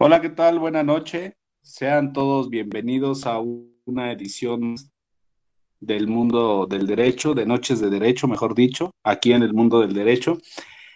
[0.00, 0.60] Hola, ¿qué tal?
[0.60, 1.32] Buenas noches.
[1.60, 4.76] Sean todos bienvenidos a una edición
[5.80, 9.94] del mundo del derecho, de Noches de Derecho, mejor dicho, aquí en el mundo del
[9.94, 10.38] derecho.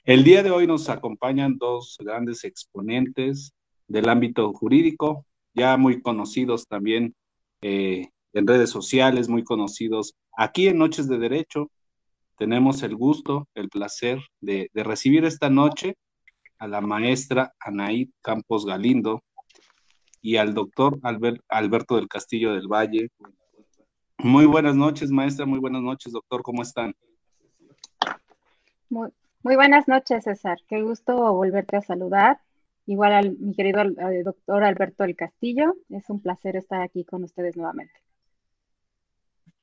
[0.04, 3.52] El día de hoy nos acompañan dos grandes exponentes
[3.88, 7.16] del ámbito jurídico, ya muy conocidos también
[7.60, 11.72] eh, en redes sociales, muy conocidos aquí en Noches de Derecho.
[12.38, 15.96] Tenemos el gusto, el placer de, de recibir esta noche
[16.62, 19.24] a la maestra Anaí Campos Galindo
[20.20, 21.00] y al doctor
[21.48, 23.10] Alberto del Castillo del Valle.
[24.18, 26.94] Muy buenas noches, maestra, muy buenas noches, doctor, ¿cómo están?
[28.88, 29.10] Muy,
[29.42, 30.58] buenas noches, César.
[30.68, 32.40] Qué gusto volverte a saludar.
[32.86, 33.82] Igual al mi querido
[34.24, 37.94] doctor Alberto del Castillo, es un placer estar aquí con ustedes nuevamente.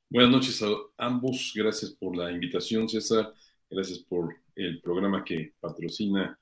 [0.09, 3.33] Buenas noches a ambos, gracias por la invitación, César,
[3.69, 6.37] gracias por el programa que patrocina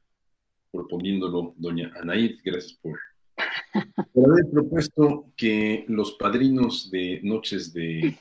[0.78, 2.38] proponiéndolo doña Anaid.
[2.44, 3.00] Gracias por,
[3.36, 8.16] haber propuesto que los padrinos de Noches de,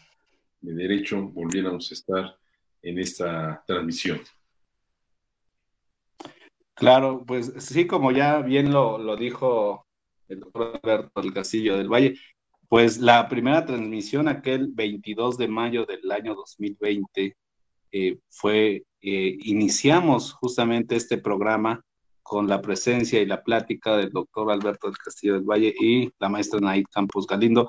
[0.62, 2.36] Derecho volviéramos a estar
[2.82, 4.20] en esta transmisión.
[6.74, 9.86] Claro, pues sí, como ya bien lo, dijo
[10.28, 12.14] el doctor Alberto del Castillo del Valle,
[12.68, 17.36] pues la primera transmisión aquel 22 de mayo del año 2020
[17.92, 21.85] eh, fue, eh, iniciamos justamente este programa
[22.26, 26.28] con la presencia y la plática del doctor Alberto del Castillo del Valle y la
[26.28, 27.68] maestra Naid Campos Galindo.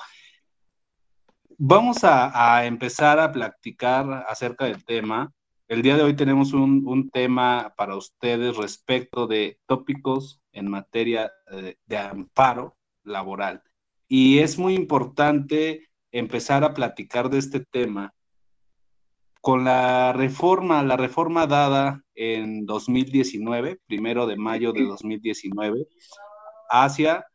[1.59, 5.31] Vamos a, empezar a platicar acerca del tema.
[5.67, 11.77] El día de hoy tenemos un, tema para ustedes respecto de tópicos en materia de,
[11.85, 13.61] de amparo laboral.
[14.07, 18.13] Y es muy importante empezar a platicar de este tema
[19.47, 25.87] con la reforma, la reforma dada en 2019, primero de mayo de 2019,
[26.69, 27.25] hacia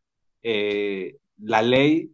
[0.43, 2.11] eh, la ley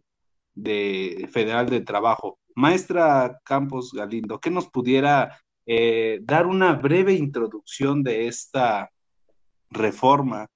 [0.54, 2.38] de, federal de trabajo.
[2.54, 8.90] Maestra Campos Galindo, ¿qué nos pudiera eh, dar una breve introducción de esta
[9.68, 10.46] reforma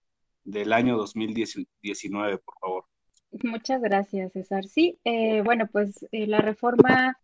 [0.42, 2.84] del año 2019, por favor?
[3.42, 4.64] Muchas gracias, César.
[4.64, 7.18] Sí, eh, bueno, pues la reforma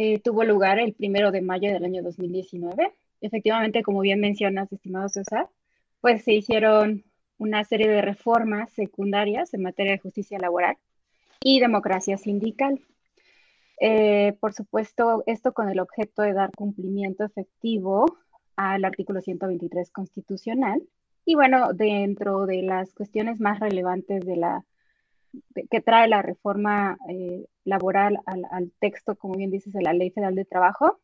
[0.00, 2.92] eh, tuvo lugar el primero de mayo del año 2019.
[3.20, 5.48] Efectivamente, como bien mencionas, estimado César,
[6.00, 7.02] pues se hicieron
[7.36, 10.76] una serie de reformas secundarias en materia de justicia laboral
[11.42, 12.80] y democracia sindical.
[13.80, 18.06] Eh, por supuesto, esto con el objeto de dar cumplimiento efectivo
[18.54, 20.80] al artículo 123 constitucional.
[21.24, 24.64] Y bueno, dentro de las cuestiones más relevantes de la
[25.70, 30.34] que trae la reforma eh, laboral al, texto, como bien dices, de la Ley Federal
[30.34, 30.98] de Trabajo,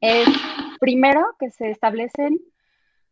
[0.00, 0.28] es
[0.80, 2.40] primero que se establecen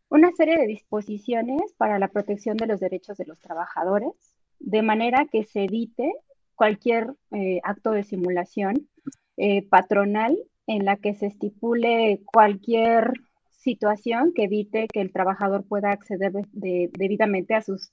[0.08, 4.12] una serie de disposiciones para la protección de los derechos de los trabajadores,
[4.60, 6.12] de manera que se evite
[6.54, 8.88] cualquier eh, acto de simulación
[9.36, 13.12] eh, patronal en la que se estipule cualquier
[13.50, 17.92] situación que evite que el trabajador pueda acceder debidamente a sus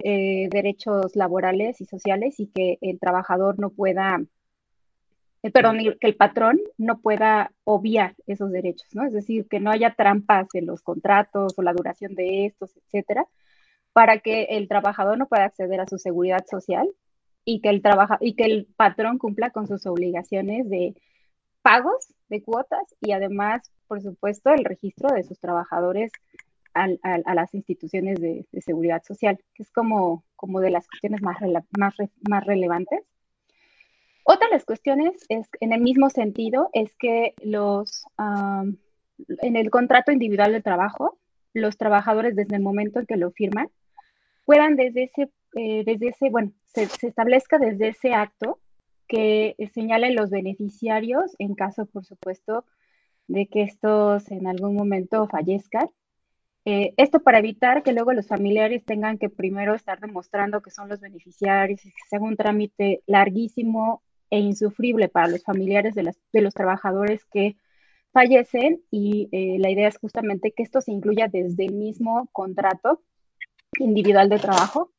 [0.00, 4.20] eh, derechos laborales y sociales y que el trabajador no pueda,
[5.42, 9.04] eh, perdón, que el patrón no pueda obviar esos derechos, ¿no?
[9.04, 13.26] Es decir, que no haya trampas en los contratos o la duración de estos, etcétera,
[13.92, 16.88] para que el trabajador no pueda acceder a su seguridad social
[17.44, 20.94] y que el, trabaja y que el patrón cumpla con sus obligaciones de
[21.62, 26.12] pagos de cuotas y además, por supuesto, el registro de sus trabajadores
[26.78, 31.38] a, las instituciones de, seguridad social, que es como, como de las cuestiones más,
[31.76, 31.94] más,
[32.28, 33.00] más relevantes.
[34.24, 40.12] Otra de las cuestiones es, en el mismo sentido, es que los, en el contrato
[40.12, 41.18] individual de trabajo,
[41.54, 43.68] los trabajadores desde el momento en que lo firman,
[44.44, 48.58] puedan desde ese, eh, desde ese bueno, se, se, establezca desde ese acto
[49.08, 52.64] que señalen los beneficiarios en caso, por supuesto,
[53.28, 55.88] de que estos en algún momento fallezcan
[56.64, 60.88] eh, esto para evitar que luego los familiares tengan que primero estar demostrando que son
[60.88, 66.02] los beneficiarios y que sea un trámite larguísimo e insufrible para los familiares de,
[66.42, 67.56] los trabajadores que
[68.12, 73.02] fallecen y eh, la idea es justamente que esto se incluya desde el mismo contrato
[73.78, 74.92] individual de trabajo.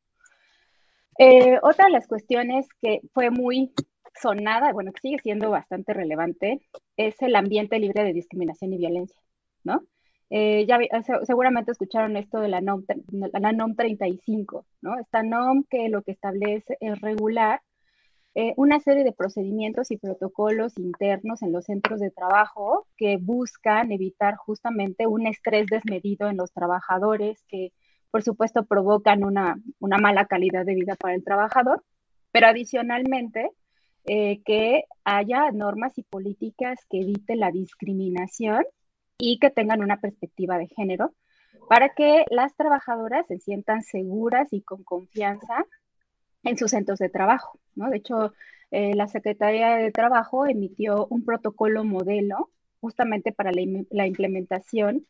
[1.18, 3.72] Eh, otra de las cuestiones que fue muy
[4.20, 6.60] sonada, bueno, que sigue siendo bastante relevante,
[6.96, 9.20] es el ambiente libre de discriminación y violencia,
[9.64, 9.84] ¿no?
[10.30, 10.78] Eh, ya
[11.24, 14.98] seguramente escucharon esto de la NOM, la NOM 35, ¿no?
[14.98, 17.60] Esta NOM que lo que establece es regular
[18.36, 23.90] eh, una serie de procedimientos y protocolos internos en los centros de trabajo que buscan
[23.90, 27.72] evitar justamente un estrés desmedido en los trabajadores que
[28.12, 31.84] por supuesto provocan una, mala calidad de vida para el trabajador,
[32.30, 33.50] pero adicionalmente
[34.04, 38.64] eh, que haya normas y políticas que eviten la discriminación
[39.20, 41.14] y que tengan una perspectiva de género
[41.68, 45.66] para que las trabajadoras se sientan seguras y con confianza
[46.42, 47.60] en sus centros de trabajo.
[47.74, 47.90] ¿no?
[47.90, 48.32] De hecho,
[48.70, 52.50] eh, la Secretaría de Trabajo emitió un protocolo modelo
[52.80, 55.06] justamente para la, implementación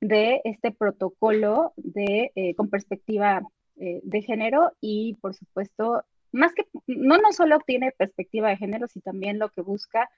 [0.00, 3.42] de este protocolo de, eh, con perspectiva
[3.76, 8.88] eh, de género y, por supuesto, más que no, no solo tiene perspectiva de género,
[8.88, 10.10] sino también lo que busca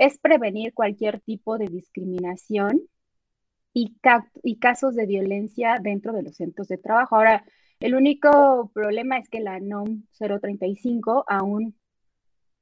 [0.00, 2.80] es prevenir cualquier tipo de discriminación
[3.74, 3.94] y,
[4.58, 7.16] casos de violencia dentro de los centros de trabajo.
[7.16, 7.44] Ahora,
[7.80, 11.76] el único problema es que la NOM 035 aún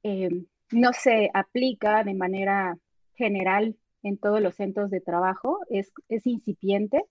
[0.03, 2.77] eh, no se aplica de manera
[3.15, 7.05] general en todos los centros de trabajo, es, es incipiente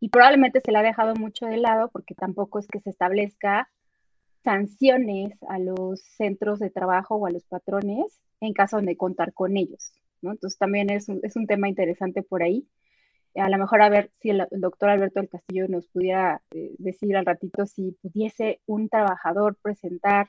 [0.00, 3.68] y probablemente se le ha dejado mucho de lado porque tampoco es que se establezca
[4.42, 9.56] sanciones a los centros de trabajo o a los patrones en caso de contar con
[9.56, 9.92] ellos.
[10.20, 10.32] ¿no?
[10.32, 12.66] Entonces también es un, es un tema interesante por ahí.
[13.34, 17.16] A lo mejor a ver si el, doctor Alberto del Castillo nos pudiera eh, decir
[17.16, 20.28] al ratito si pudiese un trabajador presentar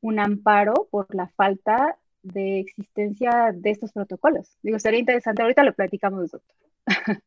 [0.00, 4.58] un amparo por la falta de existencia de estos protocolos.
[4.62, 6.56] Digo, sería interesante, ahorita lo platicamos, doctor.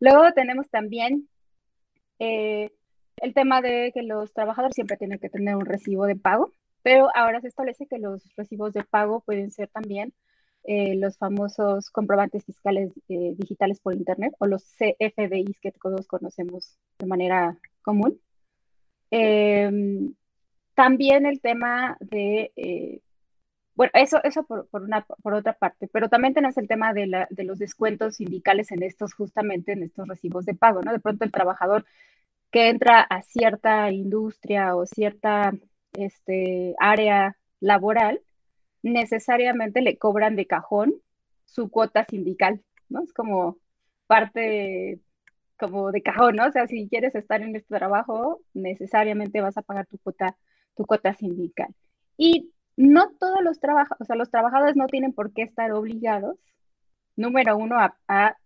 [0.00, 1.28] Luego tenemos también
[2.20, 2.70] eh,
[3.22, 6.52] el tema de que los trabajadores siempre tienen que tener un recibo de pago,
[6.82, 10.12] pero ahora se establece que los recibos de pago pueden ser también
[10.64, 16.76] eh, los famosos comprobantes fiscales eh, digitales por Internet o los CFDIs que todos conocemos
[16.98, 18.20] de manera común.
[19.10, 20.14] Em,
[20.74, 23.00] también el tema de, eh,
[23.76, 27.28] bueno, eso, eso por, una, por otra parte, pero también tenemos el tema de, la,
[27.30, 30.92] de los descuentos sindicales en estos, justamente en estos recibos de pago, ¿no?
[30.92, 31.84] De pronto el trabajador
[32.52, 35.52] que entra a cierta industria o cierta
[35.94, 38.20] este, área laboral,
[38.82, 40.94] necesariamente le cobran de cajón
[41.46, 43.02] su cuota sindical, ¿no?
[43.02, 43.58] Es como
[44.06, 45.00] parte
[45.58, 46.46] como de cajón, ¿no?
[46.46, 50.36] O sea, si quieres estar en este trabajo, necesariamente vas a pagar tu cuota,
[50.76, 51.74] tu cuota sindical.
[52.16, 56.38] Y no todos los trabajadores, o sea, los trabajadores no tienen por qué estar obligados,
[57.16, 58.36] número uno, a, a,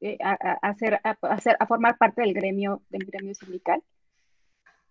[0.00, 0.18] eh,
[0.62, 3.82] hacer, a, a formar parte del gremio, del gremio sindical.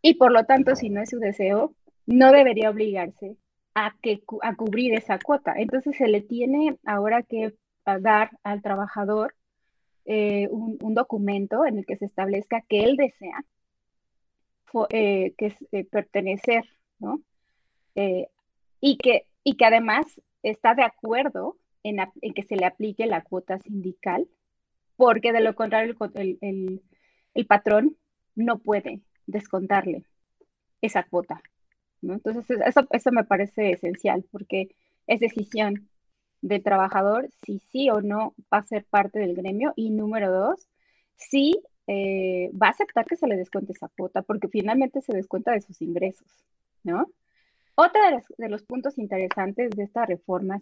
[0.01, 1.74] Y por lo tanto, si no es su deseo,
[2.06, 3.38] no debería obligarse
[3.74, 5.54] a, que, a cubrir esa cuota.
[5.56, 7.54] Entonces se le tiene ahora que
[8.01, 9.36] dar al trabajador
[10.06, 13.45] eh, un, documento en el que se establezca que él desea
[14.89, 16.63] eh, que pertenecer,
[17.00, 17.21] ¿no?
[18.80, 21.98] y, que, y que además está de acuerdo en,
[22.33, 24.27] que se le aplique la cuota sindical,
[24.97, 26.81] porque de lo contrario el,
[27.47, 27.95] patrón
[28.35, 30.03] no puede descontarle
[30.81, 31.41] esa cuota.
[32.01, 32.59] Entonces,
[32.91, 35.89] eso, me parece esencial porque es decisión
[36.41, 40.67] del trabajador si sí o no va a ser parte del gremio y número dos,
[41.15, 45.51] si eh, va a aceptar que se le descuente esa cuota porque finalmente se descuenta
[45.51, 46.27] de sus ingresos,
[46.83, 47.07] ¿no?
[47.75, 48.01] Otro
[48.38, 50.59] de los, puntos interesantes de esta reforma,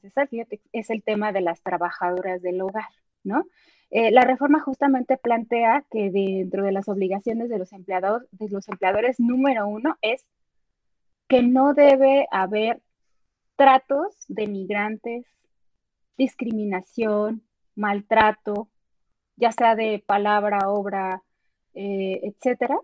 [0.73, 2.89] es el tema de las trabajadoras del hogar,
[3.23, 3.45] ¿no?
[3.91, 8.67] Eh, la reforma justamente plantea que dentro de las obligaciones de los empleados, de los
[8.67, 10.25] empleadores, número uno es
[11.27, 12.81] que no debe haber
[13.55, 15.25] tratos de migrantes,
[16.17, 17.43] discriminación,
[17.75, 18.69] maltrato,
[19.35, 21.23] ya sea de palabra, obra,
[21.73, 22.79] eh, etcétera.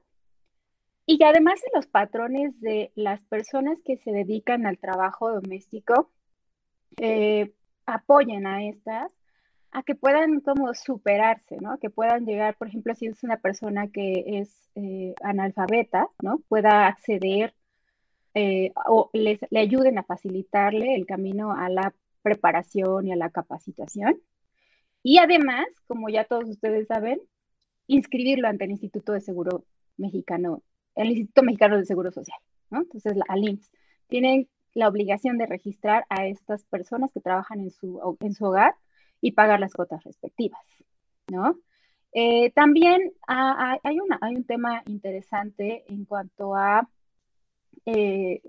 [1.06, 6.10] Y además de los patrones de las personas que se dedican al trabajo doméstico,
[6.98, 7.54] eh,
[7.86, 9.12] apoyen a estas
[9.72, 11.80] a que puedan como superarse, ¿no?
[11.80, 16.40] Que puedan llegar, por ejemplo, si es una persona que es eh, analfabeta, ¿no?
[16.50, 17.54] Pueda acceder
[18.34, 23.30] eh, o les, le ayuden a facilitarle el camino a la preparación y a la
[23.30, 24.22] capacitación.
[25.04, 27.22] Y además, como ya todos ustedes saben,
[27.88, 29.66] inscribirlo ante el Instituto de Seguro
[29.98, 30.64] Mexicano,
[30.96, 32.82] el Instituto Mexicano de Seguro Social, ¿no?
[32.82, 33.72] Entonces, la ALIMS.
[34.08, 38.76] Tienen la obligación de registrar a estas personas que trabajan en su, en su hogar
[39.22, 40.62] y pagar las cuotas respectivas,
[41.28, 41.58] ¿no?
[42.14, 46.90] Eh, también hay, una, hay un tema interesante en cuanto a
[47.86, 48.42] eh,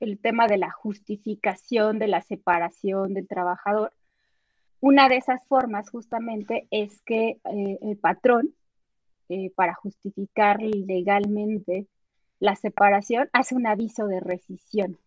[0.00, 3.92] el tema de la justificación de la separación del trabajador.
[4.80, 8.54] Una de esas formas justamente es que eh, el patrón,
[9.54, 11.86] para justificar legalmente
[12.38, 14.98] la separación, hace un aviso de rescisión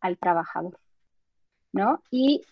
[0.00, 0.76] al trabajador,
[1.72, 2.02] ¿no?
[2.10, 2.42] Y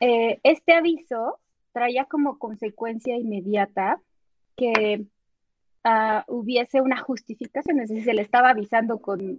[0.00, 1.38] este aviso
[1.72, 4.00] traía como consecuencia inmediata
[4.56, 5.06] que
[5.84, 9.38] ah, hubiese una justificación, es decir, se le estaba avisando con,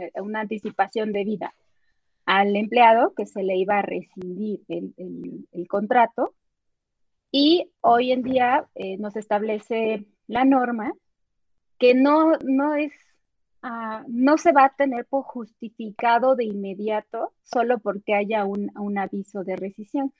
[0.00, 1.54] eh, una anticipación de vida
[2.24, 6.34] al empleado que se le iba a rescindir el, contrato.
[7.30, 10.92] Y hoy en día eh, nos establece la norma
[11.78, 12.92] que no, no es
[13.62, 19.42] Ah, no se va a tener por justificado de inmediato solo porque haya un, aviso
[19.42, 20.12] de rescisión,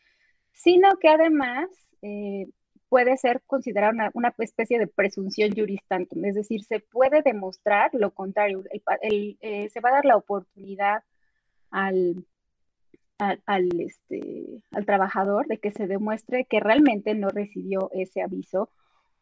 [0.53, 1.69] sino que además
[2.03, 2.49] eh,
[2.89, 8.65] puede ser considerada una, especie de presunción juristantum, es decir, se puede demostrar lo contrario,
[9.03, 11.05] eh, se va a dar la oportunidad
[13.79, 18.71] este, al trabajador de que se demuestre que realmente no recibió ese aviso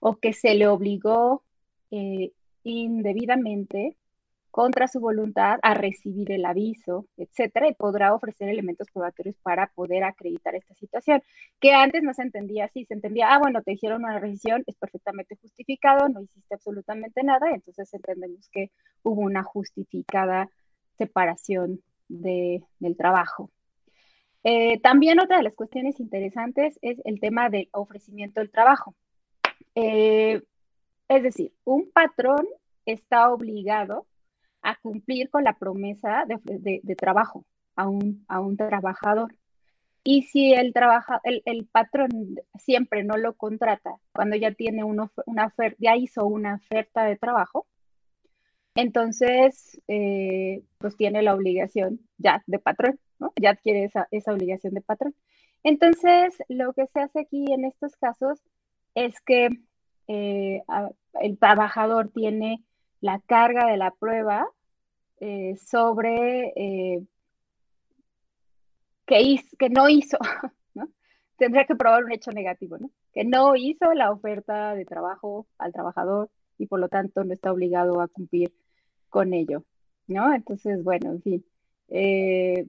[0.00, 1.42] o que se le obligó
[1.90, 2.32] eh,
[2.62, 3.96] indebidamente
[4.56, 10.02] contra su voluntad a recibir el aviso, etcétera, y podrá ofrecer elementos probatorios para poder
[10.02, 11.22] acreditar esta situación,
[11.60, 14.75] que antes no se entendía así, se entendía, ah, bueno, te hicieron una revisión, es
[14.76, 18.70] perfectamente justificado, no hiciste absolutamente nada, entonces entendemos que
[19.02, 20.48] hubo una justificada
[20.96, 23.50] separación del trabajo.
[24.42, 28.94] Eh, también otra de las cuestiones interesantes es el tema del ofrecimiento del trabajo.
[29.75, 30.40] Eh,
[31.08, 32.46] es decir, un patrón
[32.86, 34.06] está obligado
[34.66, 37.44] a cumplir con la promesa de, trabajo
[37.76, 39.32] a un, a un, trabajador.
[40.02, 42.08] Y si el, trabaja, el, patrón
[42.58, 45.04] siempre no lo contrata cuando ya tiene una
[45.46, 47.66] oferta, hizo una oferta de trabajo,
[48.75, 52.99] entonces eh, pues tiene la obligación ya de patrón.
[53.40, 55.14] Ya adquiere esa, esa obligación de patrón.
[55.62, 58.42] Entonces, lo que se hace aquí en estos casos
[58.94, 59.49] es que
[60.08, 60.62] eh,
[61.20, 62.62] el trabajador tiene
[63.00, 64.46] la carga de la prueba
[65.20, 67.06] eh, sobre eh,
[69.06, 70.18] que, que no hizo,
[70.75, 70.88] ¿no?
[71.38, 72.90] Tendría que probar un hecho negativo, ¿no?
[73.12, 77.52] Que no hizo la oferta de trabajo al trabajador y por lo tanto no está
[77.52, 78.52] obligado a cumplir
[79.08, 79.64] con ello,
[80.06, 80.35] ¿no?
[80.35, 81.46] Entonces, bueno, en fin.
[81.88, 82.66] Eh,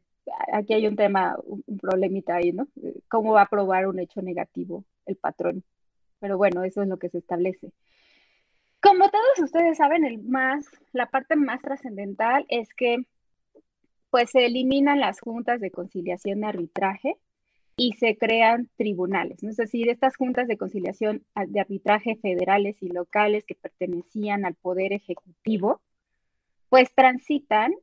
[0.54, 2.68] aquí hay un tema, un, un, problemita ahí, ¿no?
[3.10, 5.63] ¿Cómo va a probar un hecho negativo el patrón?
[6.20, 7.72] Pero bueno, eso es lo que se establece.
[8.81, 12.98] Como todos ustedes saben, el más, la parte más trascendental es que
[14.10, 17.17] pues se eliminan las juntas de conciliación de arbitraje
[17.75, 23.46] y se crean tribunales, es decir, estas juntas de conciliación de arbitraje federales y locales
[23.46, 25.79] que pertenecían al poder ejecutivo,
[26.69, 27.74] pues transitan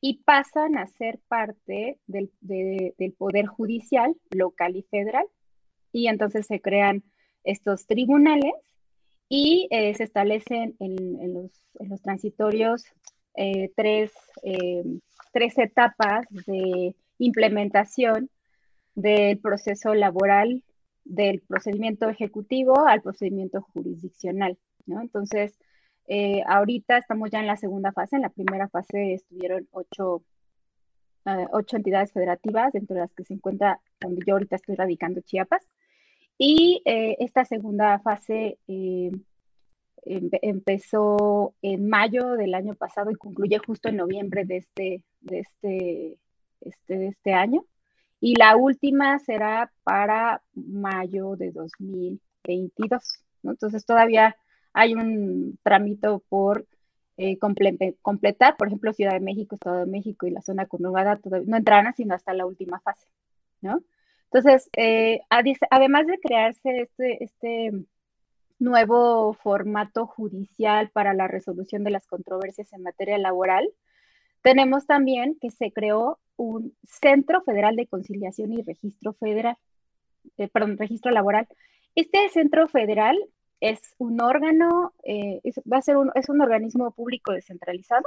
[0.00, 5.26] y pasan a ser parte del poder judicial local y federal.
[5.92, 7.04] Y entonces se crean
[7.44, 8.52] estos tribunales
[9.28, 12.84] y eh, se establecen en, los, transitorios
[13.34, 14.84] eh, eh,
[15.32, 18.30] tres, etapas de implementación
[18.94, 20.62] del proceso laboral,
[21.04, 24.58] del procedimiento ejecutivo al procedimiento jurisdiccional.
[24.86, 25.58] Entonces,
[26.46, 28.16] ahorita estamos ya en la segunda fase.
[28.16, 30.24] En la primera fase estuvieron ocho,
[31.52, 35.66] ocho entidades federativas, entre las que se encuentra donde yo ahorita estoy radicando Chiapas.
[36.38, 39.10] Y eh, esta segunda fase eh,
[40.04, 46.18] empezó en mayo del año pasado y concluye justo en noviembre de este, de este,
[46.60, 47.64] este, de este año.
[48.20, 53.20] Y la última será para mayo de 2022.
[53.42, 53.52] ¿no?
[53.52, 54.36] Entonces todavía
[54.72, 56.66] hay un trámite por
[57.16, 58.56] eh, completar.
[58.56, 62.14] Por ejemplo, Ciudad de México, Estado de México y la zona conurbada no entrarán sino
[62.14, 63.06] hasta la última fase.
[63.60, 63.82] ¿no?
[64.30, 65.20] Entonces, eh,
[65.70, 67.72] además de crearse este, este
[68.58, 73.68] nuevo formato judicial para la resolución de las controversias en materia laboral,
[74.42, 79.56] tenemos también que se creó un Centro Federal de Conciliación y Registro Federal,
[80.38, 81.48] eh, perdón, Registro Laboral.
[81.94, 83.16] Este centro federal
[83.60, 85.40] es un órgano, eh,
[85.72, 88.04] va a ser un, es un organismo público descentralizado,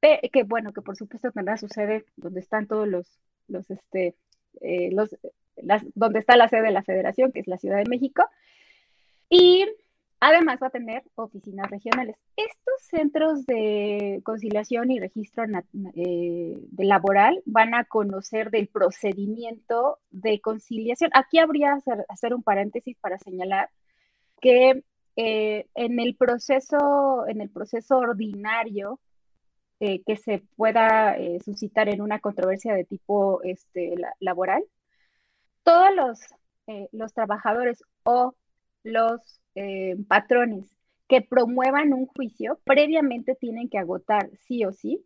[0.00, 4.16] que bueno, que por supuesto tendrá su sede donde están todos los, los este,
[4.60, 4.90] eh,
[5.94, 8.24] donde está la sede de la federación, que es la Ciudad de México,
[9.28, 9.66] y
[10.20, 12.16] además va a tener oficinas regionales.
[12.36, 15.44] Estos centros de conciliación y registro
[15.94, 21.10] eh, laboral van a conocer del procedimiento de conciliación.
[21.14, 23.70] Aquí habría hacer, hacer un paréntesis para señalar
[24.40, 24.84] que
[25.16, 28.98] eh, en el proceso, en el proceso ordinario
[29.84, 34.62] eh, que se pueda eh, suscitar en una controversia de tipo este, laboral,
[35.64, 36.20] todos los,
[36.68, 38.36] eh, los trabajadores o
[38.84, 39.20] los
[40.06, 40.72] patrones
[41.08, 45.04] que promuevan un juicio previamente tienen que agotar sí o sí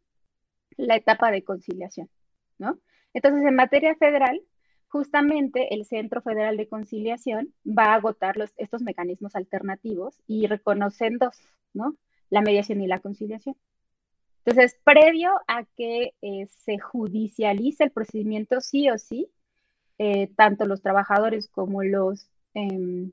[0.76, 2.11] la etapa de conciliación,
[2.59, 2.78] ¿no?
[3.14, 4.42] Entonces, en materia federal,
[4.88, 11.40] justamente el Centro Federal de Conciliación va a agotar estos mecanismos alternativos y reconocen dos,
[11.73, 11.97] ¿no?
[12.28, 13.56] La mediación y la conciliación.
[14.47, 19.29] Entonces, previo a que eh, se judicialice el procedimiento sí o sí,
[19.99, 23.11] eh, tanto los trabajadores como los, em,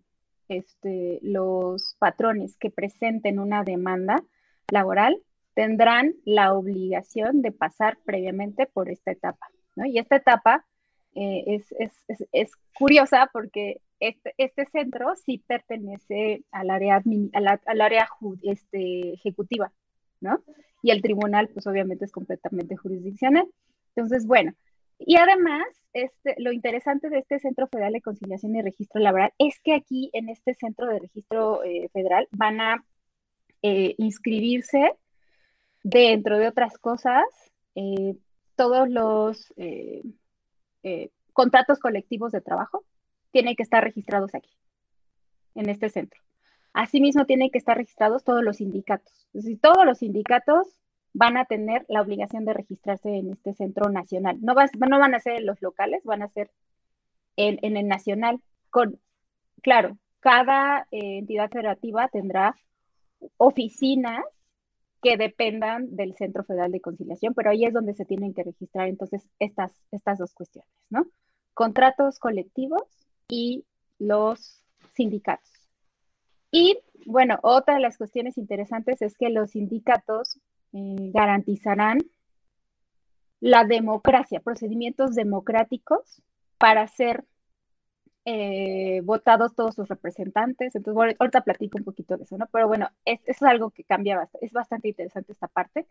[0.48, 4.24] este, los patrones que presenten una demanda
[4.70, 5.24] laboral
[5.56, 9.50] tendrán la obligación de pasar previamente por esta etapa.
[9.76, 10.68] Y esta etapa
[11.16, 11.64] eh,
[12.32, 17.02] es, curiosa porque este, este, centro sí pertenece al área,
[17.66, 18.08] al área
[18.44, 19.72] este, ejecutiva,
[20.24, 20.44] ¿no?
[20.82, 23.48] Y el tribunal, pues obviamente es completamente jurisdiccional.
[23.96, 24.54] Entonces, bueno,
[24.98, 29.60] y además, este, lo interesante de este Centro Federal de Conciliación y Registro Laboral es
[29.60, 32.86] que aquí en este Centro de Registro eh, Federal van a
[33.62, 34.94] eh, inscribirse,
[35.84, 37.26] dentro de otras cosas,
[38.56, 40.04] todos los eh,
[41.34, 42.86] contratos colectivos de trabajo
[43.32, 44.56] tienen que estar registrados aquí,
[45.56, 46.22] en este centro.
[46.74, 49.28] Asimismo, tienen que estar registrados todos los sindicatos.
[49.34, 50.68] Es todos los sindicatos
[51.14, 54.40] van a tener la obligación de registrarse en este centro nacional.
[54.42, 56.52] No, van a ser en los locales, van a ser
[57.36, 58.42] en, el nacional.
[59.62, 62.56] Claro, cada eh, entidad federativa tendrá
[63.38, 64.26] oficinas
[65.02, 68.88] que dependan del Centro Federal de Conciliación, pero ahí es donde se tienen que registrar
[68.88, 71.06] entonces estas, estas dos cuestiones, ¿no?
[71.54, 72.84] Contratos colectivos
[73.28, 73.66] y
[74.00, 74.64] los
[74.96, 75.53] sindicatos.
[76.56, 80.40] Y bueno, otra de las cuestiones interesantes es que los sindicatos
[80.72, 81.98] eh, garantizarán
[83.40, 86.22] la democracia, procedimientos democráticos
[86.60, 87.26] para ser
[88.26, 90.76] eh, votados todos sus representantes.
[90.76, 92.46] Entonces, ahorita platico un poquito de eso, ¿no?
[92.52, 95.88] Pero bueno, es, es algo que cambia bastante, es bastante interesante esta parte.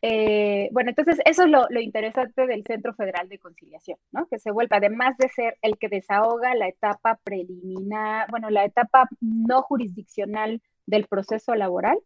[0.00, 4.26] Eh, bueno, entonces eso es lo, interesante del Centro Federal de Conciliación, ¿no?
[4.26, 9.08] Que se vuelve, además de ser el que desahoga la etapa preliminar, bueno, la etapa
[9.20, 11.98] no jurisdiccional del proceso laboral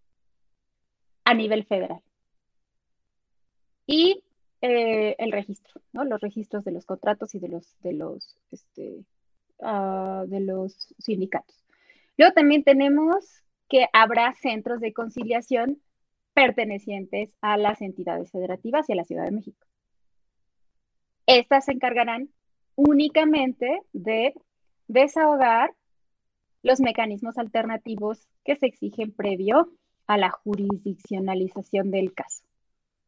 [1.25, 2.01] a nivel federal.
[3.87, 4.25] Y
[4.63, 6.05] eh, el registro, ¿no?
[6.05, 9.05] Los registros de los contratos y de los, de los, este,
[9.63, 11.57] Ah, de los sindicatos.
[12.17, 15.81] Luego también tenemos que habrá centros de conciliación
[16.35, 19.67] pertenecientes a las entidades federativas y a la Ciudad de México.
[21.27, 22.31] Estas se encargarán
[22.75, 24.35] únicamente de
[24.89, 25.75] desahogar
[26.63, 29.73] los mecanismos alternativos que se exigen previo
[30.07, 32.45] a la jurisdiccionalización del caso.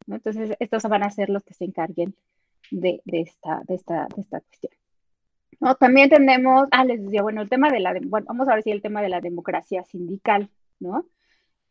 [0.06, 2.14] Entonces, estos van a ser los que se encarguen
[2.70, 3.62] de, esta,
[4.28, 4.72] cuestión.
[5.60, 5.74] ¿no?
[5.76, 8.70] También tenemos, ah, les decía, bueno, el tema de la, bueno, vamos a ver si
[8.70, 11.06] el tema de la democracia sindical, ¿no?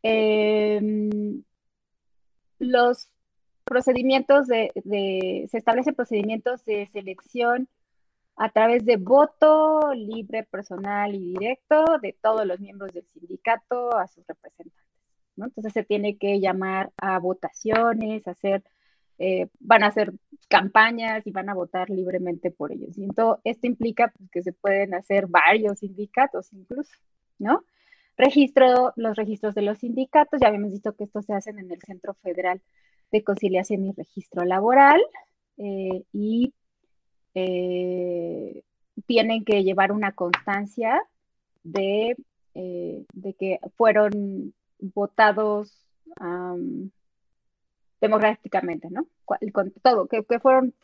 [0.06, 1.42] Em,
[2.58, 3.08] los
[3.64, 4.70] procedimientos de,
[5.50, 7.68] se establecen procedimientos de selección
[8.36, 14.06] a través de voto libre, personal y directo de todos los miembros del sindicato a
[14.06, 14.84] sus representantes.
[15.38, 18.62] Entonces se tiene que llamar a votaciones, hacer
[19.18, 20.12] eh, van a hacer
[20.48, 22.98] campañas y van a votar libremente por ellos.
[22.98, 23.08] Y
[23.44, 26.92] esto implica pues, que se pueden hacer varios sindicatos incluso,
[27.38, 27.64] ¿no?
[28.16, 31.80] Registro, los registros de los sindicatos, ya habíamos visto que estos se hacen en el
[31.82, 32.60] Centro Federal
[33.10, 35.02] de Conciliación y Registro Laboral
[35.58, 36.54] eh, y
[37.34, 38.62] eh,
[39.06, 41.02] tienen que llevar una constancia
[41.64, 42.16] de,
[42.54, 45.84] de que fueron votados
[48.04, 49.06] democráticamente, ¿no?
[49.24, 50.74] Con todo, que, fueron,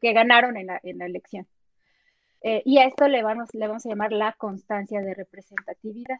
[0.00, 1.46] que, ganaron en la, elección.
[2.42, 6.18] Eh, y a esto le vamos, le vamos a llamar la constancia de representatividad,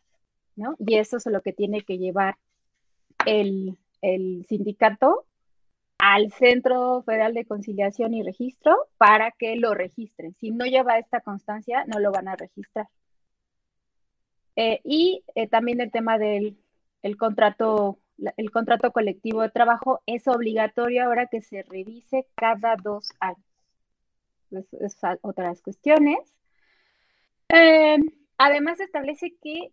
[0.56, 0.76] ¿no?
[0.78, 2.36] Y eso es lo que tiene que llevar
[3.26, 3.78] el,
[4.48, 5.26] sindicato
[5.98, 10.34] al Centro Federal de Conciliación y Registro para que lo registren.
[10.38, 12.88] Si no lleva esta constancia, no lo van a registrar.
[14.56, 16.56] Eh, y eh, también el tema del
[17.02, 17.98] el contrato
[18.36, 23.38] el contrato colectivo de trabajo es obligatorio ahora que se revise cada dos años.
[24.50, 26.18] Es, otras cuestiones.
[27.48, 27.98] Eh,
[28.38, 29.70] además, establece que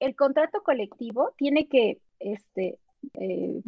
[0.00, 2.78] el contrato colectivo tiene que este,
[3.14, 3.62] eh,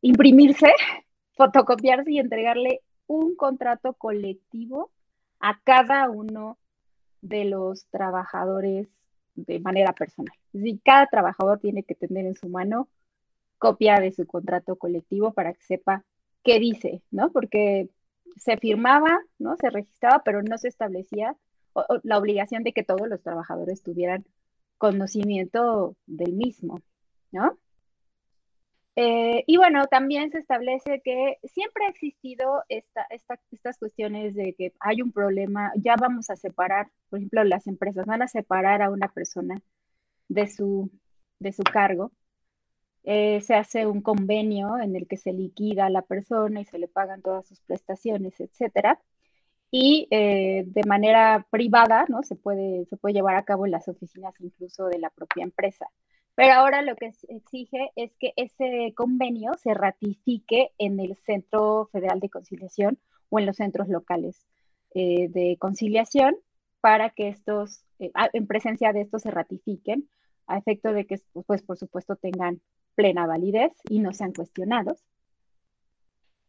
[0.00, 0.72] imprimirse,
[1.36, 4.90] fotocopiarse y entregarle un contrato colectivo
[5.40, 6.58] a cada uno
[7.20, 8.88] de los trabajadores
[9.34, 10.34] de manera personal.
[10.52, 12.88] Es cada trabajador tiene que tener en su mano
[13.58, 16.04] copia de su contrato colectivo para que sepa
[16.42, 17.30] qué dice, ¿no?
[17.30, 17.88] Porque
[18.36, 19.56] se firmaba, ¿no?
[19.56, 21.36] Se registraba, pero no se establecía
[22.02, 24.24] la obligación de que todos los trabajadores tuvieran
[24.82, 26.82] conocimiento del mismo,
[27.30, 27.56] ¿no?
[28.96, 34.72] Eh, y bueno, también se establece que siempre ha existido esta, estas cuestiones de que
[34.80, 38.90] hay un problema, ya vamos a separar, por ejemplo, las empresas van a separar a
[38.90, 39.62] una persona
[40.28, 40.90] de su,
[41.38, 42.10] de su cargo.
[43.04, 46.78] Eh, se hace un convenio en el que se liquida a la persona y se
[46.78, 49.00] le pagan todas sus prestaciones, etcétera.
[49.72, 52.22] Y eh, de manera privada, ¿no?
[52.22, 55.86] Se puede, se puede llevar a cabo en las oficinas incluso de la propia empresa.
[56.34, 62.20] Pero ahora lo que exige es que ese convenio se ratifique en el Centro Federal
[62.20, 64.46] de Conciliación o en los centros locales
[64.94, 66.36] eh, de conciliación
[66.82, 70.08] para que estos, eh, en presencia de estos, se ratifiquen
[70.46, 72.60] a efecto de que, pues, por supuesto, tengan
[72.94, 75.02] plena validez y no sean cuestionados.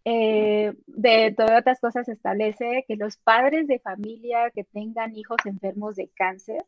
[0.05, 5.95] Eh, de todas otras cosas, establece que los padres de familia que tengan hijos enfermos
[5.95, 6.65] de cáncer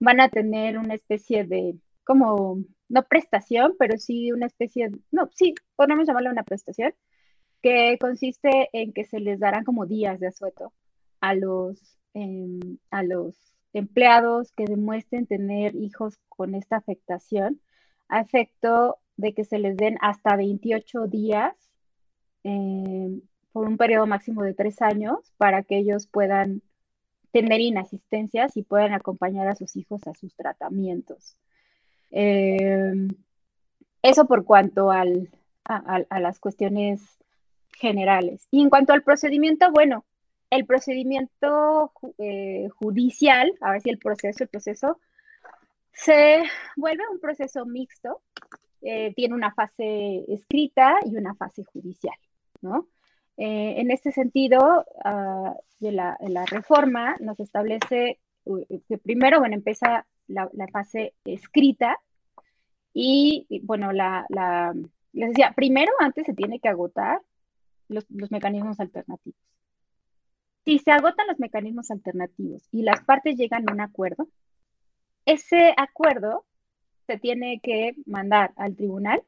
[0.00, 2.58] van a tener una especie de como,
[2.88, 6.94] no prestación, pero sí una especie, no, sí, podemos llamarla una prestación,
[7.62, 10.72] que consiste en que se les darán como días de asueto
[11.20, 13.36] a los, em, a los
[13.72, 17.60] empleados que demuestren tener hijos con esta afectación,
[18.08, 21.54] a efecto de que se les den hasta 28 días
[22.44, 23.20] em,
[23.52, 26.62] por un periodo máximo de tres años para que ellos puedan
[27.32, 31.36] tener inasistencias y puedan acompañar a sus hijos a sus tratamientos.
[32.10, 33.08] Em,
[34.02, 35.30] eso por cuanto al,
[35.64, 37.00] a, las cuestiones
[37.72, 38.46] generales.
[38.50, 40.04] Y en cuanto al procedimiento, bueno,
[40.50, 45.00] el procedimiento eh, judicial, a ver si el proceso, el proceso,
[45.92, 46.42] se
[46.76, 48.20] vuelve un proceso mixto,
[48.82, 52.16] eh, tiene una fase escrita y una fase judicial,
[52.64, 52.88] ¿no?
[53.36, 58.18] Eh, en este sentido, uh, de la, la, reforma nos establece
[58.88, 61.98] que primero, bueno, empieza la, fase escrita
[62.92, 64.26] y, bueno, la,
[65.12, 67.20] les decía, primero antes se tiene que agotar
[67.88, 69.38] los, mecanismos alternativos.
[70.64, 74.28] Si se agotan los mecanismos alternativos y las partes llegan a un acuerdo,
[75.26, 76.46] ese acuerdo
[77.06, 79.22] se tiene que mandar al tribunal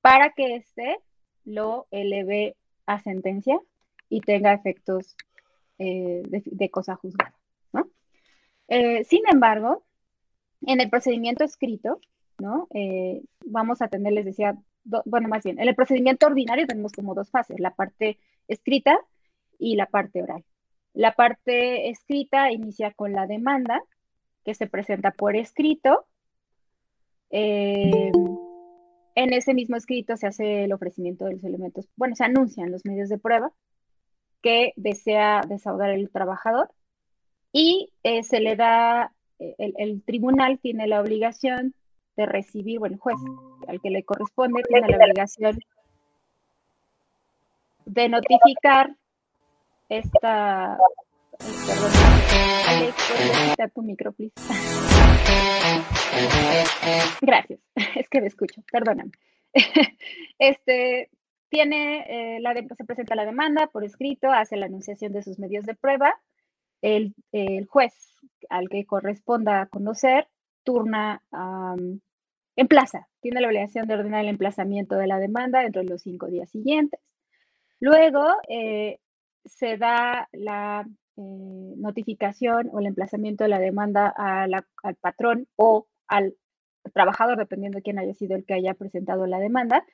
[0.00, 0.98] para que éste
[1.44, 3.58] lo eleve a sentencia
[4.08, 5.16] y tenga efectos
[5.78, 7.34] eh, de, cosa juzgada.
[8.68, 9.84] Eh, sin embargo,
[10.66, 12.00] en el procedimiento escrito,
[12.38, 12.66] ¿no?
[12.72, 14.56] Eh, vamos a tener, les decía,
[15.04, 18.98] bueno, más bien, en el procedimiento ordinario tenemos como dos fases, la parte escrita
[19.58, 20.44] y la parte oral.
[20.94, 23.82] La parte escrita inicia con la demanda,
[24.44, 26.06] que se presenta por escrito.
[29.14, 32.70] Eh, en ese mismo escrito se hace el ofrecimiento de los elementos, bueno, se anuncian
[32.70, 33.52] los medios de prueba
[34.42, 36.70] que desea desahogar el trabajador
[37.52, 41.74] y eh, se le da el, tribunal tiene la obligación
[42.16, 43.16] de recibir, bueno, el juez
[43.68, 45.58] al que le corresponde tiene la obligación
[47.86, 48.94] de notificar
[49.88, 50.78] esta...
[51.38, 51.90] Perdón,
[52.68, 54.83] Alex, tu micro, please?
[57.20, 57.60] Gracias,
[57.96, 59.12] es que me escucho, perdóname.
[60.38, 61.10] Este,
[61.48, 65.64] tiene, eh, la se presenta la demanda por escrito, hace la anunciación de sus medios
[65.64, 66.12] de prueba,
[66.82, 67.14] el,
[67.68, 67.94] juez
[68.50, 70.28] al que corresponda conocer
[70.64, 71.22] turna,
[72.56, 76.02] en plaza, tiene la obligación de ordenar el emplazamiento de la demanda dentro de los
[76.02, 77.00] cinco días siguientes.
[77.80, 78.98] Luego eh,
[79.44, 86.36] se da la eh, notificación o el emplazamiento de la demanda al patrón o al
[86.92, 89.84] trabajador, dependiendo de quién haya sido el que haya presentado la demanda.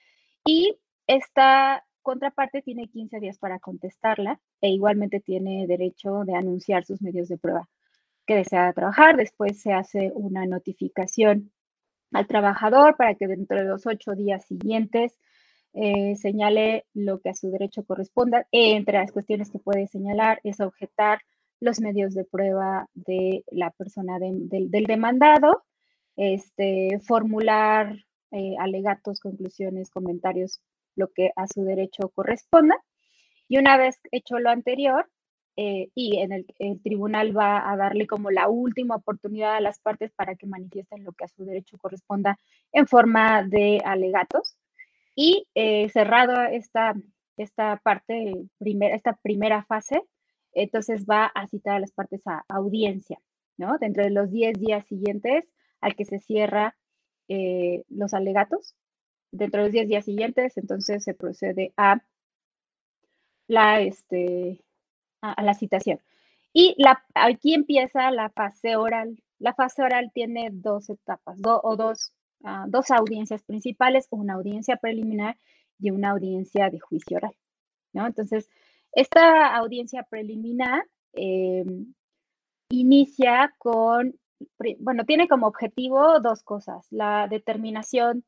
[0.44, 7.03] Y esta contraparte tiene 15 días para contestarla e igualmente tiene derecho de anunciar sus
[7.03, 7.68] medios de prueba
[8.27, 9.16] que desea trabajar.
[9.16, 11.53] Después se hace una notificación
[12.12, 15.18] al trabajador para que dentro de los ocho días siguientes
[15.73, 18.46] eh, señale lo que a su derecho corresponda.
[18.51, 21.20] Entre las cuestiones que puede señalar es objetar
[21.61, 25.64] los medios de prueba de la persona del demandado,
[26.20, 27.96] este, formular
[28.30, 30.61] eh, alegatos, conclusiones, comentarios
[30.94, 32.76] lo que a su derecho corresponda.
[33.48, 35.09] Y una vez hecho lo anterior,
[35.56, 36.46] eh, y en el,
[36.83, 41.12] tribunal va a darle como la última oportunidad a las partes para que manifiesten lo
[41.12, 42.38] que a su derecho corresponda
[42.72, 44.59] en forma de alegatos.
[45.14, 46.94] Y eh, cerrado esta,
[47.38, 50.02] esta parte, primer, esta primera fase,
[50.52, 53.18] entonces va a citar a las partes a audiencia,
[53.56, 53.78] ¿no?
[53.78, 55.48] Dentro de los 10 días siguientes
[55.80, 56.76] al que se cierra
[57.28, 58.74] eh, los alegatos,
[59.32, 62.02] dentro de los 10 días siguientes, entonces se procede a
[63.46, 64.62] la, este,
[65.20, 66.00] a, la citación.
[66.52, 66.76] Y
[67.14, 69.22] aquí empieza la fase oral.
[69.38, 72.12] La fase oral tiene dos etapas, o dos
[72.44, 75.36] ah, dos audiencias principales, una audiencia preliminar
[75.78, 77.34] y una audiencia de juicio oral.
[77.92, 78.06] ¿no?
[78.06, 78.48] Entonces,
[78.92, 81.94] esta audiencia preliminar em,
[82.70, 84.18] inicia con,
[84.79, 88.24] bueno, tiene como objetivo dos cosas, la determinación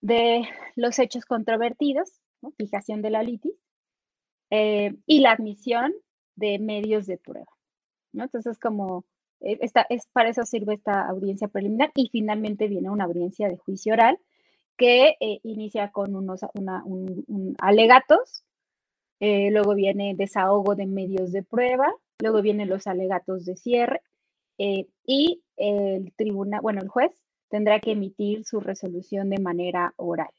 [0.00, 0.42] de
[0.76, 2.10] los hechos controvertidos,
[2.58, 3.54] fijación de la litis,
[4.50, 5.92] eh, y la admisión
[6.36, 7.50] de medios de prueba.
[8.12, 8.24] ¿no?
[8.24, 9.04] Entonces, como
[9.40, 13.56] eh, esta, es, para eso sirve esta audiencia preliminar y finalmente viene una audiencia de
[13.56, 14.18] juicio oral
[14.76, 16.40] que eh, inicia con unos
[17.58, 18.44] alegatos,
[19.20, 21.86] luego viene desahogo de medios de prueba,
[22.18, 24.02] luego vienen los alegatos de cierre
[24.58, 27.12] y el tribunal, bueno, el juez
[27.48, 30.32] tendrá que emitir su resolución de manera oral,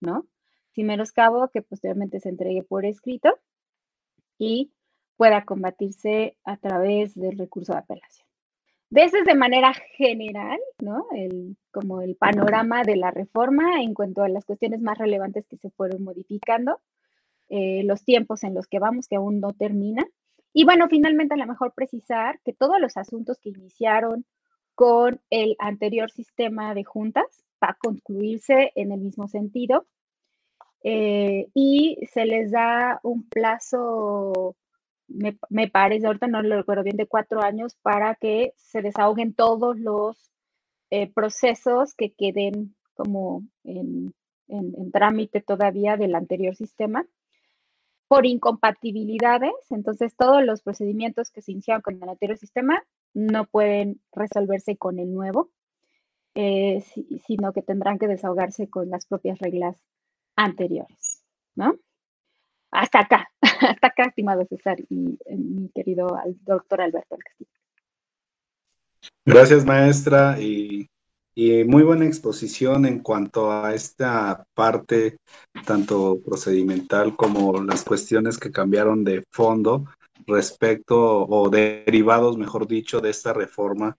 [0.00, 0.26] ¿no?
[0.72, 3.38] Sin menoscabo que posteriormente se entregue por escrito
[4.38, 4.72] y
[5.16, 8.26] pueda combatirse a través del recurso de apelación.
[8.90, 11.06] De eso es de manera general, ¿no?
[11.12, 15.56] El, como el panorama de la reforma en cuanto a las cuestiones más relevantes que
[15.56, 16.80] se fueron modificando,
[17.48, 20.06] eh, los tiempos en los que vamos, que aún no termina.
[20.52, 24.24] Y bueno, finalmente a lo mejor precisar que todos los asuntos que iniciaron
[24.74, 29.86] con el anterior sistema de juntas va a concluirse en el mismo sentido
[30.82, 34.56] eh, y se les da un plazo,
[35.08, 39.78] me, parece, ahorita no lo recuerdo bien, de cuatro años para que se desahoguen todos
[39.78, 40.30] los
[40.90, 44.14] eh, procesos que queden como en,
[44.48, 47.04] en trámite todavía del anterior sistema
[48.08, 52.82] por incompatibilidades, entonces todos los procedimientos que se iniciaron con el anterior sistema
[53.14, 55.50] no pueden resolverse con el nuevo,
[56.34, 56.84] eh,
[57.26, 59.76] sino que tendrán que desahogarse con las propias reglas
[60.36, 61.78] anteriores, ¿no?
[62.70, 67.50] Hasta acá, hasta acá, estimado César y eh, mi querido doctor Alberto Castillo.
[69.24, 70.88] Gracias, maestra, y,
[71.36, 75.18] y, muy buena exposición en cuanto a esta parte,
[75.66, 79.84] tanto procedimental como las cuestiones que cambiaron de fondo
[80.26, 83.96] respecto o derivados, mejor dicho, de esta reforma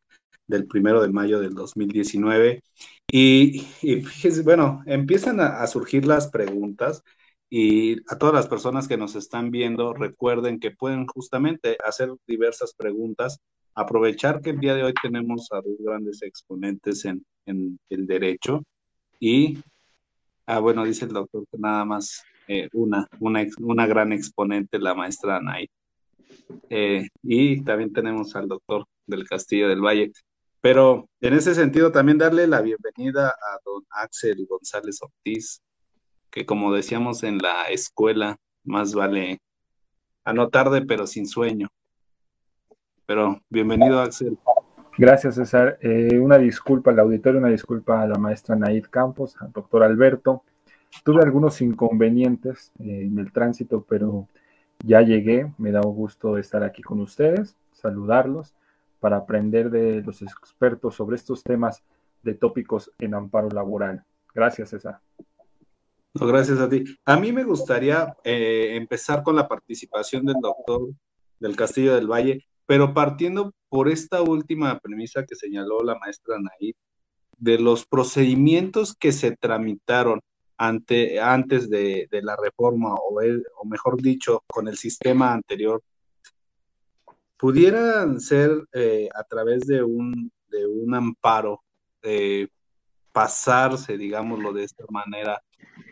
[0.47, 2.63] del primero de mayo del 2019.
[3.11, 3.67] Y,
[4.43, 7.03] bueno, empiezan a, surgir las preguntas
[7.49, 12.73] y a todas las personas que nos están viendo, recuerden que pueden justamente hacer diversas
[12.73, 13.39] preguntas,
[13.77, 18.63] aprovechar que el día de hoy tenemos a dos grandes exponentes en, en el derecho
[19.19, 19.59] y,
[20.47, 24.95] ah, bueno, dice el doctor que nada más eh, una, una, una gran exponente, la
[24.95, 25.69] maestra Anay.
[26.71, 30.11] Eh, y también tenemos al doctor del Castillo del Valle.
[30.59, 35.61] Pero en ese sentido también darle la bienvenida a don Axel González Ortiz,
[36.31, 39.37] que como decíamos en la escuela, más vale
[40.25, 41.69] a no tarde pero sin sueño.
[43.07, 44.37] Pero bienvenido Axel.
[44.97, 45.77] Gracias César.
[45.79, 50.43] Eh, una disculpa al auditorio, una disculpa a la maestra Naid Campos, al doctor Alberto.
[51.05, 54.27] Tuve algunos inconvenientes eh, en el tránsito, pero
[54.83, 58.53] ya llegué, me da un gusto estar aquí con ustedes, saludarlos
[58.99, 61.83] para aprender de los expertos sobre estos temas
[62.23, 64.03] de tópicos en amparo laboral.
[64.35, 64.99] Gracias, César.
[66.13, 66.83] No, gracias a ti.
[67.05, 70.89] A mí me gustaría eh, empezar con la participación del doctor
[71.39, 76.75] del Castillo del Valle, pero partiendo por esta última premisa que señaló la maestra Naid,
[77.37, 80.19] de los procedimientos que se tramitaron
[80.57, 85.81] ante, antes de, la reforma, o, mejor dicho, con el sistema anterior,
[87.37, 91.63] pudieran ser eh, a través de un, de un amparo,
[92.01, 92.47] eh,
[93.11, 95.41] pasarse, digámoslo de esta manera,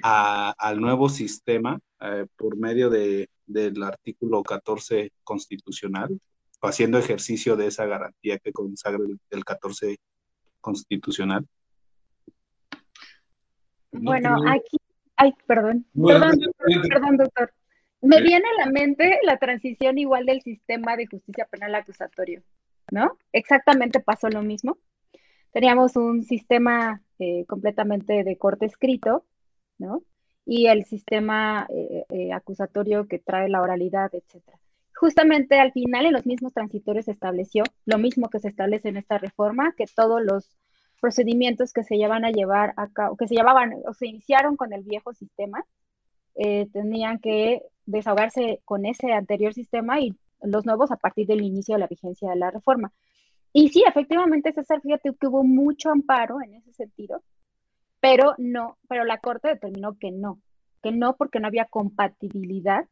[0.02, 6.20] al nuevo sistema eh, por medio de, del artículo 14 constitucional,
[6.68, 9.98] haciendo ejercicio de esa garantía que consagra el 14
[10.62, 11.46] constitucional.
[13.92, 14.78] Bueno, aquí,
[15.16, 16.40] ay, perdón, perdón,
[16.90, 17.54] perdón, doctor.
[18.02, 22.44] Me viene a la mente la transición igual del sistema de justicia penal acusatorio,
[22.92, 23.18] ¿no?
[23.32, 24.78] Exactamente pasó lo mismo.
[25.52, 29.26] Teníamos un sistema eh, completamente de corte escrito,
[29.78, 30.04] ¿no?
[30.46, 34.60] Y el sistema eh, eh, acusatorio que trae la oralidad, etcétera.
[34.96, 38.98] Justamente al final, en los mismos transitorios se estableció lo mismo que se establece en
[38.98, 40.50] esta reforma, que todos los
[41.02, 44.74] procedimientos que se llevan a llevar a cabo, que se llevaban o se iniciaron con
[44.74, 45.66] el viejo sistema,
[46.36, 51.76] eh, tenían que desahogarse con ese anterior sistema y los nuevos a partir del inicio
[51.76, 52.94] de la vigencia de la reforma.
[53.52, 57.22] Y sí, efectivamente, César, fíjate que hubo mucho amparo en ese sentido,
[58.00, 60.42] pero no, pero la Corte determinó que no,
[60.82, 62.86] que no porque no había compatibilidad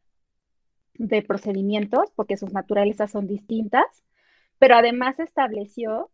[0.94, 3.84] de procedimientos, porque sus naturalezas son distintas,
[4.58, 6.10] pero además estableció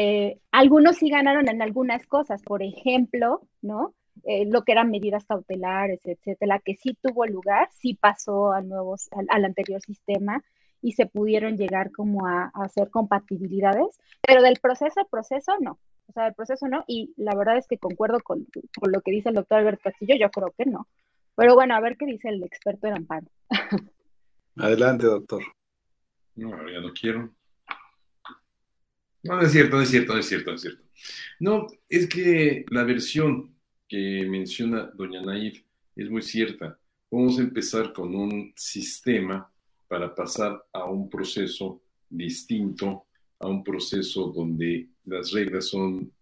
[0.00, 3.94] eh, algunos sí ganaron en algunas cosas, por ejemplo, ¿no?
[4.24, 8.94] Eh, lo que eran medidas cautelares, etcétera, que sí tuvo lugar, sí pasó al, nuevo,
[9.28, 10.44] al, anterior sistema
[10.82, 15.80] y se pudieron llegar como a, hacer compatibilidades, pero del proceso proceso no.
[16.08, 18.46] O sea, del proceso no, y la verdad es que concuerdo con,
[18.80, 20.86] con lo que dice el doctor Alberto Castillo, yo creo que no.
[21.34, 23.26] Pero bueno, a ver qué dice el experto en amparo.
[24.58, 25.42] Adelante, doctor.
[26.34, 27.32] No, ya no quiero.
[29.22, 30.82] No, no es cierto, no es cierto, no es cierto, no es cierto.
[31.40, 33.54] No, es que la versión
[33.88, 35.62] que menciona doña Naif
[35.96, 36.78] es muy cierta.
[37.10, 39.50] Vamos a empezar con un sistema
[39.88, 43.06] para pasar a un proceso distinto,
[43.38, 46.12] a un proceso donde las reglas son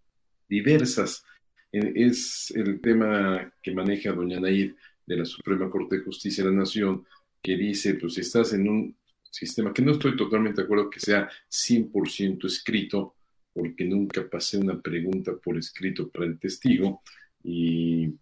[0.49, 1.25] diversas.
[1.73, 4.75] Eh, es el tema que maneja doña Naif
[5.07, 7.05] de la Suprema Corte de Justicia de la Nación,
[7.43, 8.97] que dice, pues si estás en un
[9.31, 13.15] sistema que no estoy totalmente de acuerdo que sea 100% escrito,
[13.53, 17.03] porque nunca pasé una pregunta por escrito para el testigo,
[17.43, 18.13] y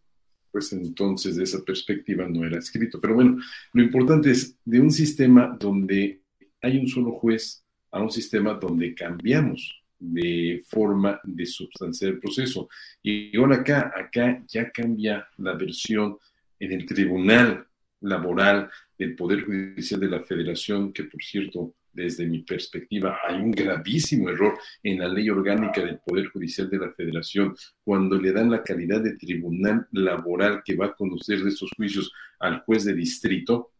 [0.50, 3.00] pues entonces de esa perspectiva no era escrito.
[3.00, 3.38] Pero bueno,
[3.72, 6.20] lo importante es de un sistema donde
[6.60, 12.68] hay un solo juez a un sistema donde cambiamos de forma de sustanciar el proceso.
[13.02, 16.18] Y ahora acá, acá ya cambia la versión
[16.58, 17.66] en el Tribunal
[18.04, 23.52] Laboral del Poder Judicial de la Federación, que por cierto desde mi perspectiva, hay un
[23.52, 28.50] gravísimo error en la ley orgánica del Poder Judicial de la Federación cuando le dan
[28.50, 32.94] la calidad de tribunal laboral que va a conocer de estos juicios al juez de
[32.94, 33.70] distrito.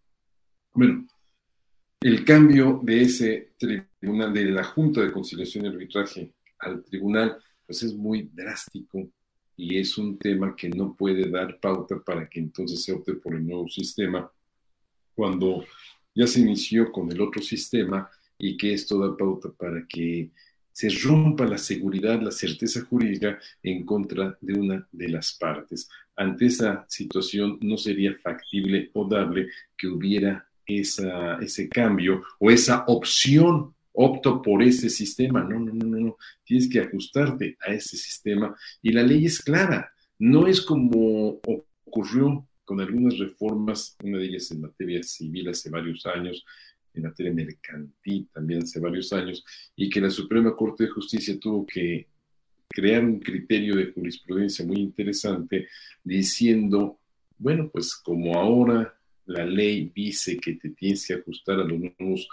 [0.72, 1.06] Bueno,
[2.00, 7.82] el cambio de ese tribunal, de la Junta de Conciliación y Arbitraje al tribunal, pues
[7.82, 9.10] es muy drástico
[9.56, 13.34] y es un tema que no puede dar pauta para que entonces se opte por
[13.34, 14.30] el nuevo sistema
[15.14, 15.64] cuando
[16.14, 20.30] ya se inició con el otro sistema y que esto da pauta para que
[20.72, 25.88] se rompa la seguridad, la certeza jurídica en contra de una de las partes.
[26.16, 32.84] Ante esa situación no sería factible o dable que hubiera esa, ese cambio o esa
[32.88, 35.42] opción, opto por ese sistema.
[35.42, 36.16] No, no, no, no, no.
[36.44, 39.90] Tienes que ajustarte a ese sistema y la ley es clara.
[40.18, 41.40] No es como
[41.84, 46.44] ocurrió con algunas reformas, una de ellas en materia civil hace varios años,
[46.94, 49.44] en materia mercantil también hace varios años,
[49.76, 52.08] y que la Suprema Corte de Justicia tuvo que
[52.68, 55.68] crear un criterio de jurisprudencia muy interesante
[56.02, 56.98] diciendo,
[57.38, 62.28] bueno, pues como ahora la ley dice que te tienes que ajustar a los nuevos,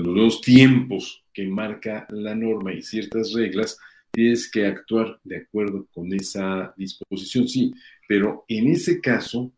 [0.00, 3.78] los nuevos tiempos que marca la norma y ciertas reglas,
[4.10, 7.72] tienes que actuar de acuerdo con esa disposición, sí,
[8.08, 9.52] pero en ese caso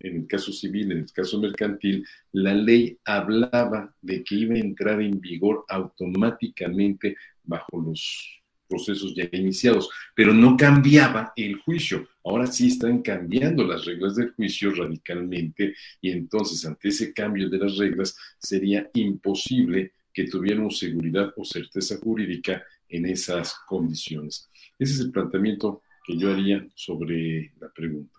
[0.00, 4.58] en el caso civil, en el caso mercantil, la ley hablaba de que iba a
[4.58, 12.08] entrar en vigor automáticamente bajo los procesos ya iniciados, pero no cambiaba el juicio.
[12.24, 17.58] Ahora sí están cambiando las reglas del juicio radicalmente y entonces ante ese cambio de
[17.58, 24.48] las reglas sería imposible que tuviéramos seguridad o certeza jurídica en esas condiciones.
[24.78, 28.18] Ese es el planteamiento que yo haría sobre la pregunta.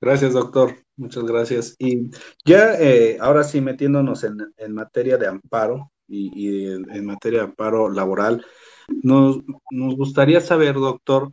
[0.00, 0.76] Gracias, doctor.
[0.96, 1.76] Muchas gracias.
[1.78, 2.10] Y
[2.44, 8.44] ya eh, ahora sí metiéndonos en, materia de amparo y, en, materia de amparo laboral,
[8.88, 11.32] nos, gustaría saber, doctor,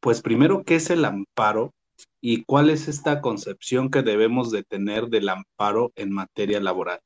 [0.00, 1.72] pues primero, ¿qué es el amparo
[2.20, 7.00] y cuál es esta concepción que debemos de tener del amparo en materia laboral?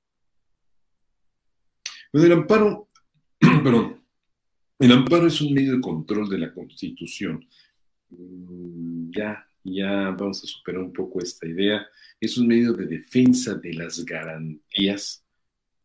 [2.12, 2.88] Pues el amparo,
[3.40, 4.02] perdón,
[4.78, 7.46] el amparo es un medio de control de la Constitución.
[8.10, 11.86] Mm, ya ya vamos a superar un poco esta idea,
[12.20, 15.25] es un medio de defensa de las garantías,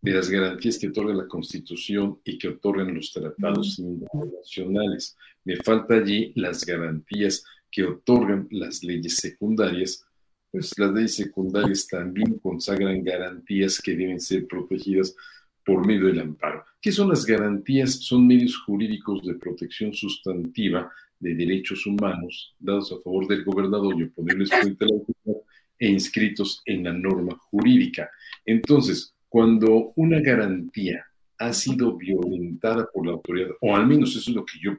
[0.02, 5.16] de las garantías que otorga la Constitución y que otorgan los tratados internacionales.
[5.44, 10.04] Me falta allí las garantías que otorgan las leyes secundarias,
[10.52, 15.16] pues las leyes secundarias también consagran garantías que deben ser protegidas
[15.64, 16.66] por medio del amparo.
[16.82, 17.92] ¿Qué son las garantías?
[18.04, 24.04] Son medios jurídicos de protección sustantiva de Derechos Humanos dados a favor del gobernador y
[24.04, 25.46] oponerles frente a la autoridad
[25.78, 28.10] e inscritos en la norma jurídica.
[28.46, 31.06] Entonces, cuando una garantía
[31.38, 34.76] ha sido violentada por la autoridad, o al menos eso es lo que yo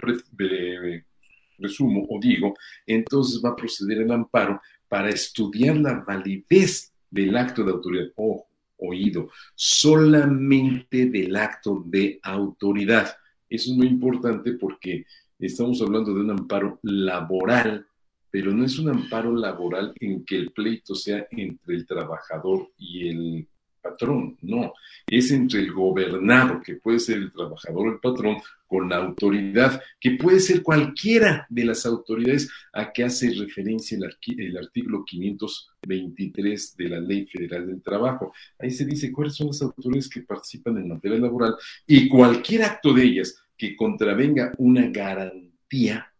[1.56, 2.54] presumo o digo,
[2.86, 8.08] entonces va a proceder el amparo para estudiar la validez del acto de autoridad.
[8.14, 8.46] Ojo,
[8.76, 13.16] oído, solamente del acto de autoridad.
[13.48, 15.06] Eso es muy importante porque
[15.38, 17.86] estamos hablando de un amparo laboral,
[18.30, 23.08] pero no es un amparo laboral en que el pleito sea entre el trabajador y
[23.08, 23.48] el
[23.82, 24.72] patrón, no,
[25.06, 29.82] es entre el gobernado, que puede ser el trabajador o el patrón, con la autoridad,
[30.00, 36.76] que puede ser cualquiera de las autoridades a que hace referencia el, el, artículo 523
[36.78, 38.32] de la Ley Federal del Trabajo.
[38.58, 41.54] Ahí se dice cuáles son las autoridades que participan en materia laboral
[41.86, 46.10] y cualquier acto de ellas que contravenga una garantía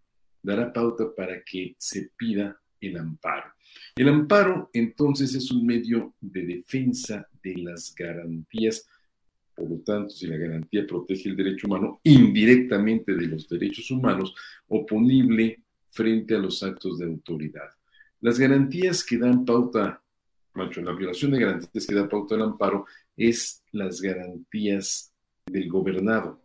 [0.43, 3.53] dará pauta para que se pida el amparo.
[3.97, 8.87] El amparo, entonces, es un medio de defensa de las garantías.
[9.55, 14.35] Por lo tanto, si la garantía protege el derecho humano indirectamente de los derechos humanos,
[14.68, 17.68] oponible frente a los actos de autoridad.
[18.20, 20.03] Las garantías que dan pauta,
[20.55, 25.12] macho, la violación de garantías que da pauta al amparo es las garantías
[25.47, 26.41] del gobernado.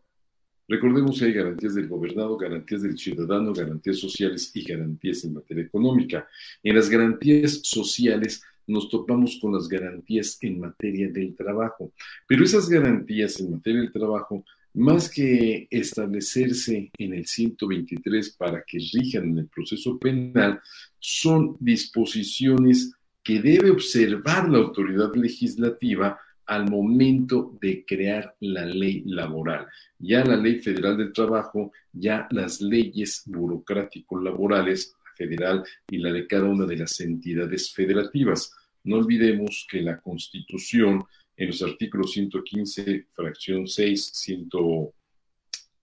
[0.67, 5.63] Recordemos que hay garantías del gobernado, garantías del ciudadano, garantías sociales y garantías en materia
[5.63, 6.27] económica.
[6.61, 11.93] En las garantías sociales nos topamos con las garantías en materia del trabajo,
[12.27, 14.43] pero esas garantías en materia del trabajo,
[14.73, 20.59] más que establecerse en el 123 para que rijan en el proceso penal,
[20.99, 22.91] son disposiciones
[23.23, 29.67] que debe observar la autoridad legislativa al momento de crear la ley laboral.
[29.99, 36.25] Ya la ley federal del trabajo, ya las leyes burocrático-laborales, la federal y la de
[36.25, 38.51] cada una de las entidades federativas.
[38.85, 41.03] No olvidemos que la Constitución,
[41.35, 44.49] en los artículos 115, fracción 6, 100,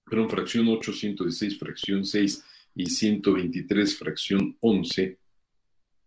[0.05, 2.45] perdón, fracción 8, 116, fracción 6
[2.77, 5.19] y 123, fracción 11,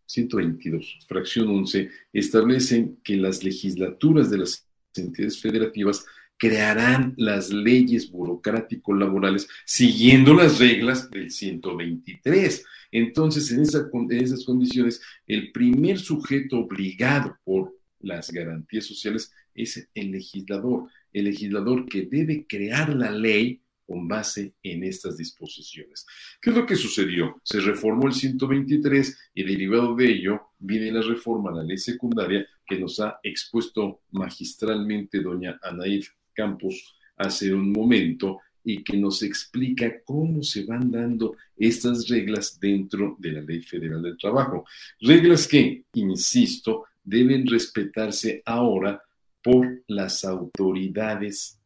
[0.08, 6.06] 122, fracción 11, establecen que las legislaturas de las entidades federativas
[6.38, 12.66] crearán las leyes burocrático-laborales siguiendo las reglas del 123.
[12.92, 20.12] Entonces, en, en esas condiciones, el primer sujeto obligado por las garantías sociales es el
[20.12, 26.06] legislador, el legislador que debe crear la ley con base en estas disposiciones.
[26.42, 27.40] ¿Qué es lo que sucedió?
[27.44, 32.46] Se reformó el 123 y derivado de ello viene la reforma a la ley secundaria
[32.68, 40.02] que nos ha expuesto magistralmente doña Anaid Campos hace un momento y que nos explica
[40.04, 44.66] cómo se van dando estas reglas dentro de la Ley Federal del Trabajo.
[45.00, 49.02] Reglas que, insisto, deben respetarse ahora
[49.42, 51.58] por las autoridades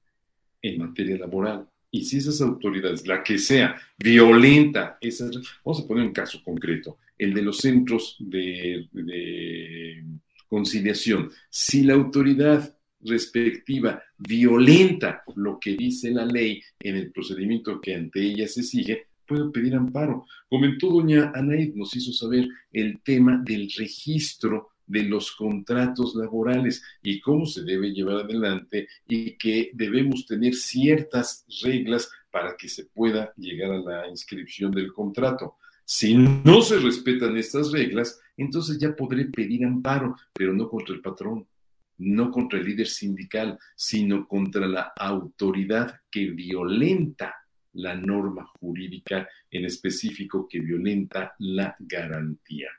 [0.62, 1.68] en materia laboral.
[1.92, 5.32] Y si esas autoridades, la que sea, violenta, esas,
[5.64, 8.88] vamos a poner un caso concreto, el de los centros de,
[10.48, 17.96] conciliación, si la autoridad respectiva violenta lo que dice la ley en el procedimiento que
[17.96, 20.26] ante ella se sigue, puede pedir amparo.
[20.50, 27.22] Comentó doña Anaid, nos hizo saber el tema del registro de los contratos laborales y
[27.22, 33.34] cómo se debe llevar adelante y que debemos tener ciertas reglas para que se pueda
[33.38, 35.56] llegar a la inscripción del contrato.
[35.86, 41.02] Si no se respetan estas reglas, entonces ya podré pedir amparo, pero no contra el
[41.02, 41.48] patrón,
[41.98, 47.34] no contra el líder sindical, sino contra la autoridad que violenta
[47.74, 52.70] la norma jurídica, en específico que violenta la garantía.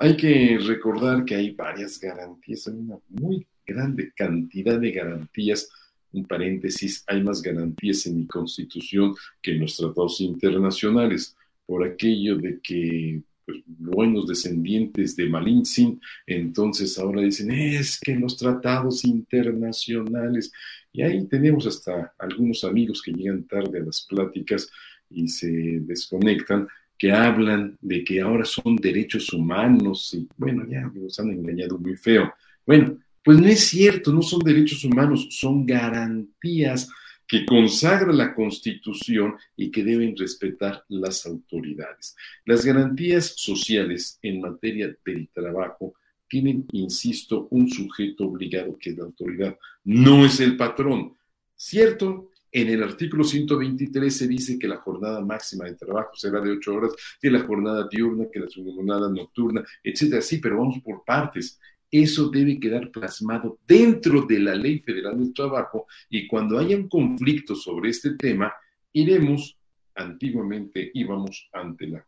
[0.00, 5.68] Hay que recordar que hay varias garantías, hay una muy grande cantidad de garantías.
[6.12, 11.36] Un paréntesis, hay más garantías en mi constitución que en los tratados internacionales,
[11.66, 18.36] por aquello de que pues, buenos descendientes de Malintzin, entonces ahora dicen, es que los
[18.36, 20.52] tratados internacionales,
[20.92, 24.68] y ahí tenemos hasta algunos amigos que llegan tarde a las pláticas
[25.10, 25.48] y se
[25.80, 26.68] desconectan,
[27.04, 31.98] que hablan de que ahora son derechos humanos y bueno, ya nos han engañado muy
[31.98, 32.32] feo.
[32.66, 36.88] Bueno, pues no es cierto, no son derechos humanos, son garantías
[37.28, 42.16] que consagra la Constitución y que deben respetar las autoridades.
[42.46, 45.92] Las garantías sociales en materia del trabajo
[46.26, 51.18] tienen, insisto, un sujeto obligado que es la autoridad, no es el patrón.
[51.54, 52.30] ¿Cierto?
[52.56, 56.72] En el artículo 123 se dice que la jornada máxima de trabajo será de ocho
[56.72, 60.22] horas, que la jornada diurna, que la jornada nocturna, etcétera.
[60.22, 61.58] Sí, pero vamos por partes.
[61.90, 66.88] Eso debe quedar plasmado dentro de la Ley Federal del Trabajo y cuando haya un
[66.88, 68.52] conflicto sobre este tema,
[68.92, 69.58] iremos,
[69.96, 72.06] antiguamente íbamos ante la,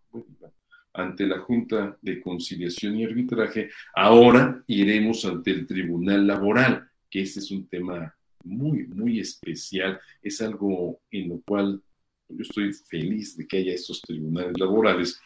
[0.92, 7.40] ante la Junta de Conciliación y Arbitraje, ahora iremos ante el Tribunal Laboral, que este
[7.40, 8.15] es un tema
[8.46, 10.00] muy, muy especial.
[10.22, 11.82] Es algo en lo cual
[12.28, 15.20] yo estoy feliz de que haya estos tribunales laborales,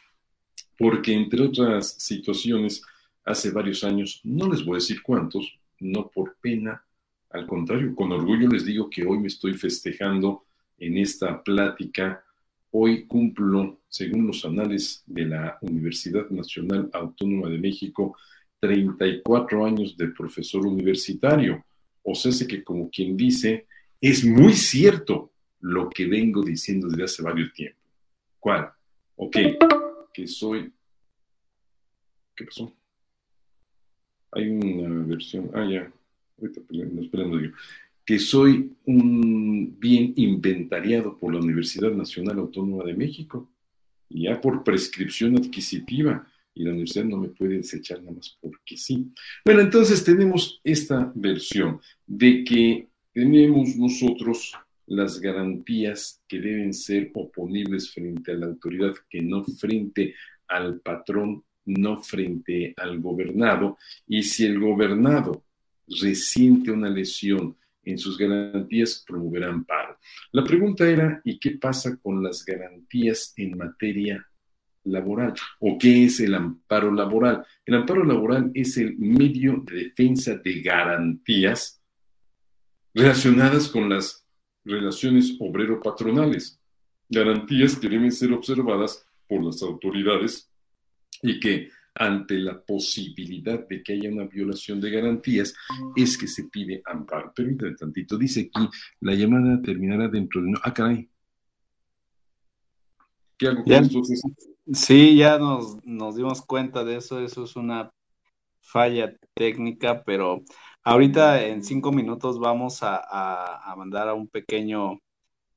[0.79, 2.83] porque entre otras situaciones,
[3.25, 6.83] hace varios años, no les voy a decir cuántos, no por pena,
[7.31, 10.45] al contrario, con orgullo les digo que hoy me estoy festejando
[10.79, 12.25] en esta plática.
[12.73, 18.17] Hoy cumplo, según los anales de la Universidad Nacional Autónoma de México,
[18.59, 21.65] 34 años de profesor universitario.
[22.03, 23.67] O sea, que como quien dice,
[24.01, 27.81] es muy cierto lo que vengo diciendo desde hace varios tiempos.
[28.39, 28.71] ¿Cuál?
[29.17, 29.37] Ok,
[30.13, 30.73] que soy...
[32.35, 32.73] ¿Qué pasó?
[34.33, 35.51] Hay una versión...
[35.53, 35.93] Ah, ya.
[36.39, 36.61] Ahorita
[37.03, 37.51] esperando yo.
[38.05, 43.49] Que soy un bien inventariado por la Universidad Nacional Autónoma de México,
[44.09, 49.13] ya por prescripción adquisitiva y la universidad no me puede desechar nada más porque sí.
[49.45, 54.53] Bueno, entonces tenemos esta versión de que tenemos nosotros
[54.87, 60.15] las garantías que deben ser oponibles frente a la autoridad, que no frente
[60.49, 63.79] al patrón, no frente al gobernado.
[64.07, 65.45] Y si el gobernado
[66.01, 69.97] resiente una lesión en sus garantías, promoverá amparo.
[70.33, 74.27] La pregunta era, ¿y qué pasa con las garantías en materia
[74.85, 77.45] laboral o qué es el amparo laboral.
[77.65, 81.83] El amparo laboral es el medio de defensa de garantías
[82.95, 84.27] relacionadas con las
[84.65, 86.61] relaciones obrero-patronales,
[87.09, 90.51] garantías que deben ser observadas por las autoridades
[91.23, 95.55] y que ante la posibilidad de que haya una violación de garantías
[95.97, 97.33] es que se pide amparo.
[97.35, 98.69] Permítame tantito, dice aquí,
[99.01, 100.55] la llamada terminará dentro de...
[100.63, 101.09] Ah, caray.
[103.37, 104.03] ¿Qué hago con esto?
[104.73, 107.91] Sí, ya nos, nos dimos cuenta de eso, eso es una
[108.61, 110.43] falla técnica, pero
[110.85, 115.01] ahorita en cinco minutos vamos a, mandar a un pequeño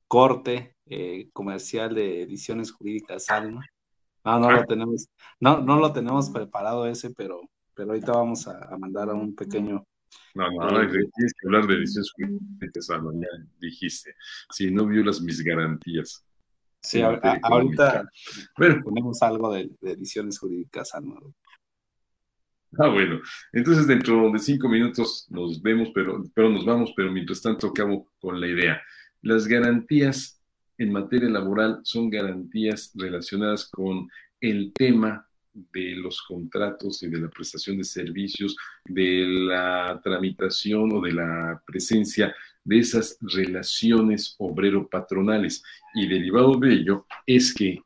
[0.08, 3.64] corte eh, comercial de ediciones jurídicas Alma.
[4.26, 5.08] No, no lo tenemos,
[5.40, 7.42] no, no lo tenemos preparado ese, pero,
[7.76, 9.84] pero ahorita vamos a, mandar a un pequeño
[10.36, 13.28] no, no, eh, tienes que hablar de ediciones jurídicas, Alma, ya
[13.60, 14.16] dijiste.
[14.52, 16.24] Si no violas mis garantías.
[16.84, 17.40] Sí, ahorita
[18.58, 18.82] bueno.
[18.84, 21.00] ponemos algo de, ediciones jurídicas a
[22.80, 23.22] Ah, bueno.
[23.54, 28.12] Entonces, dentro de cinco minutos nos vemos, pero, pero nos vamos, pero mientras tanto acabo
[28.20, 28.82] con la idea.
[29.22, 30.42] Las garantías
[30.78, 34.10] en materia laboral son garantías relacionadas con
[34.42, 41.02] el tema de los contratos y de la prestación de servicios, de la tramitación o
[41.02, 45.64] de la presencia de esas relaciones obrero-patronales.
[45.94, 47.82] Y derivado de ello es que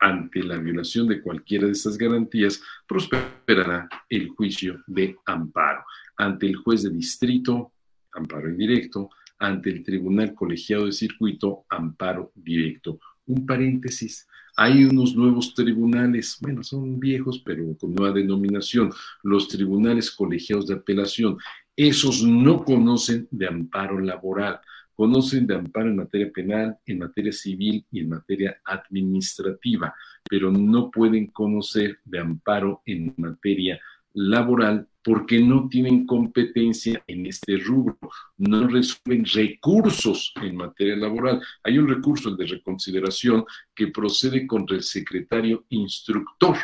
[0.00, 5.84] ante la violación de cualquiera de estas garantías, prosperará el juicio de amparo.
[6.16, 7.72] Ante el juez de distrito,
[8.12, 12.98] amparo indirecto, ante el tribunal colegiado de circuito, amparo directo.
[13.26, 18.92] Un paréntesis, hay unos nuevos tribunales, bueno, son viejos, pero con nueva denominación,
[19.22, 21.38] los tribunales colegiados de apelación.
[21.82, 24.60] Esos no conocen de amparo laboral,
[24.94, 29.94] conocen de amparo en materia penal, en materia civil y en materia administrativa,
[30.28, 33.80] pero no pueden conocer de amparo en materia
[34.12, 37.96] laboral porque no tienen competencia en este rubro,
[38.36, 41.40] no resuelven recursos en materia laboral.
[41.62, 46.58] Hay un recurso, de reconsideración, que procede contra el secretario instructor,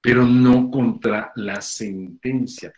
[0.00, 2.72] pero no contra la sentencia.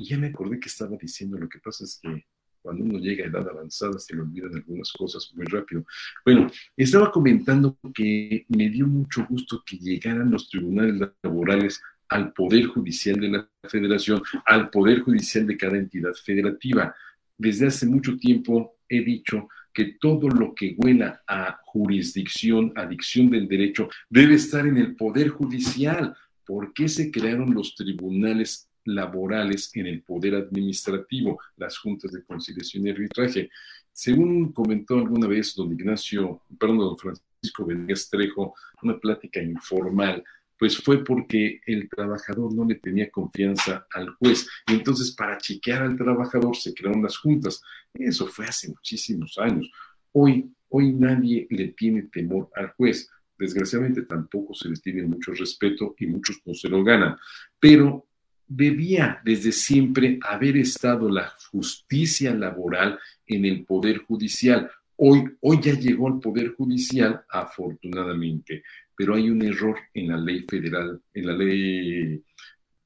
[0.00, 2.24] Y ya me acordé que estaba diciendo, lo que pasa es que
[2.62, 5.84] cuando uno llega a edad avanzada se le olvidan algunas cosas muy rápido.
[6.24, 12.64] Bueno, estaba comentando que me dio mucho gusto que llegaran los tribunales laborales al Poder
[12.64, 16.94] Judicial de la Federación, al Poder Judicial de cada entidad federativa.
[17.36, 23.28] Desde hace mucho tiempo he dicho que todo lo que huela a jurisdicción, a dicción
[23.28, 26.16] del derecho, debe estar en el Poder Judicial.
[26.46, 32.86] ¿Por qué se crearon los tribunales laborales en el poder administrativo, las juntas de conciliación
[32.86, 33.50] y arbitraje.
[33.92, 40.24] Según comentó alguna vez don Ignacio, perdón, don Francisco Venegas Trejo, una plática informal,
[40.60, 44.46] pues fue porque el trabajador no le tenía confianza al juez.
[44.66, 47.62] Y entonces para chequear al trabajador se crearon las juntas.
[47.94, 49.70] Eso fue hace muchísimos años.
[50.12, 53.08] Hoy, hoy nadie le tiene temor al juez.
[53.38, 57.16] Desgraciadamente tampoco se les tiene mucho respeto y muchos no se lo ganan.
[57.58, 58.09] Pero
[58.50, 64.68] debía desde siempre haber estado la justicia laboral en el Poder Judicial.
[64.96, 68.64] Hoy, hoy ya llegó al Poder Judicial, afortunadamente,
[68.96, 72.22] pero hay un error en la ley federal, en la ley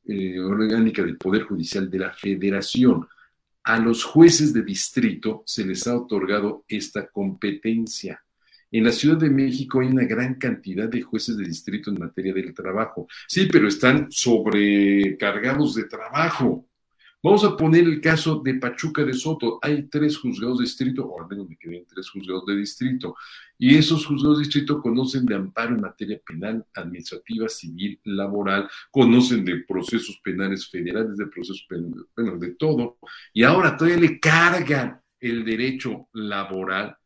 [0.05, 3.09] eh, orgánica del Poder Judicial de la Federación.
[3.63, 8.23] A los jueces de distrito se les ha otorgado esta competencia.
[8.75, 12.35] En la Ciudad de México hay una gran cantidad de jueces de distrito en materia
[12.35, 13.07] del trabajo.
[13.29, 16.67] Sí, pero están sobrecargados de trabajo.
[17.23, 19.61] Vamos a poner el caso de Pachuca de Soto.
[19.63, 23.15] Hay tres juzgados de distrito, o al menos me quedé en tres juzgados de distrito,
[23.57, 29.45] y esos juzgados de distrito conocen de amparo en materia penal, administrativa, civil, laboral, conocen
[29.45, 32.99] de procesos penales federales, de procesos penales, bueno, de todo,
[33.33, 36.97] y ahora todavía le cargan el derecho laboral.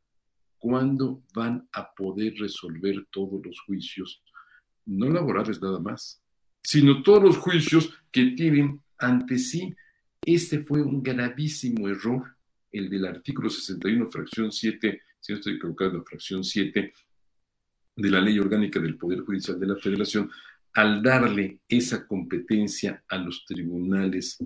[0.58, 4.22] ¿Cuándo van a poder resolver todos los juicios?
[4.86, 6.22] No laborales nada más,
[6.62, 9.74] sino todos los juicios que tienen ante sí
[10.24, 12.36] este fue un gravísimo error,
[12.70, 16.92] el del artículo 61, fracción 7, si no estoy equivocado, fracción 7
[17.96, 20.30] de la Ley Orgánica del Poder Judicial de la Federación,
[20.74, 24.38] al darle esa competencia a los tribunales,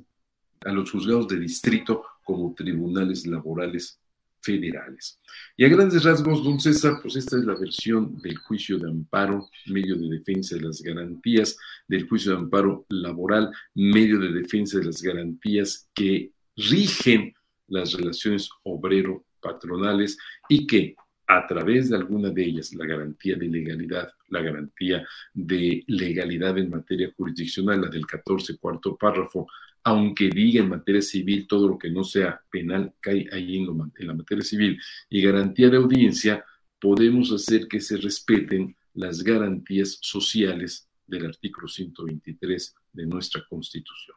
[0.65, 4.01] a los juzgados de distrito como tribunales laborales
[4.43, 5.21] federales.
[5.57, 9.49] Y a grandes rasgos, don César, pues esta es la versión del juicio de amparo,
[9.67, 11.57] medio de defensa de las garantías,
[11.89, 17.35] del juicio de amparo laboral, medio de defensa de las garantías que rigen
[17.69, 20.19] las relaciones obrero-patronales
[20.49, 20.95] y que
[21.27, 26.69] a través de alguna de ellas, la garantía de legalidad, la garantía de legalidad en
[26.69, 29.47] materia jurisdiccional, la del 14 cuarto párrafo,
[29.85, 33.67] aunque diga en materia civil todo lo que no sea penal cae ahí en,
[34.07, 34.79] la materia civil
[35.09, 36.45] y garantía de audiencia,
[36.81, 44.17] podemos hacer que se respeten las garantías sociales del artículo 123 de nuestra Constitución.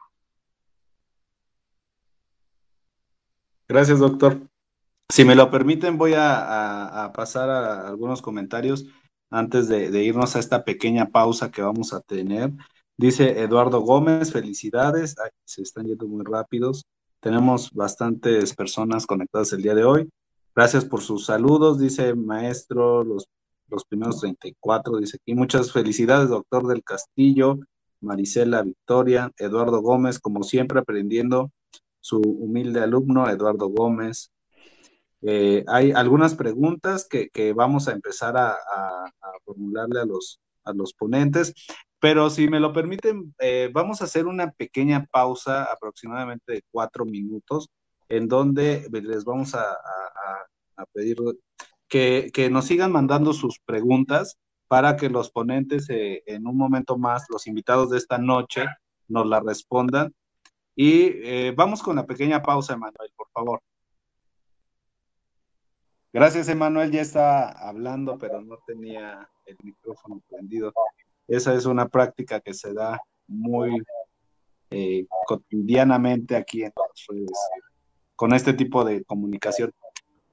[3.68, 4.40] Gracias, doctor.
[5.08, 8.86] Si me lo permiten, voy a, pasar a algunos comentarios
[9.30, 12.52] antes de, irnos a esta pequeña pausa que vamos a tener.
[12.98, 15.16] Dice Eduardo Gómez, felicidades.
[15.44, 16.86] se están yendo muy rápidos.
[17.20, 20.08] Tenemos bastantes personas conectadas el día de hoy.
[20.54, 23.28] Gracias por sus saludos, dice maestro, los,
[23.68, 25.34] los primeros 34, dice aquí.
[25.34, 27.58] Muchas felicidades, doctor del Castillo,
[28.00, 31.50] Marisela Victoria, Eduardo Gómez, como siempre aprendiendo,
[32.00, 34.30] su humilde alumno, Eduardo Gómez.
[35.20, 40.94] Eh, hay algunas preguntas que, vamos a empezar a, a formularle a los, a los
[40.94, 41.52] ponentes.
[42.06, 47.04] Pero si me lo permiten, eh, vamos a hacer una pequeña pausa aproximadamente de cuatro
[47.04, 47.68] minutos,
[48.08, 49.66] en donde les vamos a,
[50.92, 51.16] pedir
[51.88, 54.38] que, nos sigan mandando sus preguntas
[54.68, 58.66] para que los ponentes eh, en un momento más, los invitados de esta noche,
[59.08, 60.14] nos la respondan.
[60.76, 63.60] Y eh, vamos con la pequeña pausa, Emanuel, por favor.
[66.12, 66.92] Gracias, Emanuel.
[66.92, 70.72] Ya está hablando, pero no tenía el micrófono prendido.
[71.28, 73.82] Esa es una práctica que se da muy
[74.70, 77.38] eh, cotidianamente aquí en las redes
[78.14, 79.72] con este tipo de comunicación.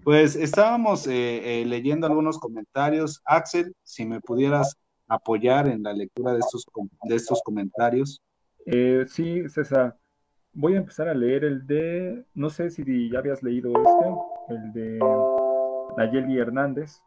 [0.03, 3.21] Pues estábamos eh, eh, leyendo algunos comentarios.
[3.25, 4.77] Axel, si me pudieras
[5.07, 6.65] apoyar en la lectura de estos,
[7.03, 8.21] de estos comentarios.
[9.07, 9.97] sí, César.
[10.55, 14.73] Voy a empezar a leer el de, no sé si ya habías leído este, el
[14.73, 14.99] de
[15.97, 17.01] Nayeli Hernández.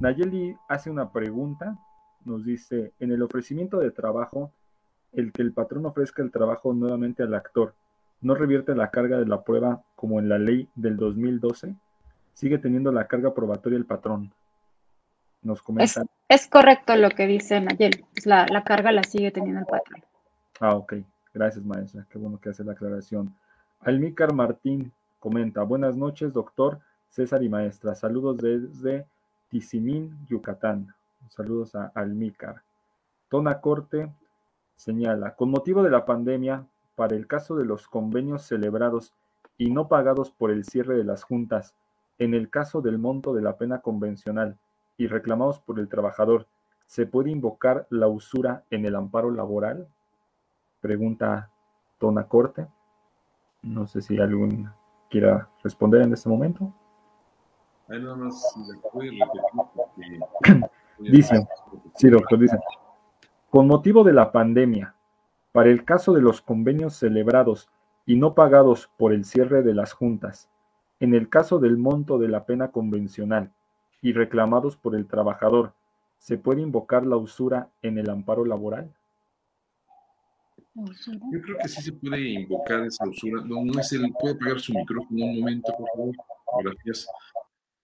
[0.00, 1.78] Nayeli hace una pregunta
[2.24, 4.52] nos dice, en el ofrecimiento de trabajo,
[5.12, 7.74] el que el patrón ofrezca el trabajo nuevamente al actor
[8.22, 11.74] no revierte la carga de la prueba como en la ley del 2012,
[12.32, 14.32] sigue teniendo la carga probatoria el patrón.
[15.42, 16.04] Nos comenta.
[16.28, 20.04] Es, correcto lo que dice Nayel, la, la carga la sigue teniendo el patrón.
[20.60, 20.94] Ah, ok.
[21.34, 22.06] Gracias, maestra.
[22.08, 23.34] Qué bueno que hace la aclaración.
[23.80, 27.94] Almícar Martín comenta, buenas noches, doctor César y maestra.
[27.94, 29.06] Saludos desde
[29.48, 30.94] Tizimín, Yucatán.
[31.34, 32.62] Saludos a Almícar.
[33.30, 34.12] Tona Corte
[34.76, 39.14] señala, con motivo de la pandemia, para el caso de los convenios celebrados
[39.56, 41.74] y no pagados por el cierre de las juntas,
[42.18, 44.58] en el caso del monto de la pena convencional
[44.98, 46.48] y reclamados por el trabajador,
[46.84, 49.88] ¿se puede invocar la usura en el amparo laboral?
[50.82, 51.50] Pregunta
[51.96, 52.66] Tona Corte.
[53.62, 54.68] No sé si algún
[55.08, 56.74] quiera responder en este momento.
[61.10, 61.46] Dice,
[61.96, 62.58] sí, doctor, dice,
[63.50, 64.94] con motivo de la pandemia,
[65.52, 67.68] para el caso de los convenios celebrados
[68.06, 70.48] y no pagados por el cierre de las juntas,
[71.00, 73.52] en el caso del monto de la pena convencional
[74.00, 75.74] y reclamados por el trabajador,
[76.18, 78.90] ¿se puede invocar la usura en el amparo laboral?
[80.74, 83.42] Yo creo que sí se puede invocar esa usura.
[83.44, 84.10] No, no es el.
[84.18, 86.14] ¿Puede apagar su micrófono un momento, por favor?
[86.64, 87.06] Gracias.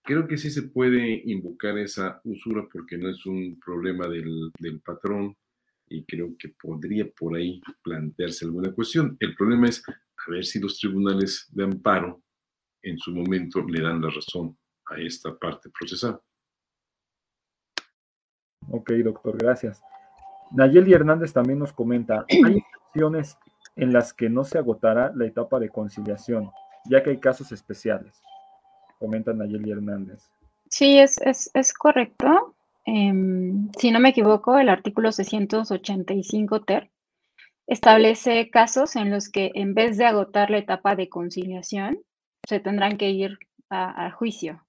[0.09, 5.37] Creo que sí se puede invocar esa usura porque no es un problema del, patrón
[5.87, 9.19] y creo que podría por ahí plantearse alguna cuestión.
[9.21, 12.23] El problema es a ver si los tribunales de amparo
[12.81, 14.57] en su momento le dan la razón
[14.87, 16.19] a esta parte procesal.
[18.71, 19.83] Ok, doctor, gracias.
[20.53, 23.37] Nayeli Hernández también nos comenta, ¿hay excepciones
[23.77, 26.51] en las que no se agotará la etapa de conciliación,
[26.89, 28.23] ya que hay casos especiales.
[28.99, 30.29] Comenta Nayeli Hernández.
[30.69, 32.55] Sí, es, es, correcto.
[32.85, 36.91] Em, si no me equivoco, el artículo 685 ter
[37.67, 41.99] establece casos en los que en vez de agotar la etapa de conciliación,
[42.47, 43.39] se tendrán que ir
[43.71, 44.65] a, juicio.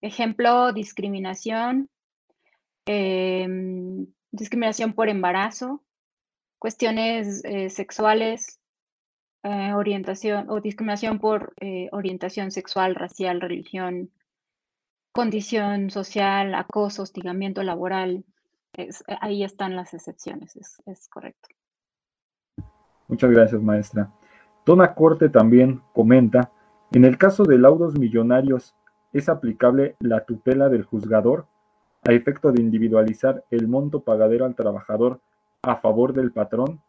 [0.00, 1.90] Ejemplo, discriminación,
[2.86, 5.84] em, discriminación por embarazo,
[6.58, 8.57] cuestiones eh, sexuales,
[9.44, 14.10] eh, orientación o discriminación por eh, orientación sexual, racial, religión,
[15.12, 18.24] condición social, acoso, hostigamiento laboral.
[19.20, 21.48] ahí están las excepciones, es, correcto.
[23.08, 24.12] Muchas gracias, maestra.
[24.66, 26.52] Dona Corte también comenta,
[26.92, 28.74] en el caso de laudos millonarios,
[29.12, 31.46] ¿es aplicable la tutela del juzgador
[32.06, 35.20] a efecto de individualizar el monto pagadero al trabajador
[35.62, 36.80] a favor del patrón,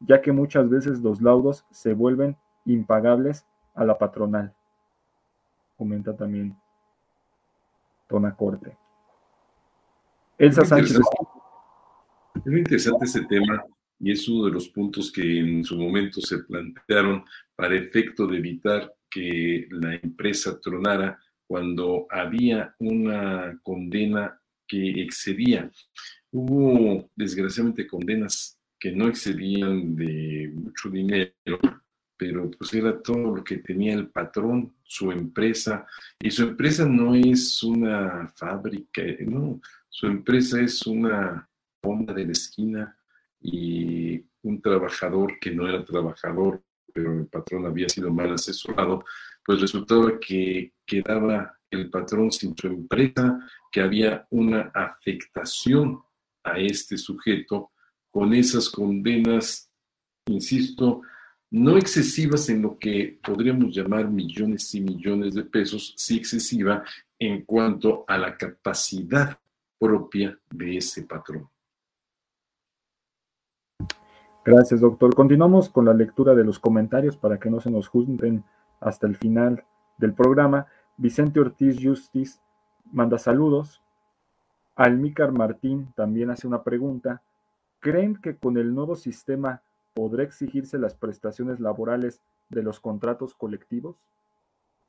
[0.00, 4.54] ya que muchas veces los laudos se vuelven impagables a la patronal.
[5.76, 6.56] Comenta también
[8.08, 8.76] Tona Corte.
[10.38, 10.98] Elsa Sánchez.
[12.34, 13.64] Es muy interesante ese tema
[13.98, 17.24] y es uno de los puntos que en su momento se plantearon
[17.54, 25.70] para efecto de evitar que la empresa tronara cuando había una condena que excedía
[26.32, 28.58] Hubo desgraciadamente condenas
[28.92, 31.32] no excedían de mucho dinero,
[32.16, 35.86] pero pues era todo lo que tenía el patrón, su empresa,
[36.18, 41.48] y su empresa no es una fábrica, no, su empresa es una
[41.82, 42.96] bomba de la esquina
[43.40, 46.62] y un trabajador que no era trabajador,
[46.92, 49.04] pero el patrón había sido mal asesorado,
[49.44, 53.38] pues resultaba que quedaba el patrón sin su empresa,
[53.70, 56.00] que había una afectación
[56.42, 57.72] a este sujeto
[58.16, 59.70] con esas condenas,
[60.24, 61.02] insisto,
[61.50, 66.82] no excesivas en lo que podríamos llamar millones y millones de pesos, sí excesiva
[67.18, 69.38] en cuanto a la capacidad
[69.78, 71.46] propia de ese patrón.
[74.46, 75.14] Gracias, doctor.
[75.14, 78.42] Continuamos con la lectura de los comentarios para que no se nos junten
[78.80, 79.62] hasta el final
[79.98, 80.68] del programa.
[80.96, 82.40] Vicente Ortiz Justice
[82.90, 83.82] manda saludos.
[84.74, 87.22] Almícar Martín también hace una pregunta.
[87.86, 89.62] ¿Creen que con el nuevo sistema
[89.94, 94.02] podrá exigirse las prestaciones laborales de los contratos colectivos?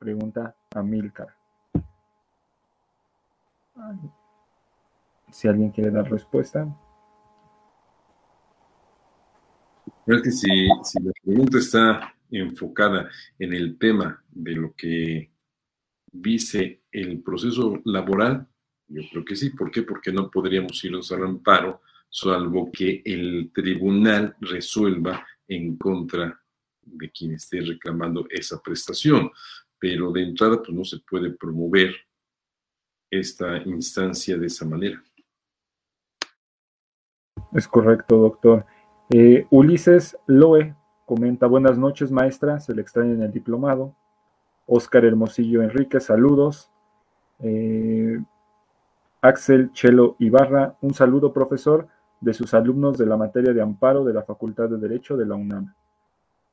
[0.00, 1.28] Pregunta Amílcar.
[5.30, 6.66] Si alguien quiere dar respuesta.
[10.04, 15.30] Creo que si, si la pregunta está enfocada en el tema de lo que
[16.10, 18.48] dice el proceso laboral,
[18.88, 19.50] yo creo que sí.
[19.50, 19.82] ¿Por qué?
[19.84, 21.80] Porque no podríamos irnos al amparo,
[22.10, 26.40] salvo que el tribunal resuelva en contra
[26.82, 29.30] de quien esté reclamando esa prestación.
[29.78, 31.94] Pero de entrada, pues no se puede promover
[33.10, 35.02] esta instancia de esa manera.
[37.52, 38.66] Es correcto, doctor.
[39.10, 40.74] Eh, Ulises Loe
[41.06, 43.96] comenta, buenas noches, maestra, se le extraña en el diplomado.
[44.66, 46.70] Oscar Hermosillo Enrique, saludos.
[47.38, 48.18] Eh,
[49.22, 51.88] Axel Chelo Ibarra, un saludo profesor
[52.20, 55.34] de sus alumnos de la materia de amparo de la Facultad de Derecho de la
[55.34, 55.74] UNAM.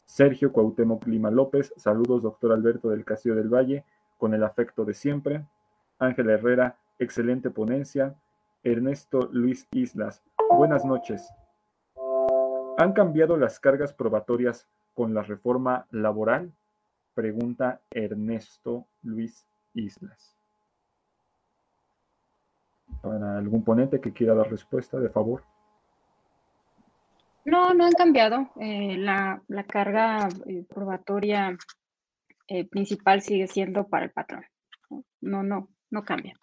[0.06, 3.84] Sergio Cuauhtémoc Lima López, saludos doctor Alberto del Castillo del Valle,
[4.18, 5.46] con el afecto de siempre.
[6.00, 8.16] Ángel Herrera, excelente ponencia.
[8.64, 11.28] Ernesto Luis Islas, buenas noches.
[12.78, 16.52] ¿Han cambiado las cargas probatorias con la reforma laboral?
[17.14, 20.36] Pregunta Ernesto Luis Islas
[23.06, 25.44] para algún ponente que quiera dar respuesta, de favor.
[27.46, 28.50] No, no han cambiado.
[28.60, 31.56] Eh, la, carga eh, probatoria
[32.48, 34.44] eh, principal sigue siendo para el patrón.
[35.22, 36.34] No, no, no cambia.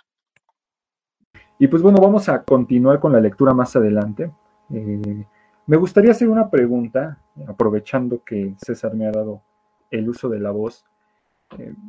[1.58, 4.30] Y pues bueno, vamos a continuar con la lectura más adelante.
[4.68, 9.42] me gustaría hacer una pregunta, aprovechando que César me ha dado
[9.90, 10.84] el uso de la voz,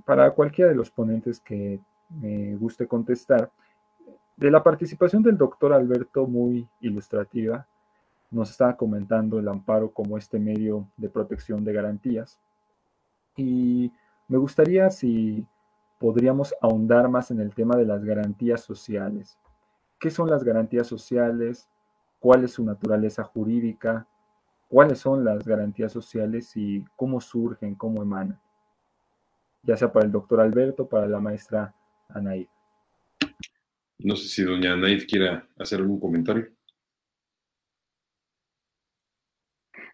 [0.05, 3.51] para cualquiera de los ponentes que me guste contestar.
[4.35, 7.67] De la participación del doctor Alberto, muy ilustrativa,
[8.33, 12.39] nos estaba comentando el amparo como este medio de protección de garantías.
[13.37, 13.91] Y
[14.27, 15.45] me gustaría si
[15.99, 19.37] podríamos ahondar más en el tema de las garantías sociales.
[19.99, 21.69] ¿Qué son las garantías sociales?
[22.19, 24.07] ¿Cuál es su naturaleza jurídica?
[24.67, 28.39] ¿Cuáles son las garantías sociales y cómo surgen, cómo emanan?
[29.61, 31.73] Ya sea para el doctor Alberto, para la maestra
[32.09, 32.49] Anaí.
[33.99, 36.47] No sé si doña Naid quiera hacer algún comentario.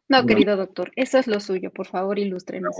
[0.10, 2.76] No, querido doctor, eso es lo suyo, por favor, ilústrenos.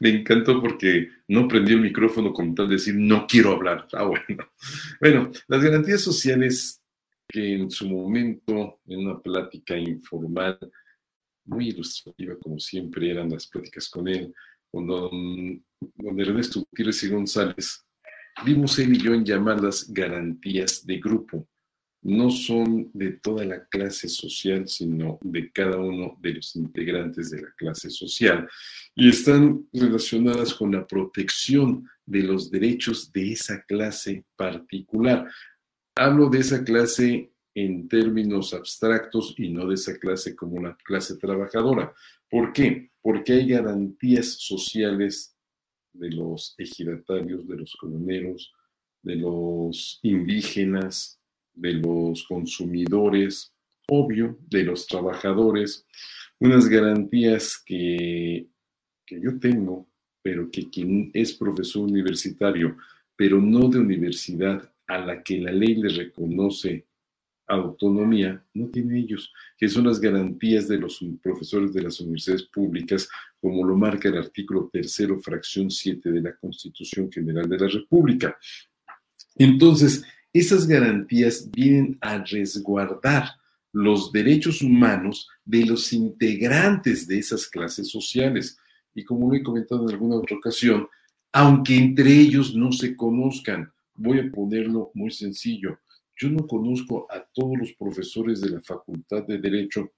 [0.00, 3.86] Me encantó porque no prendí el micrófono con tal de decir no quiero hablar.
[3.92, 4.50] Ah, bueno.
[4.98, 6.80] Bueno, las garantías sociales
[7.28, 10.58] que en su momento, en una plática informal,
[11.44, 14.32] muy ilustrativa, como siempre eran las pláticas con él,
[14.70, 17.84] con don, don Ernesto Gutiérrez y González,
[18.42, 21.46] vimos él y yo en llamarlas garantías de grupo
[22.02, 27.42] no son de toda la clase social, sino de cada uno de los integrantes de
[27.42, 28.48] la clase social
[28.94, 35.28] y están relacionadas con la protección de los derechos de esa clase particular.
[35.94, 41.16] Hablo de esa clase en términos abstractos y no de esa clase como una clase
[41.16, 41.94] trabajadora.
[42.28, 42.90] ¿Por qué?
[43.00, 45.36] Porque hay garantías sociales
[45.92, 48.52] de los ejidatarios, de los comuneros,
[49.02, 51.21] de los indígenas,
[51.54, 53.52] de los consumidores,
[53.88, 55.86] obvio, de los trabajadores,
[56.38, 58.46] unas garantías que,
[59.06, 59.88] que yo tengo,
[60.22, 62.76] pero que quien es profesor universitario,
[63.16, 66.86] pero no de universidad a la que la ley le reconoce
[67.46, 73.08] autonomía, no tiene ellos, que son las garantías de los profesores de las universidades públicas,
[73.40, 78.36] como lo marca el artículo tercero, fracción 7 de la Constitución General de la República.
[79.36, 83.28] Entonces, esas garantías vienen a resguardar
[83.72, 88.58] los derechos humanos de los integrantes de esas clases sociales.
[88.94, 90.88] Y como lo he comentado en alguna otra ocasión,
[91.32, 95.78] aunque entre ellos no se conozcan, voy a ponerlo muy sencillo.
[96.16, 99.92] Yo no conozco a todos los profesores de la Facultad de Derecho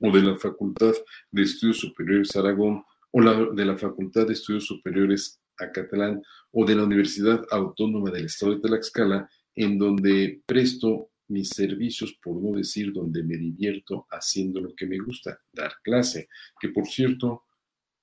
[0.00, 0.92] o de la Facultad
[1.30, 3.22] de Estudios Superiores Aragón o
[3.54, 8.60] de la Facultad de Estudios Superiores Acatlán o de la Universidad Autónoma del Estado de
[8.60, 9.28] Tlaxcala
[9.58, 14.98] en donde presto mis servicios, por no decir donde me divierto haciendo lo que me
[14.98, 16.28] gusta, dar clase.
[16.60, 17.42] Que por cierto,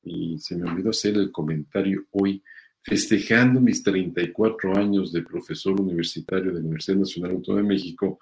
[0.03, 2.43] y se me olvidó hacer el comentario hoy,
[2.83, 8.19] festejando mis 34 años de profesor universitario de la Universidad Nacional Autónoma de México,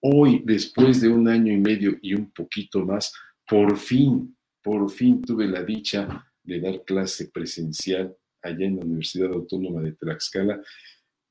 [0.00, 3.14] hoy, después de un año y medio y un poquito más,
[3.48, 9.32] por fin, por fin tuve la dicha de dar clase presencial allá en la Universidad
[9.32, 10.60] Autónoma de Tlaxcala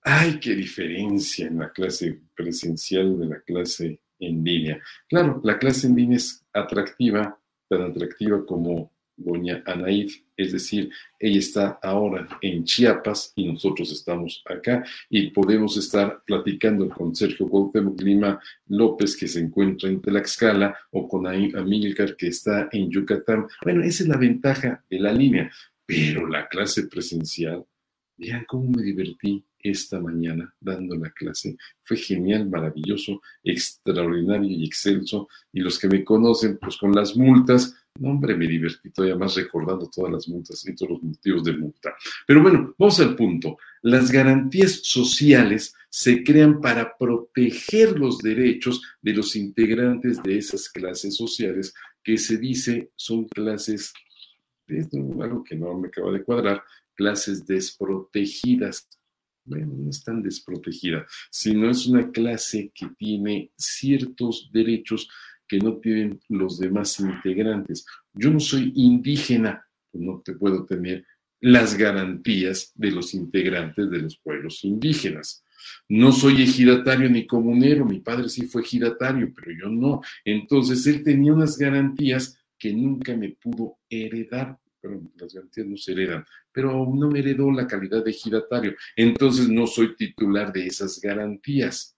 [0.03, 4.81] ¡Ay, qué diferencia en la clase presencial de la clase en línea!
[5.07, 7.39] Claro, la clase en línea es atractiva,
[7.69, 10.89] tan atractiva como doña Anaid, es decir,
[11.19, 17.47] ella está ahora en Chiapas y nosotros estamos acá y podemos estar platicando con Sergio
[17.47, 23.45] Cuauhtémoc Lima López que se encuentra en Tlaxcala o con Amílcar que está en Yucatán.
[23.63, 25.51] Bueno, esa es la ventaja de la línea,
[25.85, 27.65] pero la clase presencial,
[28.21, 31.57] vean cómo me divertí esta mañana dando la clase.
[31.83, 35.27] Fue genial, maravilloso, extraordinario y excelso.
[35.51, 39.35] Y los que me conocen, pues con las multas, no, hombre, me divertí todavía más
[39.35, 41.93] recordando todas las multas y todos los motivos de multa.
[42.25, 43.57] Pero bueno, vamos al punto.
[43.81, 51.15] Las garantías sociales se crean para proteger los derechos de los integrantes de esas clases
[51.15, 53.93] sociales que se dice son clases,
[54.67, 56.63] es algo que no me acaba de cuadrar,
[57.01, 58.87] clases desprotegidas
[59.43, 65.09] bueno, no es tan desprotegida, sino es una clase que tiene ciertos derechos
[65.47, 67.85] que no tienen los demás integrantes.
[68.13, 71.05] Yo no soy indígena, pues no te puedo tener
[71.41, 75.43] las garantías de los integrantes de los pueblos indígenas.
[75.89, 80.01] No soy ejidatario ni comunero, mi padre sí fue ejidatario, pero yo no.
[80.23, 84.59] Entonces él tenía unas garantías que nunca me pudo heredar
[85.15, 89.67] las garantías no se heredan, pero no me heredó la calidad de giratario, entonces no
[89.67, 91.95] soy titular de esas garantías.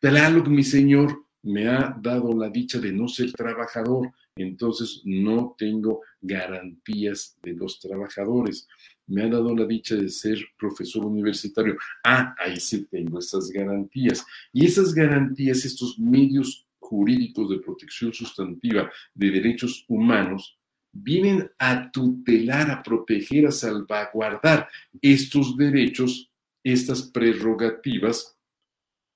[0.00, 6.00] Tlaloc, mi señor, me ha dado la dicha de no ser trabajador, entonces no tengo
[6.20, 8.66] garantías de los trabajadores.
[9.06, 11.76] Me ha dado la dicha de ser profesor universitario.
[12.02, 14.24] Ah, ahí sí tengo esas garantías.
[14.52, 20.58] Y esas garantías, estos medios jurídicos de protección sustantiva de derechos humanos,
[20.94, 24.68] vienen a tutelar, a proteger, a salvaguardar
[25.02, 26.30] estos derechos,
[26.62, 28.38] estas prerrogativas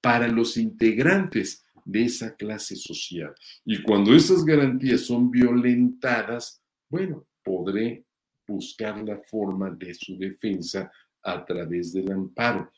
[0.01, 3.35] para los integrantes de esa clase social.
[3.64, 6.61] Y cuando esas garantías son violentadas,
[6.91, 8.05] bueno, podré
[8.47, 10.91] buscar la forma de su defensa
[11.22, 12.70] a través del amparo.